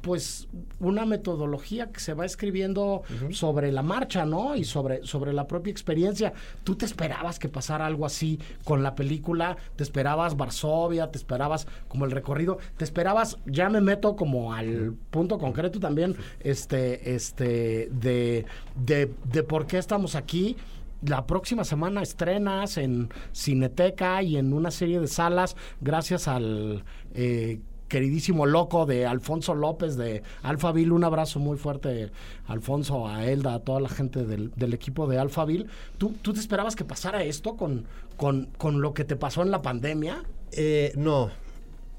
pues 0.00 0.48
una 0.78 1.04
metodología 1.04 1.90
que 1.90 2.00
se 2.00 2.14
va 2.14 2.24
escribiendo 2.24 3.02
sobre 3.30 3.72
la 3.72 3.82
marcha, 3.82 4.24
¿no? 4.24 4.56
Y 4.56 4.64
sobre, 4.64 5.04
sobre 5.06 5.32
la 5.32 5.46
propia 5.46 5.70
experiencia. 5.70 6.32
¿Tú 6.64 6.74
te 6.74 6.86
esperabas 6.86 7.38
que 7.38 7.48
pasara 7.48 7.86
algo 7.86 8.06
así 8.06 8.38
con 8.64 8.82
la 8.82 8.94
película? 8.94 9.56
¿Te 9.76 9.82
esperabas 9.82 10.36
Varsovia? 10.36 11.10
¿Te 11.10 11.18
esperabas 11.18 11.66
como 11.88 12.04
el 12.04 12.10
recorrido? 12.10 12.58
¿Te 12.76 12.84
esperabas, 12.84 13.38
ya 13.46 13.68
me 13.68 13.80
meto 13.80 14.16
como 14.16 14.52
al 14.54 14.94
punto 15.10 15.38
concreto 15.38 15.80
también, 15.80 16.16
este, 16.40 17.14
este, 17.14 17.88
de, 17.92 18.46
de, 18.74 19.12
de 19.24 19.42
por 19.42 19.66
qué 19.66 19.78
estamos 19.78 20.14
aquí? 20.14 20.56
la 21.02 21.26
próxima 21.26 21.64
semana 21.64 22.02
estrenas 22.02 22.76
en 22.76 23.08
Cineteca 23.32 24.22
y 24.22 24.36
en 24.36 24.52
una 24.52 24.70
serie 24.70 25.00
de 25.00 25.06
salas 25.06 25.56
gracias 25.80 26.28
al 26.28 26.84
eh, 27.14 27.60
queridísimo 27.90 28.46
loco 28.46 28.86
de 28.86 29.04
Alfonso 29.04 29.54
López 29.54 29.96
de 29.96 30.22
Alphaville. 30.42 30.92
Un 30.92 31.04
abrazo 31.04 31.40
muy 31.40 31.58
fuerte, 31.58 32.10
Alfonso, 32.46 33.06
a 33.06 33.26
Elda, 33.26 33.52
a 33.52 33.58
toda 33.58 33.80
la 33.80 33.90
gente 33.90 34.24
del, 34.24 34.52
equipo 34.72 35.06
de 35.06 35.18
Alphaville. 35.18 35.66
¿Tú, 35.98 36.14
¿Tú 36.22 36.32
te 36.32 36.40
esperabas 36.40 36.76
que 36.76 36.84
pasara 36.86 37.22
esto 37.24 37.56
con, 37.56 37.84
con, 38.16 38.46
con 38.56 38.80
lo 38.80 38.94
que 38.94 39.04
te 39.04 39.16
pasó 39.16 39.42
en 39.42 39.50
la 39.50 39.60
pandemia? 39.60 40.22
Eh, 40.52 40.92
no, 40.96 41.30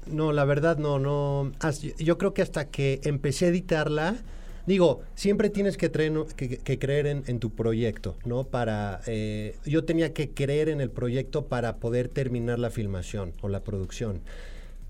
No, 0.06 0.32
la 0.32 0.44
verdad 0.44 0.78
no, 0.78 0.98
no. 0.98 1.52
Yo 1.98 2.18
creo 2.18 2.34
que 2.34 2.42
hasta 2.42 2.68
que 2.70 3.00
empecé 3.04 3.44
a 3.44 3.48
editarla, 3.48 4.16
digo, 4.66 5.00
siempre 5.14 5.48
tienes 5.50 5.76
que, 5.76 5.90
que- 5.90 6.78
creer 6.78 7.06
en, 7.06 7.22
en 7.26 7.38
tu 7.38 7.50
proyecto, 7.50 8.16
¿no? 8.24 8.44
Para, 8.44 9.00
eh, 9.06 9.56
yo 9.64 9.84
tenía 9.84 10.12
que 10.12 10.30
creer 10.30 10.68
en 10.70 10.80
el 10.80 10.90
proyecto 10.90 11.46
para 11.46 11.76
poder 11.76 12.08
terminar 12.08 12.58
la 12.58 12.70
filmación 12.70 13.32
o 13.42 13.48
la 13.48 13.60
producción. 13.60 14.22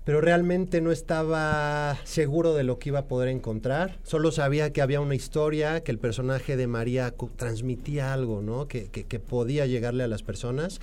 Pero 0.05 0.19
realmente 0.19 0.81
no 0.81 0.91
estaba 0.91 1.97
seguro 2.03 2.53
de 2.53 2.63
lo 2.63 2.77
que 2.77 2.89
iba 2.89 2.99
a 2.99 3.07
poder 3.07 3.29
encontrar. 3.29 3.99
Solo 4.03 4.31
sabía 4.31 4.73
que 4.73 4.81
había 4.81 4.99
una 4.99 5.15
historia, 5.15 5.81
que 5.81 5.91
el 5.91 5.99
personaje 5.99 6.57
de 6.57 6.67
María 6.67 7.13
transmitía 7.37 8.13
algo, 8.13 8.41
¿no? 8.41 8.67
Que 8.67 9.19
podía 9.19 9.65
llegarle 9.65 10.03
a 10.03 10.07
las 10.07 10.23
personas. 10.23 10.81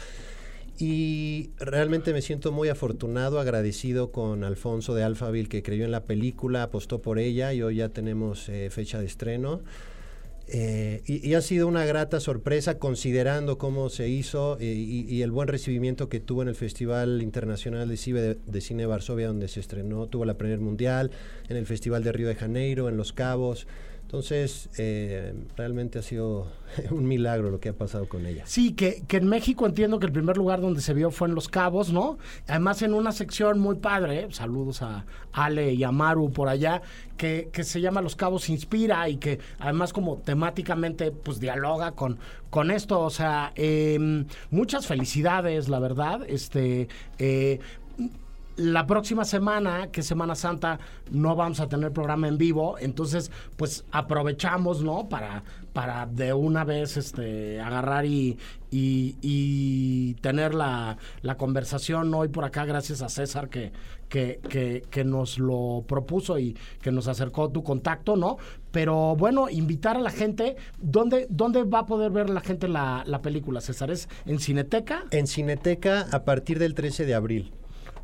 Y 0.80 1.50
realmente 1.58 2.14
me 2.14 2.22
siento 2.22 2.52
muy 2.52 2.70
afortunado, 2.70 3.38
agradecido 3.38 4.12
con 4.12 4.44
Alfonso 4.44 4.94
de 4.94 5.02
Alphaville 5.02 5.50
que 5.50 5.62
creyó 5.62 5.84
en 5.84 5.90
la 5.90 6.04
película, 6.04 6.62
apostó 6.62 7.02
por 7.02 7.18
ella 7.18 7.52
y 7.52 7.60
hoy 7.60 7.76
ya 7.76 7.90
tenemos 7.90 8.48
eh, 8.48 8.70
fecha 8.70 8.98
de 8.98 9.04
estreno. 9.04 9.60
Eh, 10.52 11.02
y, 11.06 11.28
y 11.28 11.34
ha 11.34 11.42
sido 11.42 11.68
una 11.68 11.84
grata 11.84 12.18
sorpresa 12.18 12.78
considerando 12.80 13.56
cómo 13.56 13.88
se 13.88 14.08
hizo 14.08 14.58
eh, 14.58 14.64
y, 14.64 15.02
y 15.08 15.22
el 15.22 15.30
buen 15.30 15.46
recibimiento 15.46 16.08
que 16.08 16.18
tuvo 16.18 16.42
en 16.42 16.48
el 16.48 16.56
Festival 16.56 17.22
Internacional 17.22 17.88
de 17.88 17.96
Cine 17.96 18.20
de, 18.20 18.34
de 18.34 18.60
Cine 18.60 18.84
Varsovia 18.84 19.28
donde 19.28 19.46
se 19.46 19.60
estrenó, 19.60 20.08
tuvo 20.08 20.24
la 20.24 20.34
Premier 20.34 20.58
Mundial, 20.58 21.12
en 21.48 21.56
el 21.56 21.66
Festival 21.66 22.02
de 22.02 22.10
Río 22.10 22.26
de 22.26 22.34
Janeiro, 22.34 22.88
en 22.88 22.96
Los 22.96 23.12
Cabos. 23.12 23.68
Entonces, 24.10 24.68
eh, 24.76 25.32
realmente 25.56 26.00
ha 26.00 26.02
sido 26.02 26.48
un 26.90 27.06
milagro 27.06 27.48
lo 27.48 27.60
que 27.60 27.68
ha 27.68 27.72
pasado 27.72 28.08
con 28.08 28.26
ella. 28.26 28.42
Sí, 28.44 28.72
que, 28.72 29.04
que 29.06 29.18
en 29.18 29.28
México 29.28 29.66
entiendo 29.66 30.00
que 30.00 30.06
el 30.06 30.12
primer 30.12 30.36
lugar 30.36 30.60
donde 30.60 30.80
se 30.80 30.94
vio 30.94 31.12
fue 31.12 31.28
en 31.28 31.36
Los 31.36 31.46
Cabos, 31.46 31.92
¿no? 31.92 32.18
Además 32.48 32.82
en 32.82 32.92
una 32.92 33.12
sección 33.12 33.60
muy 33.60 33.76
padre, 33.76 34.26
saludos 34.32 34.82
a 34.82 35.06
Ale 35.30 35.74
y 35.74 35.84
a 35.84 35.92
Maru 35.92 36.32
por 36.32 36.48
allá, 36.48 36.82
que, 37.16 37.50
que 37.52 37.62
se 37.62 37.80
llama 37.80 38.02
Los 38.02 38.16
Cabos 38.16 38.48
Inspira 38.48 39.08
y 39.08 39.18
que 39.18 39.38
además 39.60 39.92
como 39.92 40.16
temáticamente 40.16 41.12
pues 41.12 41.38
dialoga 41.38 41.92
con, 41.92 42.18
con 42.50 42.72
esto, 42.72 42.98
o 42.98 43.10
sea, 43.10 43.52
em, 43.54 44.26
muchas 44.50 44.88
felicidades, 44.88 45.68
la 45.68 45.78
verdad, 45.78 46.22
este... 46.26 46.88
eh, 47.20 47.60
la 48.60 48.86
próxima 48.86 49.24
semana, 49.24 49.90
que 49.90 50.00
es 50.00 50.06
Semana 50.06 50.34
Santa, 50.34 50.78
no 51.10 51.34
vamos 51.34 51.60
a 51.60 51.68
tener 51.68 51.92
programa 51.92 52.28
en 52.28 52.36
vivo, 52.36 52.76
entonces 52.78 53.30
pues 53.56 53.86
aprovechamos, 53.90 54.82
¿no? 54.82 55.08
Para, 55.08 55.44
para 55.72 56.04
de 56.04 56.34
una 56.34 56.64
vez 56.64 56.98
este, 56.98 57.58
agarrar 57.58 58.04
y, 58.04 58.36
y, 58.70 59.16
y 59.22 60.14
tener 60.20 60.54
la, 60.54 60.98
la 61.22 61.36
conversación 61.38 62.12
hoy 62.12 62.28
por 62.28 62.44
acá, 62.44 62.66
gracias 62.66 63.00
a 63.00 63.08
César 63.08 63.48
que, 63.48 63.72
que, 64.10 64.40
que, 64.46 64.82
que 64.90 65.04
nos 65.04 65.38
lo 65.38 65.82
propuso 65.88 66.38
y 66.38 66.54
que 66.82 66.92
nos 66.92 67.08
acercó 67.08 67.48
tu 67.48 67.62
contacto, 67.62 68.16
¿no? 68.16 68.36
Pero 68.72 69.16
bueno, 69.16 69.48
invitar 69.48 69.96
a 69.96 70.00
la 70.00 70.10
gente, 70.10 70.56
¿dónde, 70.78 71.26
dónde 71.30 71.64
va 71.64 71.80
a 71.80 71.86
poder 71.86 72.10
ver 72.10 72.28
la 72.28 72.42
gente 72.42 72.68
la, 72.68 73.04
la 73.06 73.22
película, 73.22 73.62
César? 73.62 73.90
¿Es 73.90 74.06
en 74.26 74.38
Cineteca? 74.38 75.06
En 75.12 75.26
Cineteca 75.26 76.08
a 76.12 76.24
partir 76.24 76.58
del 76.58 76.74
13 76.74 77.06
de 77.06 77.14
abril. 77.14 77.52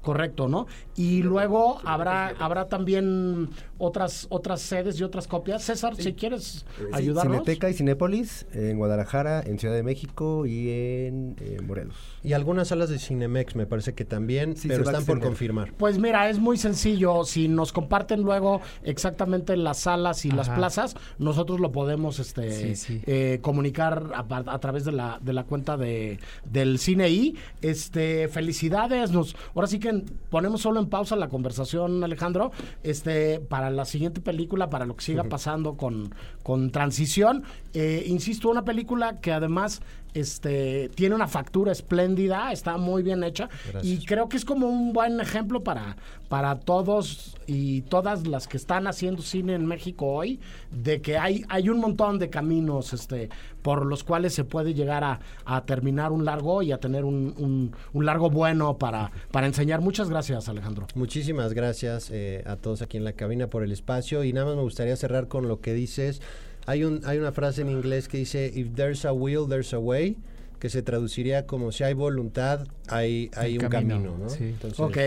Correcto, 0.06 0.46
¿no? 0.48 0.68
Y 0.94 1.24
luego 1.24 1.80
habrá 1.84 2.28
habrá 2.38 2.68
también 2.68 3.50
otras 3.76 4.28
otras 4.30 4.60
sedes 4.60 5.00
y 5.00 5.02
otras 5.02 5.26
copias. 5.26 5.64
César, 5.64 5.96
si 5.96 6.12
quieres 6.14 6.64
ayudarnos. 6.92 7.34
Cineteca 7.34 7.68
y 7.68 7.74
Cinépolis 7.74 8.46
en 8.52 8.78
Guadalajara, 8.78 9.42
en 9.44 9.58
Ciudad 9.58 9.74
de 9.74 9.82
México 9.82 10.46
y 10.46 10.70
en 10.70 11.34
eh, 11.40 11.58
Morelos. 11.60 11.96
Y 12.22 12.34
algunas 12.34 12.68
salas 12.68 12.88
de 12.88 13.00
Cinemex 13.00 13.56
me 13.56 13.66
parece 13.66 13.94
que 13.94 14.04
también, 14.04 14.56
Sí, 14.56 14.68
pero 14.68 14.84
están 14.84 15.04
por 15.04 15.20
confirmar. 15.20 15.72
Pues 15.76 15.98
mira, 15.98 16.30
es 16.30 16.38
muy 16.38 16.56
sencillo. 16.56 17.24
Si 17.24 17.48
nos 17.48 17.72
comparten 17.72 18.22
luego 18.22 18.60
exactamente 18.84 19.56
las 19.56 19.78
salas 19.78 20.24
y 20.24 20.30
las 20.30 20.48
plazas, 20.48 20.94
nosotros 21.18 21.58
lo 21.58 21.72
podemos 21.72 22.20
este, 22.20 22.52
Sí, 22.52 22.76
sí. 22.76 23.02
eh, 23.06 23.40
comunicar 23.42 24.12
a, 24.14 24.58
través 24.60 24.84
de 24.84 24.92
la, 24.92 25.18
de 25.20 25.32
la 25.32 25.42
cuenta 25.42 25.76
de, 25.76 26.20
del 26.44 26.78
cine 26.78 27.10
y 27.10 27.36
este 27.60 28.28
felicidades. 28.28 29.10
Nos, 29.10 29.34
ahora 29.54 29.66
sí 29.66 29.78
que 29.78 29.95
ponemos 30.30 30.62
solo 30.62 30.80
en 30.80 30.88
pausa 30.88 31.16
la 31.16 31.28
conversación, 31.28 32.02
Alejandro, 32.02 32.52
este, 32.82 33.40
para 33.40 33.70
la 33.70 33.84
siguiente 33.84 34.20
película, 34.20 34.70
para 34.70 34.86
lo 34.86 34.96
que 34.96 35.04
siga 35.04 35.24
pasando 35.24 35.76
con, 35.76 36.14
con 36.42 36.70
Transición. 36.70 37.44
Eh, 37.74 38.04
insisto, 38.06 38.48
una 38.48 38.64
película 38.64 39.20
que 39.20 39.32
además 39.32 39.82
este, 40.20 40.88
tiene 40.94 41.14
una 41.14 41.26
factura 41.28 41.72
espléndida, 41.72 42.52
está 42.52 42.76
muy 42.78 43.02
bien 43.02 43.22
hecha 43.24 43.48
y 43.82 44.04
creo 44.06 44.28
que 44.28 44.36
es 44.36 44.44
como 44.44 44.66
un 44.68 44.92
buen 44.92 45.20
ejemplo 45.20 45.62
para, 45.62 45.96
para 46.28 46.58
todos 46.60 47.36
y 47.46 47.82
todas 47.82 48.26
las 48.26 48.48
que 48.48 48.56
están 48.56 48.86
haciendo 48.86 49.22
cine 49.22 49.54
en 49.54 49.66
México 49.66 50.06
hoy, 50.06 50.40
de 50.70 51.00
que 51.00 51.18
hay, 51.18 51.44
hay 51.48 51.68
un 51.68 51.78
montón 51.80 52.18
de 52.18 52.28
caminos 52.30 52.92
este, 52.92 53.28
por 53.62 53.84
los 53.86 54.02
cuales 54.04 54.34
se 54.34 54.44
puede 54.44 54.74
llegar 54.74 55.04
a, 55.04 55.20
a 55.44 55.64
terminar 55.64 56.12
un 56.12 56.24
largo 56.24 56.62
y 56.62 56.72
a 56.72 56.78
tener 56.78 57.04
un, 57.04 57.34
un- 57.38 57.74
un 57.92 58.04
largo 58.06 58.30
bueno 58.30 58.78
para, 58.78 59.10
para 59.30 59.46
enseñar. 59.46 59.80
Muchas 59.80 60.08
gracias, 60.08 60.48
Alejandro. 60.48 60.86
Muchísimas 60.94 61.52
gracias 61.52 62.10
eh, 62.12 62.42
a 62.46 62.56
todos 62.56 62.82
aquí 62.82 62.96
en 62.96 63.04
la 63.04 63.12
cabina 63.12 63.48
por 63.48 63.62
el 63.62 63.72
espacio 63.72 64.24
y 64.24 64.32
nada 64.32 64.46
más 64.46 64.56
me 64.56 64.62
gustaría 64.62 64.96
cerrar 64.96 65.28
con 65.28 65.46
lo 65.48 65.60
que 65.60 65.74
dices. 65.74 66.20
Hay, 66.66 66.84
un, 66.84 67.00
hay 67.04 67.18
una 67.18 67.32
frase 67.32 67.62
en 67.62 67.70
inglés 67.70 68.08
que 68.08 68.18
dice, 68.18 68.50
if 68.54 68.74
there's 68.74 69.04
a 69.04 69.12
will, 69.12 69.46
there's 69.48 69.72
a 69.72 69.78
way, 69.78 70.16
que 70.58 70.68
se 70.68 70.82
traduciría 70.82 71.46
como 71.46 71.70
si 71.70 71.84
hay 71.84 71.94
voluntad, 71.94 72.66
hay, 72.88 73.30
hay 73.36 73.58
un 73.58 73.68
camino, 73.68 73.94
camino, 73.94 74.18
¿no? 74.18 74.28
sí. 74.28 74.44
Entonces, 74.44 74.80
Ok, 74.80 74.98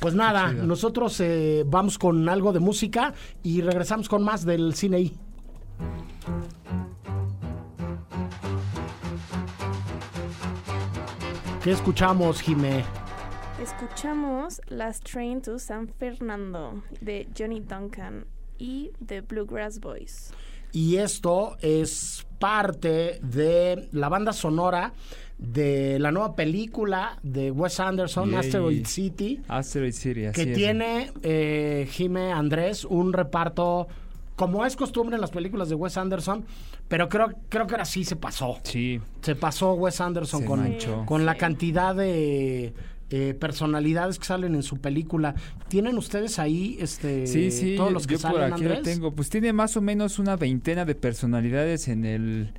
pues 0.00 0.14
nada, 0.14 0.50
chido. 0.50 0.66
nosotros 0.66 1.18
eh, 1.20 1.64
vamos 1.66 1.98
con 1.98 2.28
algo 2.28 2.52
de 2.52 2.60
música 2.60 3.14
y 3.42 3.62
regresamos 3.62 4.08
con 4.08 4.22
más 4.22 4.44
del 4.44 4.74
cine 4.74 5.00
I. 5.00 5.16
¿Qué 11.62 11.70
escuchamos, 11.70 12.40
Jimé? 12.40 12.84
Escuchamos 13.62 14.60
Last 14.68 15.04
Train 15.08 15.40
to 15.42 15.58
San 15.58 15.86
Fernando 15.88 16.82
de 17.00 17.28
Johnny 17.38 17.60
Duncan 17.60 18.26
y 18.58 18.90
The 19.06 19.20
Bluegrass 19.20 19.78
Boys. 19.78 20.32
Y 20.72 20.96
esto 20.96 21.56
es 21.60 22.26
parte 22.38 23.20
de 23.22 23.88
la 23.92 24.08
banda 24.08 24.32
sonora 24.32 24.92
de 25.38 25.98
la 25.98 26.12
nueva 26.12 26.34
película 26.36 27.18
de 27.22 27.50
Wes 27.50 27.80
Anderson, 27.80 28.30
Yay. 28.30 28.38
Asteroid 28.38 28.86
City, 28.86 29.40
Asteroid 29.48 29.92
City, 29.92 30.26
así 30.26 30.44
que 30.44 30.50
es. 30.52 30.56
tiene, 30.56 31.12
eh, 31.22 31.88
Jime 31.90 32.32
Andrés, 32.32 32.84
un 32.84 33.12
reparto, 33.12 33.88
como 34.36 34.64
es 34.64 34.76
costumbre 34.76 35.16
en 35.16 35.20
las 35.20 35.30
películas 35.30 35.68
de 35.68 35.74
Wes 35.74 35.96
Anderson, 35.96 36.44
pero 36.88 37.08
creo, 37.08 37.32
creo 37.48 37.66
que 37.66 37.74
ahora 37.74 37.84
sí 37.84 38.04
se 38.04 38.16
pasó. 38.16 38.58
Sí, 38.62 39.00
Se 39.20 39.34
pasó 39.34 39.72
Wes 39.74 40.00
Anderson 40.00 40.40
Se 40.42 40.46
con, 40.46 40.60
manchó. 40.60 41.04
con 41.06 41.26
la 41.26 41.34
cantidad 41.34 41.94
de 41.94 42.72
eh, 43.12 43.34
personalidades 43.34 44.18
que 44.18 44.24
salen 44.24 44.54
en 44.56 44.62
su 44.64 44.78
película. 44.78 45.34
¿Tienen 45.68 45.96
ustedes 45.98 46.38
ahí 46.40 46.76
este, 46.80 47.26
sí, 47.28 47.50
sí. 47.52 47.74
todos 47.76 47.92
los 47.92 48.06
que 48.06 48.14
yo 48.16 48.20
por 48.20 48.32
salen, 48.32 48.52
aquí 48.54 48.62
Andrés? 48.62 48.78
lo 48.78 48.84
tengo. 48.84 49.14
Pues 49.14 49.28
tiene 49.30 49.52
más 49.52 49.76
o 49.76 49.80
menos 49.82 50.18
una 50.18 50.34
veintena 50.36 50.84
de 50.84 50.94
personalidades 50.94 51.88
en 51.88 52.04
el 52.04 52.52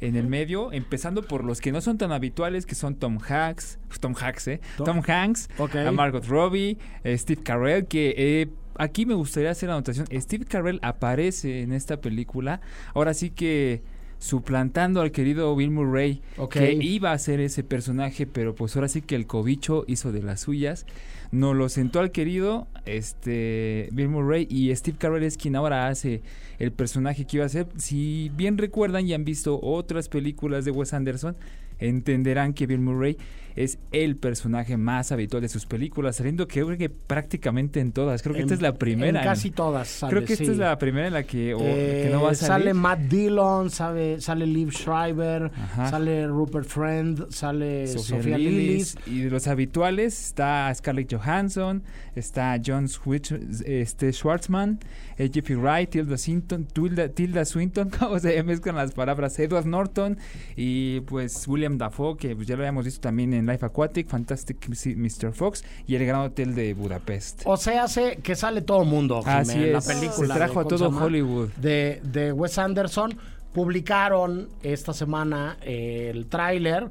en 0.00 0.16
el 0.16 0.26
medio, 0.26 0.70
empezando 0.72 1.22
por 1.22 1.44
los 1.44 1.60
que 1.62 1.72
no 1.72 1.80
son 1.80 1.96
tan 1.96 2.12
habituales, 2.12 2.66
que 2.66 2.74
son 2.74 2.96
Tom 2.96 3.18
Hanks, 3.26 3.78
Tom 4.00 4.14
Hanks, 4.20 4.48
¿eh? 4.48 4.60
Tom- 4.76 4.84
Tom, 4.86 5.02
Hanks, 5.06 5.48
Ok. 5.56 5.76
a 5.76 5.92
Margot 5.92 6.26
Robbie, 6.26 6.76
eh, 7.04 7.16
Steve 7.16 7.42
Carell, 7.42 7.86
que 7.86 8.12
eh, 8.16 8.48
aquí 8.76 9.06
me 9.06 9.14
gustaría 9.14 9.50
hacer 9.50 9.68
la 9.70 9.76
anotación. 9.76 10.06
Steve 10.20 10.44
Carell 10.44 10.78
aparece 10.82 11.62
en 11.62 11.72
esta 11.72 12.00
película. 12.02 12.60
Ahora 12.92 13.14
sí 13.14 13.30
que 13.30 13.82
suplantando 14.24 15.02
al 15.02 15.12
querido 15.12 15.54
Bill 15.54 15.70
Murray, 15.70 16.22
que 16.50 16.72
iba 16.72 17.12
a 17.12 17.18
ser 17.18 17.40
ese 17.40 17.62
personaje, 17.62 18.26
pero 18.26 18.54
pues 18.54 18.74
ahora 18.74 18.88
sí 18.88 19.02
que 19.02 19.16
el 19.16 19.26
cobicho 19.26 19.84
hizo 19.86 20.12
de 20.12 20.22
las 20.22 20.40
suyas. 20.40 20.86
Nos 21.30 21.54
lo 21.54 21.68
sentó 21.68 22.00
al 22.00 22.10
querido 22.10 22.66
este 22.86 23.90
Bill 23.92 24.08
Murray 24.08 24.46
y 24.48 24.74
Steve 24.74 24.96
Carell 24.96 25.24
es 25.24 25.36
quien 25.36 25.56
ahora 25.56 25.88
hace 25.88 26.22
el 26.58 26.72
personaje 26.72 27.26
que 27.26 27.36
iba 27.36 27.44
a 27.44 27.50
ser. 27.50 27.66
Si 27.76 28.30
bien 28.34 28.56
recuerdan 28.56 29.06
y 29.06 29.12
han 29.12 29.26
visto 29.26 29.60
otras 29.60 30.08
películas 30.08 30.64
de 30.64 30.70
Wes 30.70 30.94
Anderson, 30.94 31.36
entenderán 31.78 32.54
que 32.54 32.66
Bill 32.66 32.80
Murray 32.80 33.18
es 33.56 33.78
el 33.92 34.16
personaje 34.16 34.76
más 34.76 35.12
habitual 35.12 35.42
de 35.42 35.48
sus 35.48 35.66
películas, 35.66 36.16
saliendo 36.16 36.48
que 36.48 36.64
creo 36.64 36.76
que 36.76 36.88
prácticamente 36.88 37.80
en 37.80 37.92
todas. 37.92 38.22
Creo 38.22 38.34
que 38.34 38.42
esta 38.42 38.54
es 38.54 38.62
la 38.62 38.74
primera. 38.74 39.20
En 39.20 39.24
casi 39.24 39.50
todas. 39.50 39.88
sale, 39.88 40.10
creo 40.10 40.24
que 40.24 40.32
esta 40.32 40.50
es 40.50 40.58
la 40.58 40.76
primera 40.78 41.06
en 41.06 41.12
la 41.12 41.22
que, 41.22 41.52
Eh, 41.52 42.04
que 42.04 42.10
no 42.12 42.22
va 42.22 42.30
a 42.30 42.34
salir. 42.34 42.64
Sale 42.64 42.74
Matt 42.74 43.00
Dillon, 43.00 43.70
sale, 43.70 44.20
sale 44.20 44.46
Liv 44.46 44.70
Schreiber, 44.72 45.50
Ajá. 45.54 45.90
sale 45.90 46.26
Rupert 46.26 46.66
Friend, 46.66 47.30
sale 47.30 47.86
Sofía 47.86 48.16
Sofía 48.16 48.38
Lillis. 48.38 48.96
Y 49.06 49.20
de 49.20 49.30
los 49.30 49.46
habituales 49.46 50.26
está 50.26 50.72
Scarlett 50.74 51.14
Johansson, 51.14 51.82
está 52.14 52.60
John 52.64 52.88
Switch, 52.88 53.32
este, 53.64 54.12
Schwartzman, 54.12 54.80
eh, 55.16 55.30
Jeffrey 55.32 55.56
Wright, 55.56 55.90
Tilda 55.90 56.18
Swinton, 56.18 56.66
Tilda, 56.66 57.08
Tilda 57.08 57.44
Swinton, 57.44 57.90
¿cómo 57.98 58.18
se 58.18 58.42
mezclan 58.42 58.76
las 58.76 58.92
palabras? 58.92 59.38
Edward 59.38 59.66
Norton 59.66 60.18
y 60.56 61.00
pues 61.00 61.46
William 61.46 61.78
Dafoe, 61.78 62.16
que 62.16 62.34
pues, 62.34 62.48
ya 62.48 62.56
lo 62.56 62.62
habíamos 62.62 62.84
visto 62.84 63.00
también 63.00 63.32
en 63.32 63.43
Life 63.46 63.64
Aquatic, 63.66 64.08
Fantastic 64.08 64.68
Mr. 64.96 65.32
Fox 65.32 65.64
y 65.86 65.94
El 65.96 66.06
Gran 66.06 66.20
Hotel 66.22 66.54
de 66.54 66.74
Budapest. 66.74 67.42
O 67.44 67.56
sea, 67.56 67.84
hace 67.84 68.16
que 68.16 68.34
sale 68.36 68.62
todo 68.62 68.82
el 68.82 68.88
mundo. 68.88 69.20
Así 69.24 69.52
Jimé, 69.52 69.66
es, 69.68 69.72
la 69.72 69.94
película 69.94 70.34
se 70.34 70.38
trajo 70.38 70.54
de- 70.54 70.60
a 70.60 70.62
¿cómo 70.64 70.68
todo? 70.68 71.04
Hollywood. 71.04 71.48
De, 71.60 72.00
de 72.04 72.32
Wes 72.32 72.58
Anderson. 72.58 73.16
Publicaron 73.52 74.48
esta 74.62 74.92
semana 74.92 75.56
eh, 75.62 76.10
el 76.12 76.26
tráiler. 76.26 76.88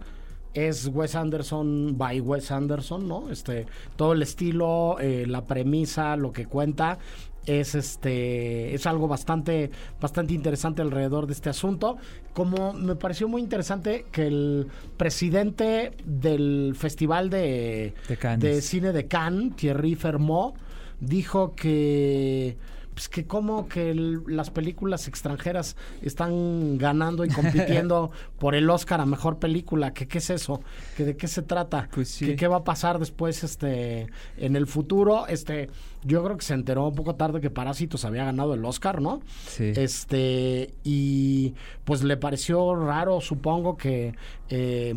Es 0.53 0.87
Wes 0.87 1.15
Anderson 1.15 1.97
by 1.97 2.21
Wes 2.21 2.51
Anderson, 2.51 3.07
¿no? 3.07 3.29
Este, 3.31 3.65
todo 3.95 4.13
el 4.13 4.21
estilo, 4.21 4.97
eh, 4.99 5.25
la 5.27 5.45
premisa, 5.45 6.15
lo 6.15 6.31
que 6.31 6.45
cuenta 6.45 6.99
es 7.45 7.75
este 7.75 8.73
es 8.73 8.85
algo 8.87 9.07
bastante 9.07 9.69
bastante 9.99 10.33
interesante 10.33 10.81
alrededor 10.81 11.27
de 11.27 11.33
este 11.33 11.49
asunto. 11.49 11.97
Como 12.33 12.73
me 12.73 12.95
pareció 12.95 13.27
muy 13.27 13.41
interesante 13.41 14.05
que 14.11 14.27
el 14.27 14.67
presidente 14.97 15.91
del 16.05 16.73
festival 16.77 17.29
de 17.29 17.93
De 18.37 18.61
cine 18.61 18.91
de 18.91 19.07
Cannes 19.07 19.55
Thierry 19.55 19.95
Fermot 19.95 20.55
dijo 20.99 21.53
que 21.55 22.57
pues 22.93 23.09
que 23.09 23.25
como 23.25 23.67
que 23.67 23.89
el- 23.89 24.21
las 24.27 24.51
películas 24.51 25.07
extranjeras 25.07 25.75
están 26.03 26.77
ganando 26.77 27.25
y 27.25 27.29
compitiendo 27.29 28.11
por 28.39 28.53
el 28.53 28.69
Oscar 28.69 29.01
a 29.01 29.05
mejor 29.07 29.39
película, 29.39 29.93
que 29.95 30.07
qué 30.07 30.19
es 30.19 30.29
eso, 30.29 30.61
que 30.95 31.03
de 31.03 31.17
qué 31.17 31.27
se 31.27 31.41
trata, 31.41 31.89
Pues 31.91 32.09
sí. 32.09 32.27
que 32.27 32.35
qué 32.35 32.47
va 32.47 32.57
a 32.57 32.63
pasar 32.63 32.99
después 32.99 33.43
este 33.43 34.07
en 34.37 34.55
el 34.55 34.67
futuro, 34.67 35.25
este 35.25 35.69
yo 36.05 36.23
creo 36.23 36.37
que 36.37 36.45
se 36.45 36.53
enteró 36.53 36.87
un 36.87 36.95
poco 36.95 37.15
tarde 37.15 37.41
que 37.41 37.49
Parásitos 37.49 38.05
había 38.05 38.25
ganado 38.25 38.53
el 38.53 38.63
Oscar, 38.65 39.01
¿no? 39.01 39.21
Sí. 39.47 39.71
Este, 39.75 40.73
y 40.83 41.53
pues 41.83 42.03
le 42.03 42.17
pareció 42.17 42.75
raro, 42.75 43.21
supongo, 43.21 43.77
que 43.77 44.15
eh, 44.49 44.93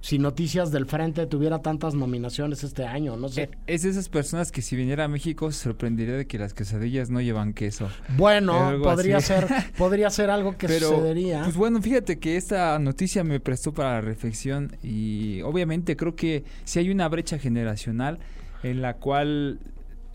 si 0.00 0.18
Noticias 0.18 0.70
del 0.70 0.86
Frente 0.86 1.26
tuviera 1.26 1.60
tantas 1.60 1.94
nominaciones 1.94 2.64
este 2.64 2.84
año, 2.84 3.16
no 3.16 3.28
sé. 3.28 3.42
Eh, 3.42 3.50
Es 3.66 3.82
de 3.82 3.90
esas 3.90 4.08
personas 4.08 4.50
que 4.52 4.62
si 4.62 4.76
viniera 4.76 5.04
a 5.04 5.08
México 5.08 5.50
se 5.52 5.62
sorprendería 5.62 6.14
de 6.14 6.26
que 6.26 6.38
las 6.38 6.54
quesadillas 6.54 7.10
no 7.10 7.20
llevan 7.20 7.52
queso. 7.52 7.88
Bueno, 8.16 8.78
podría 8.82 9.18
así. 9.18 9.28
ser, 9.28 9.46
podría 9.76 10.10
ser 10.10 10.30
algo 10.30 10.56
que 10.56 10.66
Pero, 10.68 10.88
sucedería. 10.88 11.42
Pues 11.44 11.56
bueno, 11.56 11.80
fíjate 11.82 12.18
que 12.18 12.36
esta 12.36 12.78
noticia 12.78 13.24
me 13.24 13.40
prestó 13.40 13.72
para 13.72 13.92
la 13.94 14.00
reflexión 14.00 14.76
y 14.82 15.42
obviamente 15.42 15.96
creo 15.96 16.14
que 16.14 16.44
si 16.64 16.78
hay 16.78 16.90
una 16.90 17.08
brecha 17.08 17.38
generacional 17.38 18.18
en 18.62 18.80
la 18.82 18.94
cual 18.94 19.58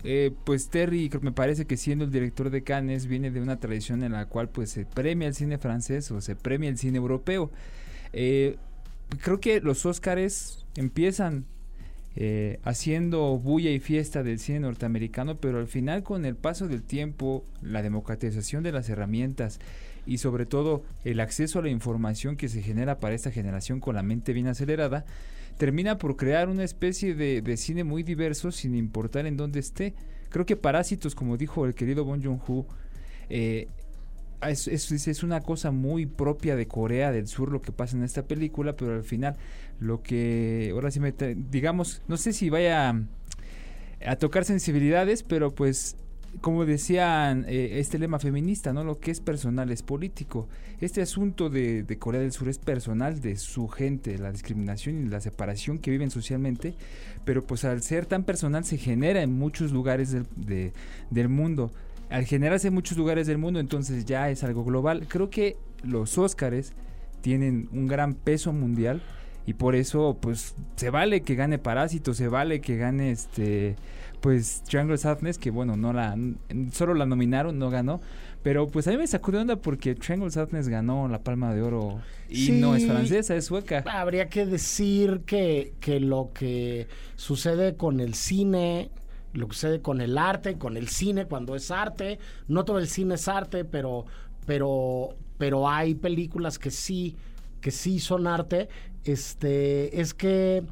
eh, 0.04 0.32
pues 0.44 0.68
Terry 0.68 1.10
me 1.20 1.32
parece 1.32 1.66
que 1.66 1.76
siendo 1.76 2.04
el 2.04 2.12
director 2.12 2.50
de 2.50 2.62
Cannes 2.62 3.06
viene 3.06 3.30
de 3.30 3.40
una 3.40 3.58
tradición 3.58 4.02
en 4.02 4.12
la 4.12 4.26
cual 4.26 4.48
pues 4.48 4.70
se 4.70 4.86
premia 4.86 5.28
el 5.28 5.34
cine 5.34 5.58
francés 5.58 6.10
o 6.10 6.20
se 6.20 6.36
premia 6.36 6.70
el 6.70 6.78
cine 6.78 6.98
europeo. 6.98 7.50
Eh, 8.12 8.56
creo 9.22 9.40
que 9.40 9.60
los 9.60 9.84
Óscares 9.86 10.66
empiezan 10.76 11.46
eh, 12.20 12.58
haciendo 12.64 13.38
bulla 13.38 13.70
y 13.70 13.80
fiesta 13.80 14.22
del 14.22 14.38
cine 14.38 14.60
norteamericano, 14.60 15.36
pero 15.36 15.58
al 15.58 15.68
final 15.68 16.02
con 16.02 16.24
el 16.24 16.36
paso 16.36 16.68
del 16.68 16.82
tiempo, 16.82 17.44
la 17.62 17.82
democratización 17.82 18.62
de 18.62 18.72
las 18.72 18.88
herramientas 18.88 19.60
y 20.06 20.18
sobre 20.18 20.46
todo 20.46 20.84
el 21.04 21.20
acceso 21.20 21.58
a 21.58 21.62
la 21.62 21.68
información 21.68 22.36
que 22.36 22.48
se 22.48 22.62
genera 22.62 22.98
para 22.98 23.14
esta 23.14 23.30
generación 23.30 23.78
con 23.78 23.94
la 23.94 24.02
mente 24.02 24.32
bien 24.32 24.46
acelerada, 24.46 25.04
termina 25.58 25.98
por 25.98 26.16
crear 26.16 26.48
una 26.48 26.64
especie 26.64 27.14
de, 27.14 27.42
de 27.42 27.56
cine 27.58 27.84
muy 27.84 28.02
diverso 28.04 28.52
sin 28.52 28.74
importar 28.76 29.26
en 29.26 29.36
dónde 29.36 29.60
esté. 29.60 29.94
Creo 30.30 30.46
que 30.46 30.56
Parásitos, 30.56 31.14
como 31.14 31.36
dijo 31.36 31.66
el 31.66 31.74
querido 31.74 32.04
Bon 32.04 32.22
Joon-ho, 32.22 32.66
eh, 33.30 33.68
es, 34.42 34.68
es- 34.68 35.22
una 35.24 35.40
cosa 35.40 35.70
muy 35.72 36.06
propia 36.06 36.54
de 36.56 36.68
Corea 36.68 37.10
del 37.12 37.26
Sur 37.26 37.50
lo 37.50 37.60
que 37.60 37.72
pasa 37.72 37.96
en 37.96 38.04
esta 38.04 38.22
película, 38.26 38.76
pero 38.76 38.94
al 38.94 39.04
final 39.04 39.36
lo 39.80 40.02
que 40.02 40.70
ahora 40.72 40.90
sí 40.90 41.00
me 41.00 41.12
digamos, 41.50 42.02
no 42.08 42.16
sé 42.16 42.32
si 42.32 42.50
vaya 42.50 42.90
a, 42.90 43.02
a 44.06 44.16
tocar 44.16 44.44
sensibilidades, 44.44 45.22
pero 45.22 45.54
pues 45.54 45.96
como 46.40 46.64
decían 46.64 47.44
eh, 47.48 47.78
este 47.78 47.98
lema 47.98 48.18
feminista, 48.18 48.72
¿no? 48.72 48.84
Lo 48.84 48.98
que 48.98 49.10
es 49.10 49.20
personal 49.20 49.70
es 49.70 49.82
político. 49.82 50.48
Este 50.80 51.02
asunto 51.02 51.50
de, 51.50 51.84
Corea 51.98 52.20
del 52.20 52.32
Sur 52.32 52.48
es 52.48 52.58
personal 52.58 53.20
de 53.20 53.36
su 53.36 53.68
gente, 53.68 54.18
la 54.18 54.30
discriminación 54.32 55.06
y 55.06 55.08
la 55.08 55.20
separación 55.20 55.78
que 55.78 55.90
viven 55.90 56.10
socialmente, 56.10 56.74
pero 57.24 57.46
pues 57.46 57.64
al 57.64 57.82
ser 57.82 58.06
tan 58.06 58.24
personal 58.24 58.64
se 58.64 58.78
genera 58.78 59.22
en 59.22 59.32
muchos 59.32 59.72
lugares 59.72 60.12
del, 60.12 60.26
de- 60.36 60.72
del 61.10 61.28
mundo. 61.28 61.70
Al 62.10 62.24
generarse 62.24 62.68
en 62.68 62.74
muchos 62.74 62.96
lugares 62.96 63.26
del 63.26 63.38
mundo, 63.38 63.60
entonces 63.60 64.04
ya 64.04 64.30
es 64.30 64.42
algo 64.44 64.64
global. 64.64 65.06
Creo 65.08 65.30
que 65.30 65.56
los 65.82 66.16
Óscares 66.18 66.72
tienen 67.20 67.68
un 67.72 67.86
gran 67.86 68.14
peso 68.14 68.52
mundial 68.52 69.02
y 69.48 69.54
por 69.54 69.74
eso 69.74 70.18
pues 70.20 70.54
se 70.76 70.90
vale 70.90 71.22
que 71.22 71.34
gane 71.34 71.58
Parásito, 71.58 72.12
se 72.12 72.28
vale 72.28 72.60
que 72.60 72.76
gane 72.76 73.10
este 73.10 73.76
pues 74.20 74.62
Triangle 74.64 74.98
Sadness 74.98 75.38
que 75.38 75.50
bueno, 75.50 75.74
no 75.74 75.94
la 75.94 76.14
solo 76.70 76.92
la 76.92 77.06
nominaron, 77.06 77.58
no 77.58 77.70
ganó, 77.70 78.02
pero 78.42 78.66
pues 78.66 78.86
a 78.88 78.90
mí 78.90 78.98
me 78.98 79.06
sacó 79.06 79.32
de 79.32 79.38
onda 79.38 79.56
porque 79.56 79.94
Triangle 79.94 80.30
Sadness 80.30 80.68
ganó 80.68 81.08
la 81.08 81.22
Palma 81.22 81.54
de 81.54 81.62
Oro 81.62 81.98
y 82.28 82.50
no 82.60 82.76
es 82.76 82.84
francesa, 82.84 83.34
es 83.36 83.46
sueca. 83.46 83.84
Habría 83.90 84.28
que 84.28 84.44
decir 84.44 85.22
que, 85.24 85.72
que 85.80 85.98
lo 85.98 86.30
que 86.34 86.86
sucede 87.16 87.74
con 87.74 88.00
el 88.00 88.12
cine, 88.12 88.90
lo 89.32 89.48
que 89.48 89.54
sucede 89.54 89.80
con 89.80 90.02
el 90.02 90.18
arte, 90.18 90.58
con 90.58 90.76
el 90.76 90.88
cine 90.88 91.24
cuando 91.24 91.56
es 91.56 91.70
arte, 91.70 92.18
no 92.48 92.66
todo 92.66 92.80
el 92.80 92.88
cine 92.88 93.14
es 93.14 93.26
arte, 93.28 93.64
pero, 93.64 94.04
pero, 94.44 95.16
pero 95.38 95.70
hay 95.70 95.94
películas 95.94 96.58
que 96.58 96.70
sí, 96.70 97.16
que 97.62 97.70
sí 97.70 97.98
son 97.98 98.26
arte, 98.26 98.68
este, 99.12 100.00
es 100.00 100.14
que 100.14 100.64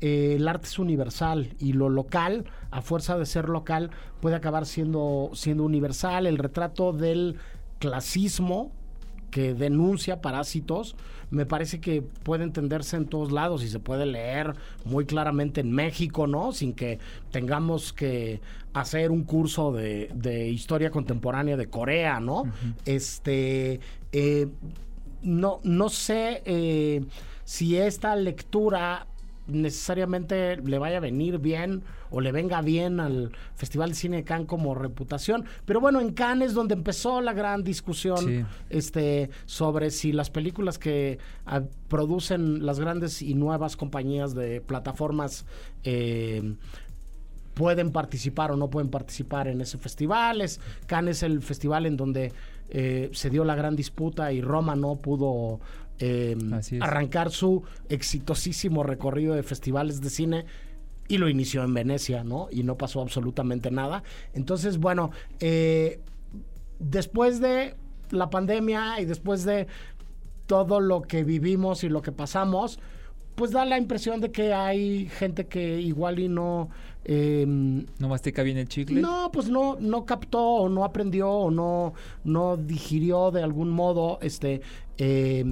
eh, 0.00 0.34
el 0.36 0.48
arte 0.48 0.66
es 0.66 0.78
universal 0.78 1.54
y 1.58 1.72
lo 1.72 1.88
local, 1.88 2.44
a 2.70 2.82
fuerza 2.82 3.16
de 3.16 3.26
ser 3.26 3.48
local, 3.48 3.90
puede 4.20 4.36
acabar 4.36 4.66
siendo, 4.66 5.30
siendo 5.34 5.64
universal. 5.64 6.26
El 6.26 6.38
retrato 6.38 6.92
del 6.92 7.36
clasismo 7.78 8.72
que 9.30 9.54
denuncia 9.54 10.20
parásitos, 10.20 10.94
me 11.30 11.44
parece 11.44 11.80
que 11.80 12.02
puede 12.02 12.44
entenderse 12.44 12.96
en 12.96 13.06
todos 13.06 13.32
lados 13.32 13.64
y 13.64 13.68
se 13.68 13.80
puede 13.80 14.06
leer 14.06 14.54
muy 14.84 15.06
claramente 15.06 15.60
en 15.60 15.72
México, 15.72 16.28
¿no? 16.28 16.52
Sin 16.52 16.72
que 16.72 17.00
tengamos 17.32 17.92
que 17.92 18.40
hacer 18.74 19.10
un 19.10 19.24
curso 19.24 19.72
de, 19.72 20.10
de 20.14 20.48
historia 20.48 20.90
contemporánea 20.90 21.56
de 21.56 21.66
Corea, 21.66 22.20
¿no? 22.20 22.44
Este, 22.84 23.80
eh, 24.12 24.46
no, 25.22 25.60
no 25.64 25.88
sé 25.88 26.42
eh, 26.44 27.04
si 27.44 27.76
esta 27.76 28.14
lectura 28.16 29.06
necesariamente 29.46 30.56
le 30.56 30.78
vaya 30.78 30.96
a 30.96 31.00
venir 31.00 31.38
bien 31.38 31.82
o 32.10 32.20
le 32.20 32.32
venga 32.32 32.62
bien 32.62 32.98
al 33.00 33.32
Festival 33.56 33.90
de 33.90 33.94
Cine 33.94 34.16
de 34.18 34.24
Cannes 34.24 34.46
como 34.46 34.74
reputación. 34.74 35.44
Pero 35.66 35.80
bueno, 35.80 36.00
en 36.00 36.12
Cannes 36.12 36.48
es 36.48 36.54
donde 36.54 36.74
empezó 36.74 37.20
la 37.20 37.32
gran 37.32 37.62
discusión 37.62 38.18
Sí. 38.18 38.44
este, 38.70 39.30
sobre 39.44 39.90
si 39.90 40.12
las 40.12 40.30
películas 40.30 40.78
que 40.78 41.18
ah, 41.44 41.62
producen 41.88 42.64
las 42.64 42.80
grandes 42.80 43.20
y 43.20 43.34
nuevas 43.34 43.76
compañías 43.76 44.34
de 44.34 44.60
plataformas 44.60 45.44
eh, 45.82 46.54
pueden 47.52 47.92
participar 47.92 48.50
o 48.50 48.56
no 48.56 48.68
pueden 48.70 48.90
participar 48.90 49.48
en 49.48 49.60
ese 49.60 49.78
festival. 49.78 50.40
Es, 50.40 50.60
Cannes 50.86 51.18
es 51.18 51.22
el 51.24 51.42
festival 51.42 51.86
en 51.86 51.96
donde 51.96 52.32
eh, 52.70 53.10
se 53.12 53.30
dio 53.30 53.44
la 53.44 53.54
gran 53.54 53.76
disputa 53.76 54.32
y 54.32 54.40
Roma 54.40 54.74
no 54.74 54.96
pudo 54.96 55.60
eh, 55.98 56.36
arrancar 56.80 57.30
su 57.30 57.62
exitosísimo 57.88 58.82
recorrido 58.82 59.34
de 59.34 59.42
festivales 59.42 60.00
de 60.00 60.10
cine 60.10 60.44
y 61.08 61.18
lo 61.18 61.28
inició 61.28 61.62
en 61.64 61.74
Venecia, 61.74 62.24
¿no? 62.24 62.48
Y 62.50 62.62
no 62.62 62.76
pasó 62.76 63.00
absolutamente 63.02 63.70
nada. 63.70 64.02
Entonces, 64.32 64.78
bueno, 64.78 65.10
eh, 65.40 66.00
después 66.78 67.40
de 67.40 67.74
la 68.10 68.30
pandemia 68.30 69.00
y 69.00 69.04
después 69.04 69.44
de 69.44 69.66
todo 70.46 70.80
lo 70.80 71.02
que 71.02 71.24
vivimos 71.24 71.84
y 71.84 71.88
lo 71.88 72.02
que 72.02 72.12
pasamos, 72.12 72.78
pues 73.34 73.50
da 73.50 73.64
la 73.64 73.78
impresión 73.78 74.20
de 74.20 74.30
que 74.30 74.54
hay 74.54 75.08
gente 75.08 75.46
que 75.46 75.80
igual 75.80 76.18
y 76.20 76.28
no... 76.28 76.68
eh, 77.04 77.44
¿No 77.46 78.08
mastica 78.08 78.42
bien 78.42 78.58
el 78.58 78.68
chicle? 78.68 79.00
no, 79.00 79.30
pues 79.32 79.48
no, 79.48 79.76
no 79.80 80.04
captó 80.04 80.40
o 80.40 80.68
no 80.68 80.84
aprendió 80.84 81.30
o 81.30 81.50
no, 81.50 81.94
no 82.22 82.56
digirió 82.56 83.30
de 83.30 83.42
algún 83.42 83.70
modo, 83.70 84.18
este, 84.22 84.60
eh, 84.98 85.44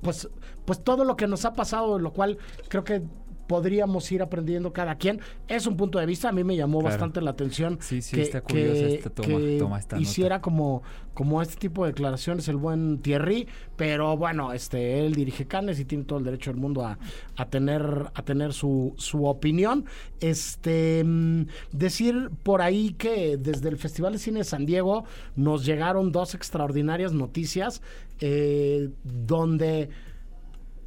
pues, 0.00 0.28
pues 0.64 0.82
todo 0.82 1.04
lo 1.04 1.16
que 1.16 1.26
nos 1.26 1.44
ha 1.44 1.52
pasado, 1.52 1.98
lo 1.98 2.12
cual 2.12 2.38
creo 2.68 2.84
que 2.84 3.02
podríamos 3.46 4.12
ir 4.12 4.20
aprendiendo 4.20 4.74
cada 4.74 4.96
quien. 4.96 5.20
Es 5.48 5.66
un 5.66 5.74
punto 5.78 5.98
de 5.98 6.04
vista, 6.04 6.28
a 6.28 6.32
mí 6.32 6.44
me 6.44 6.54
llamó 6.54 6.80
Claro. 6.80 6.92
bastante 6.92 7.22
la 7.22 7.30
atención 7.30 7.78
Sí, 7.80 8.02
sí, 8.02 8.16
que, 8.16 8.22
está 8.22 8.42
que- 8.42 8.96
esta 8.96 9.08
toma- 9.08 9.26
que 9.38 9.56
toma 9.58 9.78
esta 9.78 9.96
nota. 9.96 10.02
hiciera 10.02 10.42
como, 10.42 10.82
como 11.14 11.40
este 11.40 11.56
tipo 11.56 11.84
de 11.86 11.92
declaraciones 11.92 12.46
el 12.48 12.56
buen 12.58 12.98
Thierry, 12.98 13.48
pero 13.74 14.18
bueno, 14.18 14.52
este 14.52 15.00
él 15.06 15.14
dirige 15.14 15.46
Cannes 15.46 15.80
y 15.80 15.86
tiene 15.86 16.04
todo 16.04 16.18
el 16.18 16.26
derecho 16.26 16.50
del 16.50 16.60
mundo 16.60 16.84
a, 16.84 16.98
a 17.36 17.46
tener 17.48 18.10
a 18.12 18.22
tener 18.22 18.52
su, 18.52 18.92
su 18.98 19.24
opinión. 19.24 19.86
Este 20.20 21.02
mm, 21.04 21.46
decir 21.72 22.30
por 22.42 22.60
ahí 22.60 22.92
que 22.98 23.38
desde 23.38 23.70
el 23.70 23.78
Festival 23.78 24.12
de 24.12 24.18
Cine 24.18 24.40
de 24.40 24.44
San 24.44 24.66
Diego 24.66 25.04
nos 25.36 25.64
llegaron 25.64 26.12
dos 26.12 26.34
extraordinarias 26.34 27.14
noticias 27.14 27.80
eh, 28.20 28.90
donde 29.02 29.88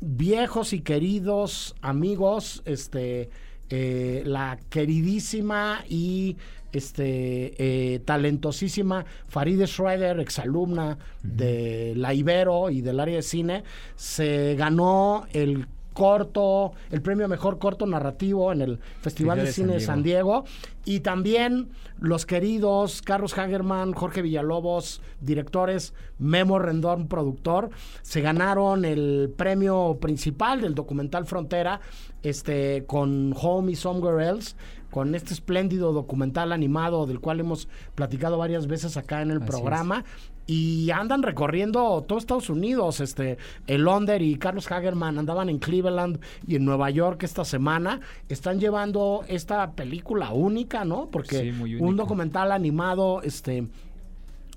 viejos 0.02 0.74
y 0.74 0.82
queridos 0.82 1.76
amigos, 1.82 2.64
este, 2.66 3.30
eh, 3.70 4.24
la 4.26 4.60
queridísima 4.70 5.84
y 5.88 6.36
este 6.74 7.94
eh, 7.94 8.00
talentosísima 8.00 9.06
Farideh 9.28 9.68
Schroeder, 9.68 10.20
exalumna 10.20 10.98
de 11.22 11.94
la 11.96 12.14
Ibero 12.14 12.70
y 12.70 12.82
del 12.82 13.00
área 13.00 13.18
de 13.18 13.22
cine, 13.22 13.64
se 13.96 14.56
ganó 14.56 15.26
el 15.34 15.68
corto, 15.94 16.74
el 16.90 17.02
premio 17.02 17.28
mejor 17.28 17.60
corto 17.60 17.86
narrativo 17.86 18.52
en 18.52 18.62
el 18.62 18.80
Festival 19.02 19.40
de, 19.40 19.52
Cine 19.52 19.74
de 19.74 19.80
San 19.80 20.04
Diego. 20.04 20.46
Y 20.86 21.02
también 21.02 21.70
los 22.00 22.26
queridos 22.26 23.02
Carlos 23.02 23.38
Hagerman, 23.38 23.94
Jorge 23.94 24.22
Villalobos, 24.22 25.02
directores, 25.20 25.94
Memo 26.18 26.60
Rendón, 26.60 27.08
productor, 27.08 27.70
se 28.02 28.22
ganaron 28.22 28.86
el 28.86 29.34
premio 29.36 29.98
principal 30.02 30.62
del 30.62 30.76
documental 30.76 31.26
Frontera 31.26 31.82
este, 32.24 32.86
con 32.88 33.34
Home 33.40 33.72
y 33.72 33.76
Somewhere 33.76 34.28
Else 34.28 34.56
con 34.92 35.16
este 35.16 35.34
espléndido 35.34 35.94
documental 35.94 36.52
animado 36.52 37.08
del 37.08 37.20
cual 37.22 37.40
hemos 37.40 37.68
platicado 37.96 38.38
varias 38.38 38.68
veces 38.68 38.98
acá 38.98 39.22
en 39.22 39.32
el 39.32 39.42
Así 39.42 40.28
es. 40.28 40.31
Y 40.48 40.90
andan 40.92 41.24
recorriendo 41.24 42.04
todo 42.08 42.18
Estados 42.18 42.50
Unidos. 42.50 43.00
Este, 43.00 43.38
el 43.68 43.88
Onder 43.88 44.22
y 44.22 44.36
Carlos 44.38 44.70
Hagerman 44.72 45.18
andaban 45.20 45.50
en 45.50 45.60
Cleveland 45.60 46.20
y 46.48 46.56
en 46.56 46.66
Nueva 46.66 46.90
York 46.90 47.24
esta 47.24 47.46
semana. 47.46 48.02
Están 48.28 48.60
llevando 48.60 49.24
esta 49.28 49.72
película 49.74 50.32
única, 50.32 50.84
¿no? 50.84 51.10
Porque 51.10 51.54
Sí, 51.54 51.76
un 51.84 51.96
documental 51.96 52.52
animado, 52.52 53.22
este 53.22 53.68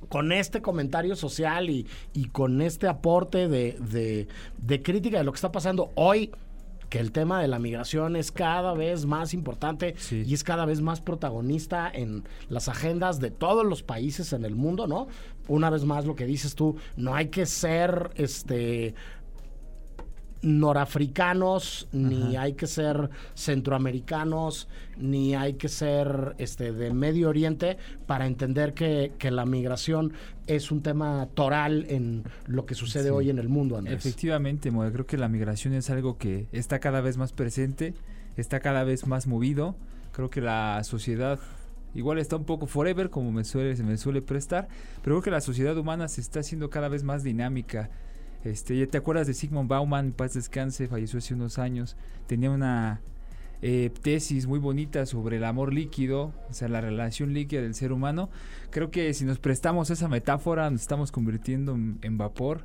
con 0.09 0.33
este 0.33 0.61
comentario 0.61 1.17
social 1.17 1.71
y, 1.71 1.87
y 2.13 2.27
con 2.27 2.61
este 2.61 2.87
aporte 2.89 3.49
de, 3.49 3.73
de- 3.81 4.29
de 4.59 4.83
crítica 4.83 5.17
de 5.19 5.25
lo 5.25 5.33
que 5.33 5.37
está 5.37 5.51
pasando 5.51 5.93
hoy, 5.95 6.31
que 6.95 7.01
el 7.01 7.11
tema 7.11 7.41
de 7.43 7.49
la 7.49 7.59
migración 7.59 8.15
es 8.15 8.31
cada 8.31 8.73
vez 8.73 9.05
más 9.05 9.35
importante 9.35 9.97
Sí. 9.99 10.23
y 10.25 10.33
es 10.33 10.45
cada 10.45 10.65
vez 10.65 10.81
más 10.81 11.01
protagonista 11.01 11.91
en 11.93 12.23
las 12.49 12.69
agendas 12.69 13.19
de 13.19 13.33
todos 13.33 13.67
los 13.67 13.83
países 13.83 14.33
en 14.33 14.45
el 14.45 14.55
mundo, 14.55 14.87
¿no? 14.87 15.09
Una 15.49 15.71
vez 15.71 15.85
más 15.85 16.07
lo 16.07 16.15
que 16.15 16.25
dices 16.25 16.55
tú, 16.55 16.77
no 16.97 17.17
hay 17.17 17.31
que 17.31 17.47
ser 17.47 18.13
este 18.15 18.95
norafricanos, 20.45 21.89
ni 21.93 22.37
hay 22.37 22.53
que 22.53 22.67
ser 22.67 23.11
centroamericanos, 23.35 24.69
ni 24.99 25.35
hay 25.35 25.55
que 25.55 25.69
ser 25.69 26.35
este 26.39 26.73
de 26.73 26.93
Medio 26.93 27.29
Oriente 27.29 27.79
para 28.07 28.27
entender 28.27 28.75
que, 28.75 29.13
que 29.19 29.31
la 29.31 29.47
migración 29.47 30.13
es 30.47 30.71
un 30.71 30.83
tema 30.83 31.29
toral 31.35 31.87
en 31.89 32.25
lo 32.47 32.67
que 32.67 32.75
sucede 32.75 33.05
Sí. 33.05 33.11
hoy 33.11 33.31
en 33.31 33.39
el 33.39 33.49
mundo, 33.49 33.77
Andrés. 33.79 33.97
Efectivamente, 33.97 34.71
creo 34.71 35.07
que 35.07 35.17
la 35.17 35.29
migración 35.29 35.75
es 35.75 35.91
algo 35.91 36.19
que 36.19 36.47
está 36.53 36.79
cada 36.79 37.01
vez 37.01 37.17
más 37.17 37.33
presente, 37.33 37.95
está 38.37 38.61
cada 38.61 38.85
vez 38.85 39.07
más 39.07 39.27
movido. 39.27 39.75
Creo 40.13 40.31
que 40.31 40.41
la 40.41 40.83
sociedad 40.85 41.41
igual 41.95 42.19
está 42.19 42.37
un 42.37 42.45
poco 42.45 42.67
forever, 42.67 43.11
como 43.11 43.33
me 43.33 43.45
suele, 43.45 43.75
se 43.77 43.83
me 43.83 43.97
suele 43.97 44.21
prestar, 44.23 44.69
pero 45.03 45.17
creo 45.17 45.23
que 45.23 45.31
la 45.31 45.41
sociedad 45.41 45.77
humana 45.77 46.09
se 46.09 46.21
está 46.21 46.41
haciendo 46.41 46.71
cada 46.71 46.89
vez 46.89 47.03
más 47.03 47.23
dinámica. 47.23 47.91
Este, 48.45 48.77
¿ya 48.77 48.87
¿Te 48.87 48.99
acuerdas 48.99 49.27
de 49.27 49.33
Sigmund 49.33 49.69
Bauman? 49.69 50.13
Paz 50.13 50.35
descanse, 50.35 50.87
falleció 50.87 51.19
hace 51.19 51.33
unos 51.33 51.59
años. 51.59 51.97
Tenía 52.27 52.51
una 52.51 53.01
eh, 53.63 53.91
tesis 54.03 54.47
muy 54.47 54.59
bonita 54.59 55.07
sobre 55.07 55.39
el 55.39 55.45
amor 55.45 55.73
líquido, 55.73 56.35
o 56.51 56.53
sea, 56.53 56.69
la 56.69 56.83
relación 56.83 57.33
líquida 57.33 57.63
del 57.63 57.75
ser 57.75 57.91
humano. 57.91 58.29
Creo 58.71 58.91
que 58.91 59.15
si 59.15 59.25
nos 59.25 59.39
prestamos 59.39 59.89
esa 59.89 60.09
metáfora, 60.09 60.69
nos 60.69 60.83
estamos 60.83 61.11
convirtiendo 61.11 61.75
en, 61.75 61.99
en 62.03 62.19
vapor. 62.19 62.61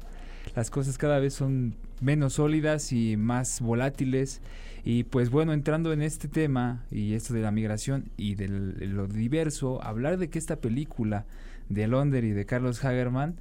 Las 0.53 0.69
cosas 0.69 0.97
cada 0.97 1.19
vez 1.19 1.33
son 1.33 1.75
menos 2.01 2.33
sólidas 2.33 2.91
y 2.91 3.15
más 3.15 3.61
volátiles. 3.61 4.41
Y 4.83 5.05
pues 5.05 5.29
bueno, 5.29 5.53
entrando 5.53 5.93
en 5.93 6.01
este 6.01 6.27
tema 6.27 6.83
y 6.91 7.13
esto 7.13 7.33
de 7.33 7.41
la 7.41 7.51
migración 7.51 8.11
y 8.17 8.35
de 8.35 8.49
lo 8.49 9.07
diverso, 9.07 9.81
hablar 9.81 10.17
de 10.17 10.29
que 10.29 10.39
esta 10.39 10.57
película 10.57 11.25
de 11.69 11.87
Londer 11.87 12.25
y 12.25 12.31
de 12.31 12.45
Carlos 12.45 12.83
Hagerman 12.83 13.35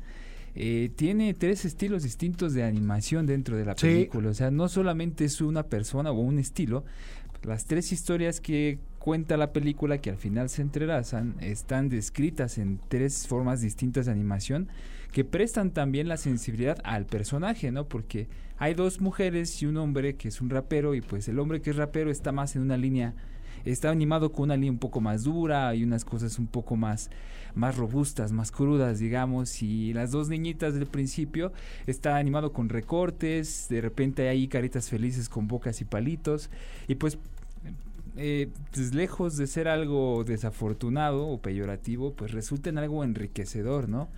eh, 0.60 0.90
tiene 0.96 1.32
tres 1.34 1.64
estilos 1.64 2.02
distintos 2.02 2.52
de 2.52 2.64
animación 2.64 3.26
dentro 3.26 3.56
de 3.56 3.64
la 3.64 3.74
Sí. 3.76 3.86
película. 3.86 4.30
O 4.30 4.34
sea, 4.34 4.50
no 4.50 4.68
solamente 4.68 5.24
es 5.24 5.40
una 5.40 5.62
persona 5.62 6.10
o 6.10 6.18
un 6.20 6.38
estilo, 6.40 6.84
las 7.44 7.66
tres 7.66 7.92
historias 7.92 8.40
que 8.40 8.78
cuenta 8.98 9.36
la 9.36 9.52
película 9.52 9.98
que 9.98 10.10
al 10.10 10.16
final 10.16 10.48
se 10.48 10.60
entrelazan 10.62 11.36
están 11.40 11.88
descritas 11.88 12.58
en 12.58 12.80
tres 12.88 13.28
formas 13.28 13.60
distintas 13.60 14.06
de 14.06 14.12
animación 14.12 14.66
que 15.12 15.24
prestan 15.24 15.70
también 15.70 16.08
la 16.08 16.16
sensibilidad 16.16 16.78
al 16.82 17.06
personaje, 17.06 17.70
¿no? 17.70 17.86
Porque 17.88 18.26
hay 18.58 18.74
dos 18.74 19.00
mujeres 19.00 19.62
y 19.62 19.66
un 19.66 19.76
hombre 19.76 20.16
que 20.16 20.28
es 20.28 20.40
un 20.40 20.50
rapero 20.50 20.94
y 20.96 21.00
pues 21.00 21.28
el 21.28 21.38
hombre 21.38 21.62
que 21.62 21.70
es 21.70 21.76
rapero 21.76 22.10
está 22.10 22.32
más 22.32 22.56
en 22.56 22.62
una 22.62 22.76
línea 22.76 23.14
está 23.64 23.90
animado 23.90 24.32
con 24.32 24.44
una 24.44 24.54
línea 24.54 24.72
un 24.72 24.78
poco 24.78 25.00
más 25.00 25.24
dura 25.24 25.74
y 25.74 25.84
unas 25.84 26.04
cosas 26.04 26.38
un 26.38 26.46
poco 26.46 26.76
más 26.76 27.10
más 27.54 27.76
robustas, 27.76 28.30
más 28.30 28.52
crudas, 28.52 29.00
digamos, 29.00 29.62
y 29.62 29.92
las 29.92 30.12
dos 30.12 30.28
niñitas 30.28 30.74
del 30.74 30.86
principio 30.86 31.52
está 31.86 32.16
animado 32.16 32.52
con 32.52 32.68
recortes, 32.68 33.66
de 33.68 33.80
repente 33.80 34.28
hay 34.28 34.46
caritas 34.48 34.88
felices 34.88 35.28
con 35.28 35.48
bocas 35.48 35.80
y 35.80 35.84
palitos 35.84 36.50
y 36.86 36.94
pues 36.94 37.18
eh, 38.16 38.48
pues, 38.72 38.94
lejos 38.94 39.36
de 39.36 39.46
ser 39.46 39.68
algo 39.68 40.24
desafortunado 40.24 41.28
o 41.28 41.40
peyorativo, 41.40 42.14
pues 42.14 42.32
resulta 42.32 42.68
en 42.68 42.78
algo 42.78 43.04
enriquecedor, 43.04 43.88
¿no? 43.88 44.08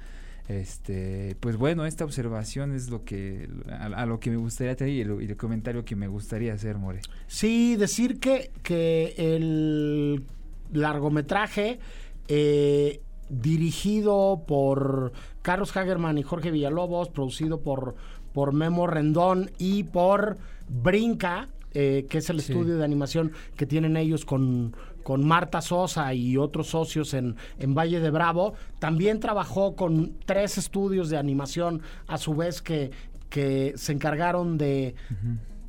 Este, 0.51 1.37
pues 1.39 1.57
bueno, 1.57 1.87
esta 1.87 2.05
observación 2.05 2.73
es 2.75 2.91
lo 2.91 3.05
que 3.05 3.49
a, 3.71 3.85
a 3.87 4.05
lo 4.07 4.19
que 4.19 4.31
me 4.31 4.37
gustaría 4.37 4.75
traer 4.75 4.93
y 4.93 5.01
el, 5.03 5.23
y 5.23 5.27
el 5.27 5.37
comentario 5.37 5.85
que 5.85 5.95
me 5.95 6.09
gustaría 6.09 6.53
hacer, 6.55 6.77
More. 6.77 7.01
Sí, 7.29 7.77
decir 7.77 8.19
que, 8.19 8.51
que 8.65 9.15
el 9.17 10.25
largometraje 10.73 11.79
eh, 12.27 13.01
dirigido 13.29 14.43
por 14.47 15.13
Carlos 15.43 15.77
Hagerman 15.77 16.19
y 16.19 16.23
Jorge 16.25 16.51
Villalobos, 16.51 17.11
producido 17.11 17.61
por, 17.61 17.95
por 18.33 18.53
Memo 18.53 18.89
Rendón 18.89 19.53
y 19.59 19.85
por 19.85 20.37
Brinca, 20.69 21.49
eh, 21.75 22.07
que 22.11 22.19
es 22.19 22.29
el 22.29 22.41
Sí. 22.41 22.53
estudio 22.53 22.77
de 22.77 22.85
animación 22.85 23.31
que 23.57 23.67
tienen 23.67 23.97
ellos 23.97 24.25
con, 24.25 24.75
con 25.03 25.27
Marta 25.27 25.61
Sosa 25.61 26.13
y 26.15 26.37
otros 26.37 26.69
socios 26.69 27.15
en, 27.15 27.37
en 27.59 27.75
Valle 27.75 28.01
de 28.01 28.11
Bravo. 28.11 28.55
También 28.79 29.21
trabajó 29.21 29.77
con 29.77 30.15
tres 30.25 30.59
estudios 30.59 31.11
de 31.11 31.19
animación 31.19 31.83
a 32.07 32.19
su 32.19 32.35
vez 32.35 32.63
que, 32.63 32.91
que 33.29 33.75
se 33.77 33.93
encargaron 33.93 34.59
de, 34.59 34.95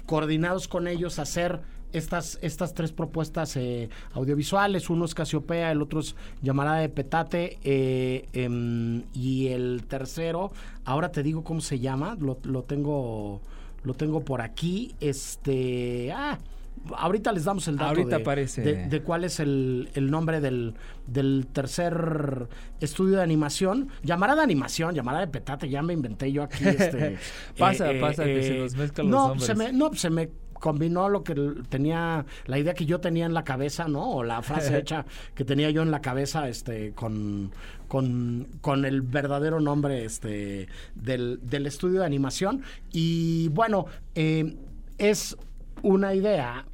coordinados 0.05 0.67
con 0.67 0.87
ellos, 0.87 1.19
hacer 1.19 1.61
estas, 1.93 2.39
estas 2.41 2.73
tres 2.73 2.91
propuestas 2.91 3.55
eh, 3.57 3.89
audiovisuales. 4.13 4.89
Uno 4.89 5.05
es 5.05 5.13
Casiopea, 5.13 5.71
el 5.71 5.81
otro 5.81 5.99
es 5.99 6.15
Llamarada 6.41 6.77
de 6.77 6.89
Petate 6.89 7.57
eh, 7.63 8.27
em, 8.33 9.03
y 9.13 9.47
el 9.47 9.83
tercero, 9.87 10.51
ahora 10.85 11.11
te 11.11 11.23
digo 11.23 11.43
cómo 11.43 11.61
se 11.61 11.79
llama, 11.79 12.15
lo, 12.19 12.37
lo 12.43 12.63
tengo 12.63 13.41
lo 13.83 13.93
tengo 13.93 14.21
por 14.21 14.41
aquí. 14.41 14.95
Este, 14.99 16.11
ah, 16.11 16.37
ahorita 16.95 17.31
les 17.31 17.43
damos 17.45 17.67
el 17.67 17.75
dato 17.77 17.89
Ahorita 17.89 18.15
de, 18.17 18.21
aparece. 18.21 18.61
de- 18.61 18.87
de 18.87 19.01
cuál 19.01 19.23
es 19.23 19.39
el, 19.39 19.89
el 19.93 20.09
nombre 20.09 20.41
del, 20.41 20.73
del 21.07 21.47
tercer 21.51 22.47
estudio 22.79 23.17
de 23.17 23.23
animación. 23.23 23.89
Llamarada 24.03 24.43
animación, 24.43 24.95
llamarada 24.95 25.25
de 25.25 25.31
petate, 25.31 25.69
ya 25.69 25.81
me 25.81 25.93
inventé 25.93 26.31
yo 26.31 26.43
aquí. 26.43 26.63
Este, 26.67 27.17
Pasa, 27.57 27.91
pasa, 27.99 28.23
que 28.23 28.43
se 28.43 28.57
nos 28.59 28.75
mezclan 28.75 29.07
los 29.09 29.15
no, 29.19 29.27
nombres. 29.29 29.45
Se 29.47 29.55
me, 29.55 29.71
no, 29.73 29.93
se 29.93 30.09
me 30.09 30.29
combinó 30.53 31.09
lo 31.09 31.23
que 31.23 31.33
tenía, 31.69 32.23
la 32.45 32.59
idea 32.59 32.73
que 32.75 32.85
yo 32.85 32.99
tenía 32.99 33.25
en 33.25 33.33
la 33.33 33.43
cabeza, 33.43 33.87
¿no? 33.87 34.09
O 34.11 34.23
la 34.23 34.41
frase 34.43 34.77
hecha 34.79 35.05
que 35.33 35.43
tenía 35.43 35.69
yo 35.71 35.81
en 35.81 35.89
la 35.91 36.01
cabeza, 36.01 36.47
este, 36.49 36.93
con, 36.93 37.51
con, 37.87 38.47
con 38.61 38.85
el 38.85 39.01
verdadero 39.01 39.59
nombre, 39.59 40.05
este, 40.05 40.67
del, 40.95 41.39
del 41.43 41.65
estudio 41.65 42.01
de 42.01 42.05
animación. 42.05 42.61
Y 42.91 43.47
bueno, 43.49 43.85
eh, 44.13 44.55
es 44.99 45.35
una 45.83 46.13
idea 46.13 46.65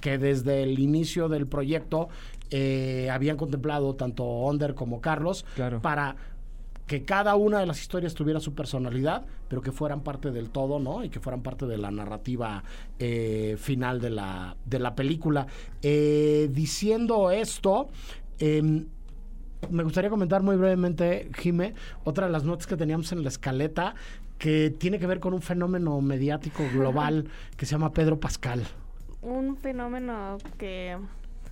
que 0.00 0.18
desde 0.18 0.62
el 0.64 0.78
inicio 0.78 1.28
del 1.28 1.46
proyecto 1.46 2.08
eh, 2.50 3.08
habían 3.10 3.36
contemplado 3.36 3.94
tanto 3.94 4.24
Onder 4.24 4.74
como 4.74 5.00
Carlos 5.00 5.44
Claro. 5.54 5.80
para 5.80 6.16
que 6.86 7.04
cada 7.04 7.36
una 7.36 7.60
de 7.60 7.66
las 7.66 7.80
historias 7.80 8.12
tuviera 8.12 8.40
su 8.40 8.54
personalidad, 8.54 9.24
pero 9.48 9.62
que 9.62 9.72
fueran 9.72 10.02
parte 10.02 10.30
del 10.32 10.50
todo, 10.50 10.78
¿no? 10.78 11.04
Y 11.04 11.08
que 11.08 11.20
fueran 11.20 11.42
parte 11.42 11.64
de 11.66 11.78
la 11.78 11.90
narrativa 11.90 12.64
eh, 12.98 13.56
final 13.58 14.00
de 14.00 14.10
la, 14.10 14.56
de 14.66 14.78
la 14.78 14.94
película. 14.94 15.46
Eh, 15.80 16.50
diciendo 16.52 17.30
esto, 17.30 17.88
em, 18.38 18.86
me 19.70 19.84
gustaría 19.84 20.10
comentar 20.10 20.42
muy 20.42 20.56
brevemente, 20.56 21.30
Jime, 21.38 21.72
otra 22.04 22.26
de 22.26 22.32
las 22.32 22.44
notas 22.44 22.66
que 22.66 22.76
teníamos 22.76 23.12
en 23.12 23.22
la 23.22 23.28
escaleta, 23.28 23.94
que 24.42 24.74
tiene 24.76 24.98
que 24.98 25.06
ver 25.06 25.20
con 25.20 25.34
un 25.34 25.40
fenómeno 25.40 26.00
mediático 26.00 26.64
global 26.74 27.28
que 27.56 27.64
se 27.64 27.72
llama 27.72 27.92
Pedro 27.92 28.18
Pascal. 28.18 28.66
Un 29.20 29.56
fenómeno 29.56 30.38
que 30.58 30.98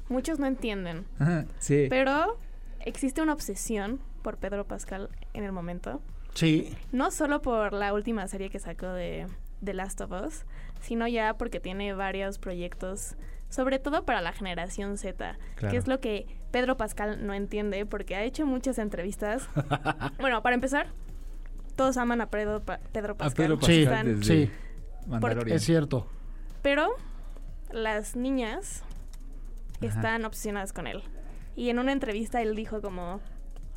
muchos 0.08 0.40
no 0.40 0.46
entienden. 0.46 1.04
Ajá, 1.20 1.44
sí. 1.60 1.86
Pero 1.88 2.36
existe 2.84 3.22
una 3.22 3.32
obsesión 3.32 4.00
por 4.22 4.38
Pedro 4.38 4.64
Pascal 4.66 5.08
en 5.34 5.44
el 5.44 5.52
momento. 5.52 6.02
Sí, 6.34 6.74
No 6.90 7.12
solo 7.12 7.42
por 7.42 7.72
la 7.72 7.94
última 7.94 8.26
serie 8.26 8.50
que 8.50 8.58
sacó 8.58 8.88
de 8.88 9.28
The 9.64 9.72
Last 9.74 10.00
of 10.00 10.10
Us, 10.10 10.44
sino 10.80 11.06
ya 11.06 11.34
porque 11.34 11.60
tiene 11.60 11.94
varios 11.94 12.38
proyectos, 12.40 13.14
sobre 13.50 13.78
todo 13.78 14.04
para 14.04 14.20
la 14.20 14.32
generación 14.32 14.98
Z, 14.98 15.38
Claro. 15.54 15.70
que 15.70 15.78
es 15.78 15.86
lo 15.86 16.00
que 16.00 16.26
Pedro 16.50 16.76
Pascal 16.76 17.24
no 17.24 17.34
entiende 17.34 17.86
porque 17.86 18.16
ha 18.16 18.24
hecho 18.24 18.46
muchas 18.46 18.78
entrevistas. 18.80 19.48
bueno, 20.20 20.42
para 20.42 20.56
empezar, 20.56 20.88
todos 21.80 21.96
aman 21.96 22.20
a 22.20 22.26
Pedro, 22.26 22.60
Pa- 22.60 22.78
Pedro 22.92 23.14
A 23.14 23.16
Pascal. 23.16 23.46
Pedro 23.46 23.58
Sí, 23.62 23.86
Pascal 23.86 24.22
sí. 24.22 24.50
Es 25.54 25.62
cierto. 25.64 26.06
Pero 26.60 26.90
las 27.72 28.16
niñas 28.16 28.82
Ajá. 29.78 29.86
están 29.86 30.24
obsesionadas 30.26 30.74
con 30.74 30.86
él. 30.86 31.02
Y 31.56 31.70
en 31.70 31.78
una 31.78 31.92
entrevista 31.92 32.42
él 32.42 32.54
dijo 32.54 32.82
como, 32.82 33.20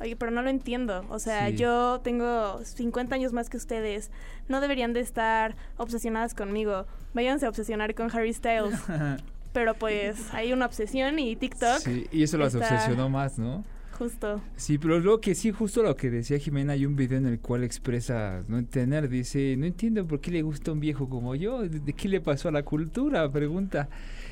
oye, 0.00 0.16
pero 0.16 0.30
no 0.30 0.42
lo 0.42 0.50
entiendo. 0.50 1.06
O 1.08 1.18
sea, 1.18 1.48
Sí. 1.48 1.56
yo 1.56 2.00
tengo 2.04 2.60
50 2.62 3.14
años 3.14 3.32
más 3.32 3.48
que 3.48 3.56
ustedes. 3.56 4.10
No 4.48 4.60
deberían 4.60 4.92
de 4.92 5.00
estar 5.00 5.56
obsesionadas 5.78 6.34
conmigo. 6.34 6.84
Váyanse 7.14 7.46
a 7.46 7.48
obsesionar 7.48 7.94
con 7.94 8.10
Harry 8.14 8.34
Styles. 8.34 8.78
pero 9.54 9.72
pues 9.74 10.34
hay 10.34 10.52
una 10.52 10.66
obsesión 10.66 11.18
y 11.18 11.36
TikTok, 11.36 11.78
Sí, 11.78 12.06
y 12.12 12.24
eso 12.24 12.36
las 12.36 12.54
obsesionó 12.54 13.08
más, 13.08 13.38
¿no? 13.38 13.64
Justo. 13.98 14.40
Sí, 14.56 14.78
pero 14.78 15.00
lo 15.00 15.20
que 15.20 15.34
sí, 15.34 15.50
justo 15.50 15.82
lo 15.82 15.96
que 15.96 16.10
decía 16.10 16.38
Jimena, 16.38 16.74
hay 16.74 16.86
un 16.86 16.96
video 16.96 17.18
en 17.18 17.26
el 17.26 17.40
cual 17.40 17.64
expresa 17.64 18.40
no 18.48 18.58
entender, 18.58 19.08
dice, 19.08 19.56
no 19.56 19.66
entiendo 19.66 20.06
por 20.06 20.20
qué 20.20 20.30
le 20.30 20.42
gusta 20.42 20.72
un 20.72 20.80
viejo 20.80 21.08
como 21.08 21.34
yo, 21.34 21.62
¿de 21.62 21.92
qué 21.92 22.08
le 22.08 22.20
pasó 22.20 22.48
a 22.48 22.52
la 22.52 22.62
cultura? 22.62 23.30
Pregunta. 23.30 23.88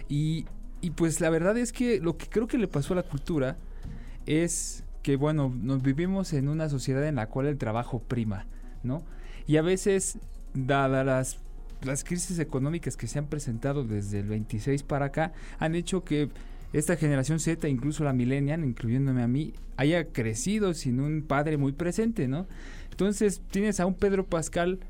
Y, 0.08 0.46
y 0.80 0.90
pues 0.90 1.20
la 1.20 1.30
verdad 1.30 1.56
es 1.56 1.72
que 1.72 2.00
lo 2.00 2.16
que 2.16 2.26
creo 2.26 2.46
que 2.46 2.58
le 2.58 2.68
pasó 2.68 2.92
a 2.94 2.96
la 2.96 3.02
cultura 3.02 3.56
es 4.26 4.84
que, 5.02 5.16
bueno, 5.16 5.52
nos 5.54 5.82
vivimos 5.82 6.32
en 6.32 6.48
una 6.48 6.68
sociedad 6.68 7.06
en 7.06 7.16
la 7.16 7.28
cual 7.28 7.46
el 7.46 7.58
trabajo 7.58 8.00
prima, 8.00 8.46
¿no? 8.82 9.02
Y 9.46 9.56
a 9.56 9.62
veces, 9.62 10.18
dadas 10.54 11.04
las, 11.04 11.38
las 11.82 12.04
crisis 12.04 12.38
económicas 12.38 12.96
que 12.96 13.06
se 13.06 13.18
han 13.18 13.26
presentado 13.26 13.84
desde 13.84 14.20
el 14.20 14.28
26 14.28 14.82
para 14.84 15.06
acá, 15.06 15.32
han 15.58 15.74
hecho 15.74 16.04
que 16.04 16.30
esta 16.72 16.96
generación 16.96 17.38
Z, 17.38 17.68
incluso 17.68 18.04
la 18.04 18.12
millennial, 18.12 18.64
incluyéndome 18.64 19.22
a 19.22 19.28
mí, 19.28 19.52
haya 19.76 20.04
crecido 20.04 20.74
sin 20.74 21.00
un 21.00 21.22
padre 21.22 21.56
muy 21.56 21.72
presente, 21.72 22.28
¿no? 22.28 22.46
Entonces 22.90 23.42
tienes 23.50 23.80
a 23.80 23.86
un 23.86 23.94
Pedro 23.94 24.26
Pascal 24.26 24.80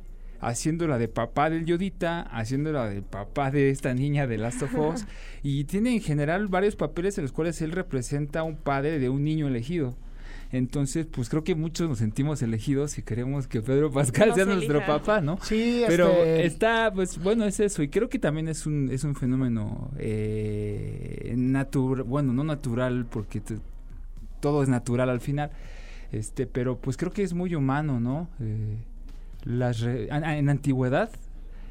haciéndola 0.40 0.98
de 0.98 1.08
papá 1.08 1.50
del 1.50 1.64
Yodita, 1.64 2.22
haciéndola 2.22 2.88
de 2.88 3.00
papá 3.00 3.50
de 3.50 3.70
esta 3.70 3.94
niña 3.94 4.26
de 4.26 4.38
Last 4.38 4.62
of 4.62 4.74
Us, 4.74 5.06
y 5.42 5.64
tiene 5.64 5.94
en 5.94 6.00
general 6.00 6.48
varios 6.48 6.76
papeles 6.76 7.16
en 7.16 7.22
los 7.22 7.32
cuales 7.32 7.62
él 7.62 7.72
representa 7.72 8.40
a 8.40 8.44
un 8.44 8.56
padre 8.56 8.98
de 8.98 9.08
un 9.08 9.24
niño 9.24 9.46
elegido. 9.46 9.96
Entonces, 10.52 11.06
pues 11.10 11.30
creo 11.30 11.42
que 11.44 11.54
muchos 11.54 11.88
nos 11.88 11.98
sentimos 11.98 12.42
elegidos 12.42 12.98
y 12.98 13.02
queremos 13.02 13.46
que 13.46 13.62
Pedro 13.62 13.90
Pascal 13.90 14.28
Nos 14.28 14.36
sea 14.36 14.44
nuestro 14.44 14.76
elija. 14.78 14.98
papá, 14.98 15.20
¿no? 15.22 15.38
Sí, 15.42 15.82
Pero 15.88 16.08
este, 16.10 16.44
está, 16.46 16.92
pues 16.94 17.16
bueno, 17.22 17.44
es 17.46 17.58
eso. 17.58 17.82
Y 17.82 17.88
creo 17.88 18.08
que 18.10 18.18
también 18.18 18.48
es 18.48 18.66
un, 18.66 18.90
es 18.92 19.02
un 19.04 19.14
fenómeno 19.14 19.90
eh, 19.98 21.34
natural, 21.36 22.02
bueno, 22.04 22.32
no 22.32 22.44
natural, 22.44 23.06
porque 23.10 23.40
te- 23.40 23.58
todo 24.40 24.62
es 24.62 24.68
natural 24.68 25.08
al 25.08 25.20
final. 25.20 25.50
Este, 26.12 26.46
pero 26.46 26.76
pues 26.76 26.96
creo 26.98 27.12
que 27.12 27.22
es 27.22 27.32
muy 27.32 27.54
humano, 27.54 27.98
¿no? 27.98 28.28
Eh, 28.40 28.76
las 29.44 29.80
re- 29.80 30.08
en 30.10 30.48
antigüedad, 30.50 31.10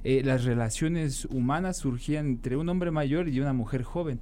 eh, 0.04 0.24
las 0.26 0.44
relaciones 0.44 1.26
humanas 1.26 1.78
surgían 1.78 2.26
entre 2.26 2.58
un 2.58 2.68
hombre 2.70 2.90
mayor 2.90 3.30
y 3.30 3.40
una 3.40 3.54
mujer 3.54 3.84
joven, 3.84 4.20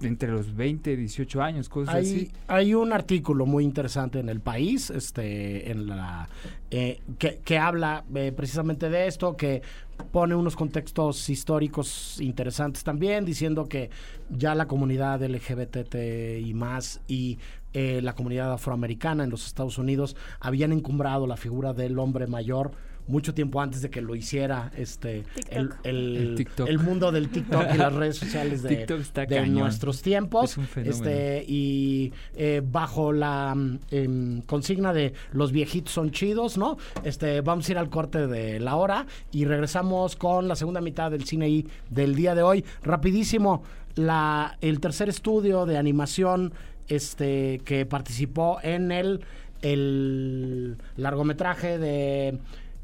entre 0.00 0.30
los 0.30 0.54
20, 0.54 0.96
18 0.96 1.42
años, 1.42 1.68
cosas 1.68 1.94
Hay, 1.94 2.04
así. 2.04 2.32
hay 2.46 2.74
un 2.74 2.92
artículo 2.92 3.46
muy 3.46 3.64
interesante 3.64 4.18
en 4.18 4.28
el 4.28 4.40
país, 4.40 4.90
este, 4.90 5.70
en 5.70 5.86
la 5.86 6.28
eh, 6.70 7.00
que, 7.18 7.40
que 7.44 7.58
habla 7.58 8.04
eh, 8.14 8.32
precisamente 8.36 8.90
de 8.90 9.06
esto, 9.06 9.36
que 9.36 9.62
pone 10.10 10.34
unos 10.34 10.56
contextos 10.56 11.28
históricos 11.28 12.20
interesantes 12.20 12.84
también, 12.84 13.24
diciendo 13.24 13.68
que 13.68 13.90
ya 14.30 14.54
la 14.54 14.66
comunidad 14.66 15.22
LGBT 15.22 15.96
y 16.44 16.54
más 16.54 17.00
y 17.06 17.38
eh, 17.72 18.00
la 18.02 18.14
comunidad 18.14 18.52
afroamericana 18.52 19.24
en 19.24 19.30
los 19.30 19.46
Estados 19.46 19.78
Unidos 19.78 20.16
habían 20.38 20.72
encumbrado 20.72 21.26
la 21.26 21.36
figura 21.36 21.72
del 21.72 21.98
hombre 21.98 22.28
mayor 22.28 22.72
mucho 23.06 23.34
tiempo 23.34 23.60
antes 23.60 23.82
de 23.82 23.90
que 23.90 24.00
lo 24.00 24.14
hiciera 24.14 24.72
este 24.76 25.24
el, 25.50 25.68
TikTok. 25.68 25.86
el- 25.86 26.16
El 26.16 26.34
TikTok. 26.36 26.68
el 26.68 26.78
mundo 26.78 27.12
del 27.12 27.28
TikTok 27.28 27.74
y 27.74 27.78
las 27.78 27.92
redes 27.92 28.16
sociales 28.16 28.62
de, 28.62 28.86
de 29.28 29.46
nuestros 29.46 30.00
tiempos 30.02 30.52
Es 30.52 30.58
un 30.58 30.66
fenómeno. 30.66 30.96
este 30.96 31.44
y 31.46 32.12
eh, 32.34 32.62
bajo 32.64 33.12
la 33.12 33.54
em, 33.90 34.40
consigna 34.42 34.92
de 34.92 35.12
los 35.32 35.52
viejitos 35.52 35.92
son 35.92 36.10
chidos, 36.12 36.56
¿no? 36.56 36.78
Este, 37.04 37.40
vamos 37.42 37.68
a 37.68 37.72
ir 37.72 37.78
al 37.78 37.90
corte 37.90 38.26
de 38.26 38.58
la 38.60 38.76
hora 38.76 39.06
y 39.32 39.44
regresamos 39.44 40.16
con 40.16 40.48
la 40.48 40.56
segunda 40.56 40.80
mitad 40.80 41.10
del 41.10 41.24
cine 41.24 41.48
I 41.48 41.66
del 41.90 42.14
día 42.14 42.34
de 42.34 42.42
hoy. 42.42 42.64
Rapidísimo, 42.82 43.62
la, 43.96 44.56
el 44.60 44.80
tercer 44.80 45.08
estudio 45.08 45.66
de 45.66 45.76
animación 45.78 46.52
este, 46.88 47.60
que 47.64 47.86
participó 47.86 48.58
en 48.62 48.90
el, 48.92 49.20
el 49.62 50.76
largometraje 50.96 51.78
de 51.78 52.38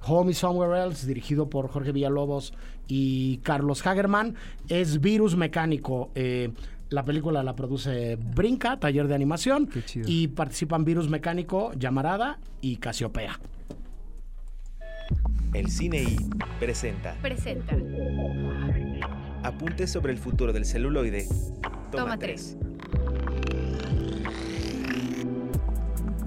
Home 0.06 0.30
is 0.30 0.38
Somewhere 0.38 0.82
Else, 0.82 1.06
dirigido 1.06 1.48
por 1.50 1.68
Jorge 1.68 1.92
Villalobos 1.92 2.52
y 2.88 3.38
Carlos 3.38 3.86
Hagerman, 3.86 4.34
es 4.68 5.00
Virus 5.00 5.36
Mecánico. 5.36 6.10
Eh, 6.14 6.50
la 6.88 7.04
película 7.04 7.42
la 7.42 7.54
produce 7.54 8.16
Brinca, 8.16 8.78
taller 8.78 9.06
de 9.08 9.14
animación, 9.14 9.66
Qué 9.66 9.84
chido. 9.84 10.06
y 10.08 10.28
participan 10.28 10.84
Virus 10.84 11.08
Mecánico, 11.08 11.72
Llamarada 11.74 12.38
y 12.60 12.76
Casiopea. 12.76 13.38
El 15.52 15.68
Cine 15.70 16.02
I 16.02 16.16
presenta 16.60 17.14
Presenta. 17.20 17.76
Apuntes 19.42 19.90
sobre 19.90 20.12
el 20.12 20.18
futuro 20.18 20.52
del 20.52 20.64
celuloide. 20.64 21.26
Toma, 21.90 21.90
Toma 21.90 22.18
3. 22.18 22.56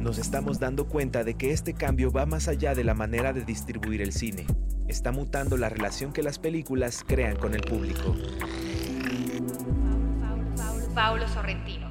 Nos 0.04 0.18
estamos 0.18 0.60
dando 0.60 0.86
cuenta 0.86 1.24
de 1.24 1.36
que 1.36 1.54
este 1.54 1.74
cambio 1.74 2.12
va 2.12 2.26
más 2.26 2.50
allá 2.50 2.76
de 2.76 2.84
la 2.84 2.94
manera 2.94 3.32
de 3.32 3.46
distribuir 3.46 4.02
el 4.02 4.12
cine. 4.12 4.46
Está 4.90 5.14
mutando 5.14 5.56
la 5.56 5.70
relación 5.70 6.12
que 6.12 6.22
las 6.22 6.40
películas 6.40 7.06
crean 7.08 7.38
con 7.38 7.54
el 7.54 7.62
público. 7.62 8.14
Paulo 10.94 11.26
Sorrentino. 11.30 11.90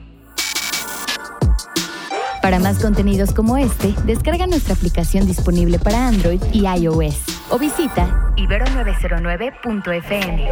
Para 2.43 2.59
más 2.59 2.83
contenidos 2.83 3.33
como 3.33 3.57
este, 3.57 3.95
descarga 4.05 4.47
nuestra 4.47 4.75
aplicación 4.75 5.27
disponible 5.27 5.79
para 5.79 6.07
Android 6.07 6.43
y 6.53 6.67
iOS 6.67 7.17
o 7.49 7.59
visita 7.59 8.35
ibero909.fm. 8.37 10.49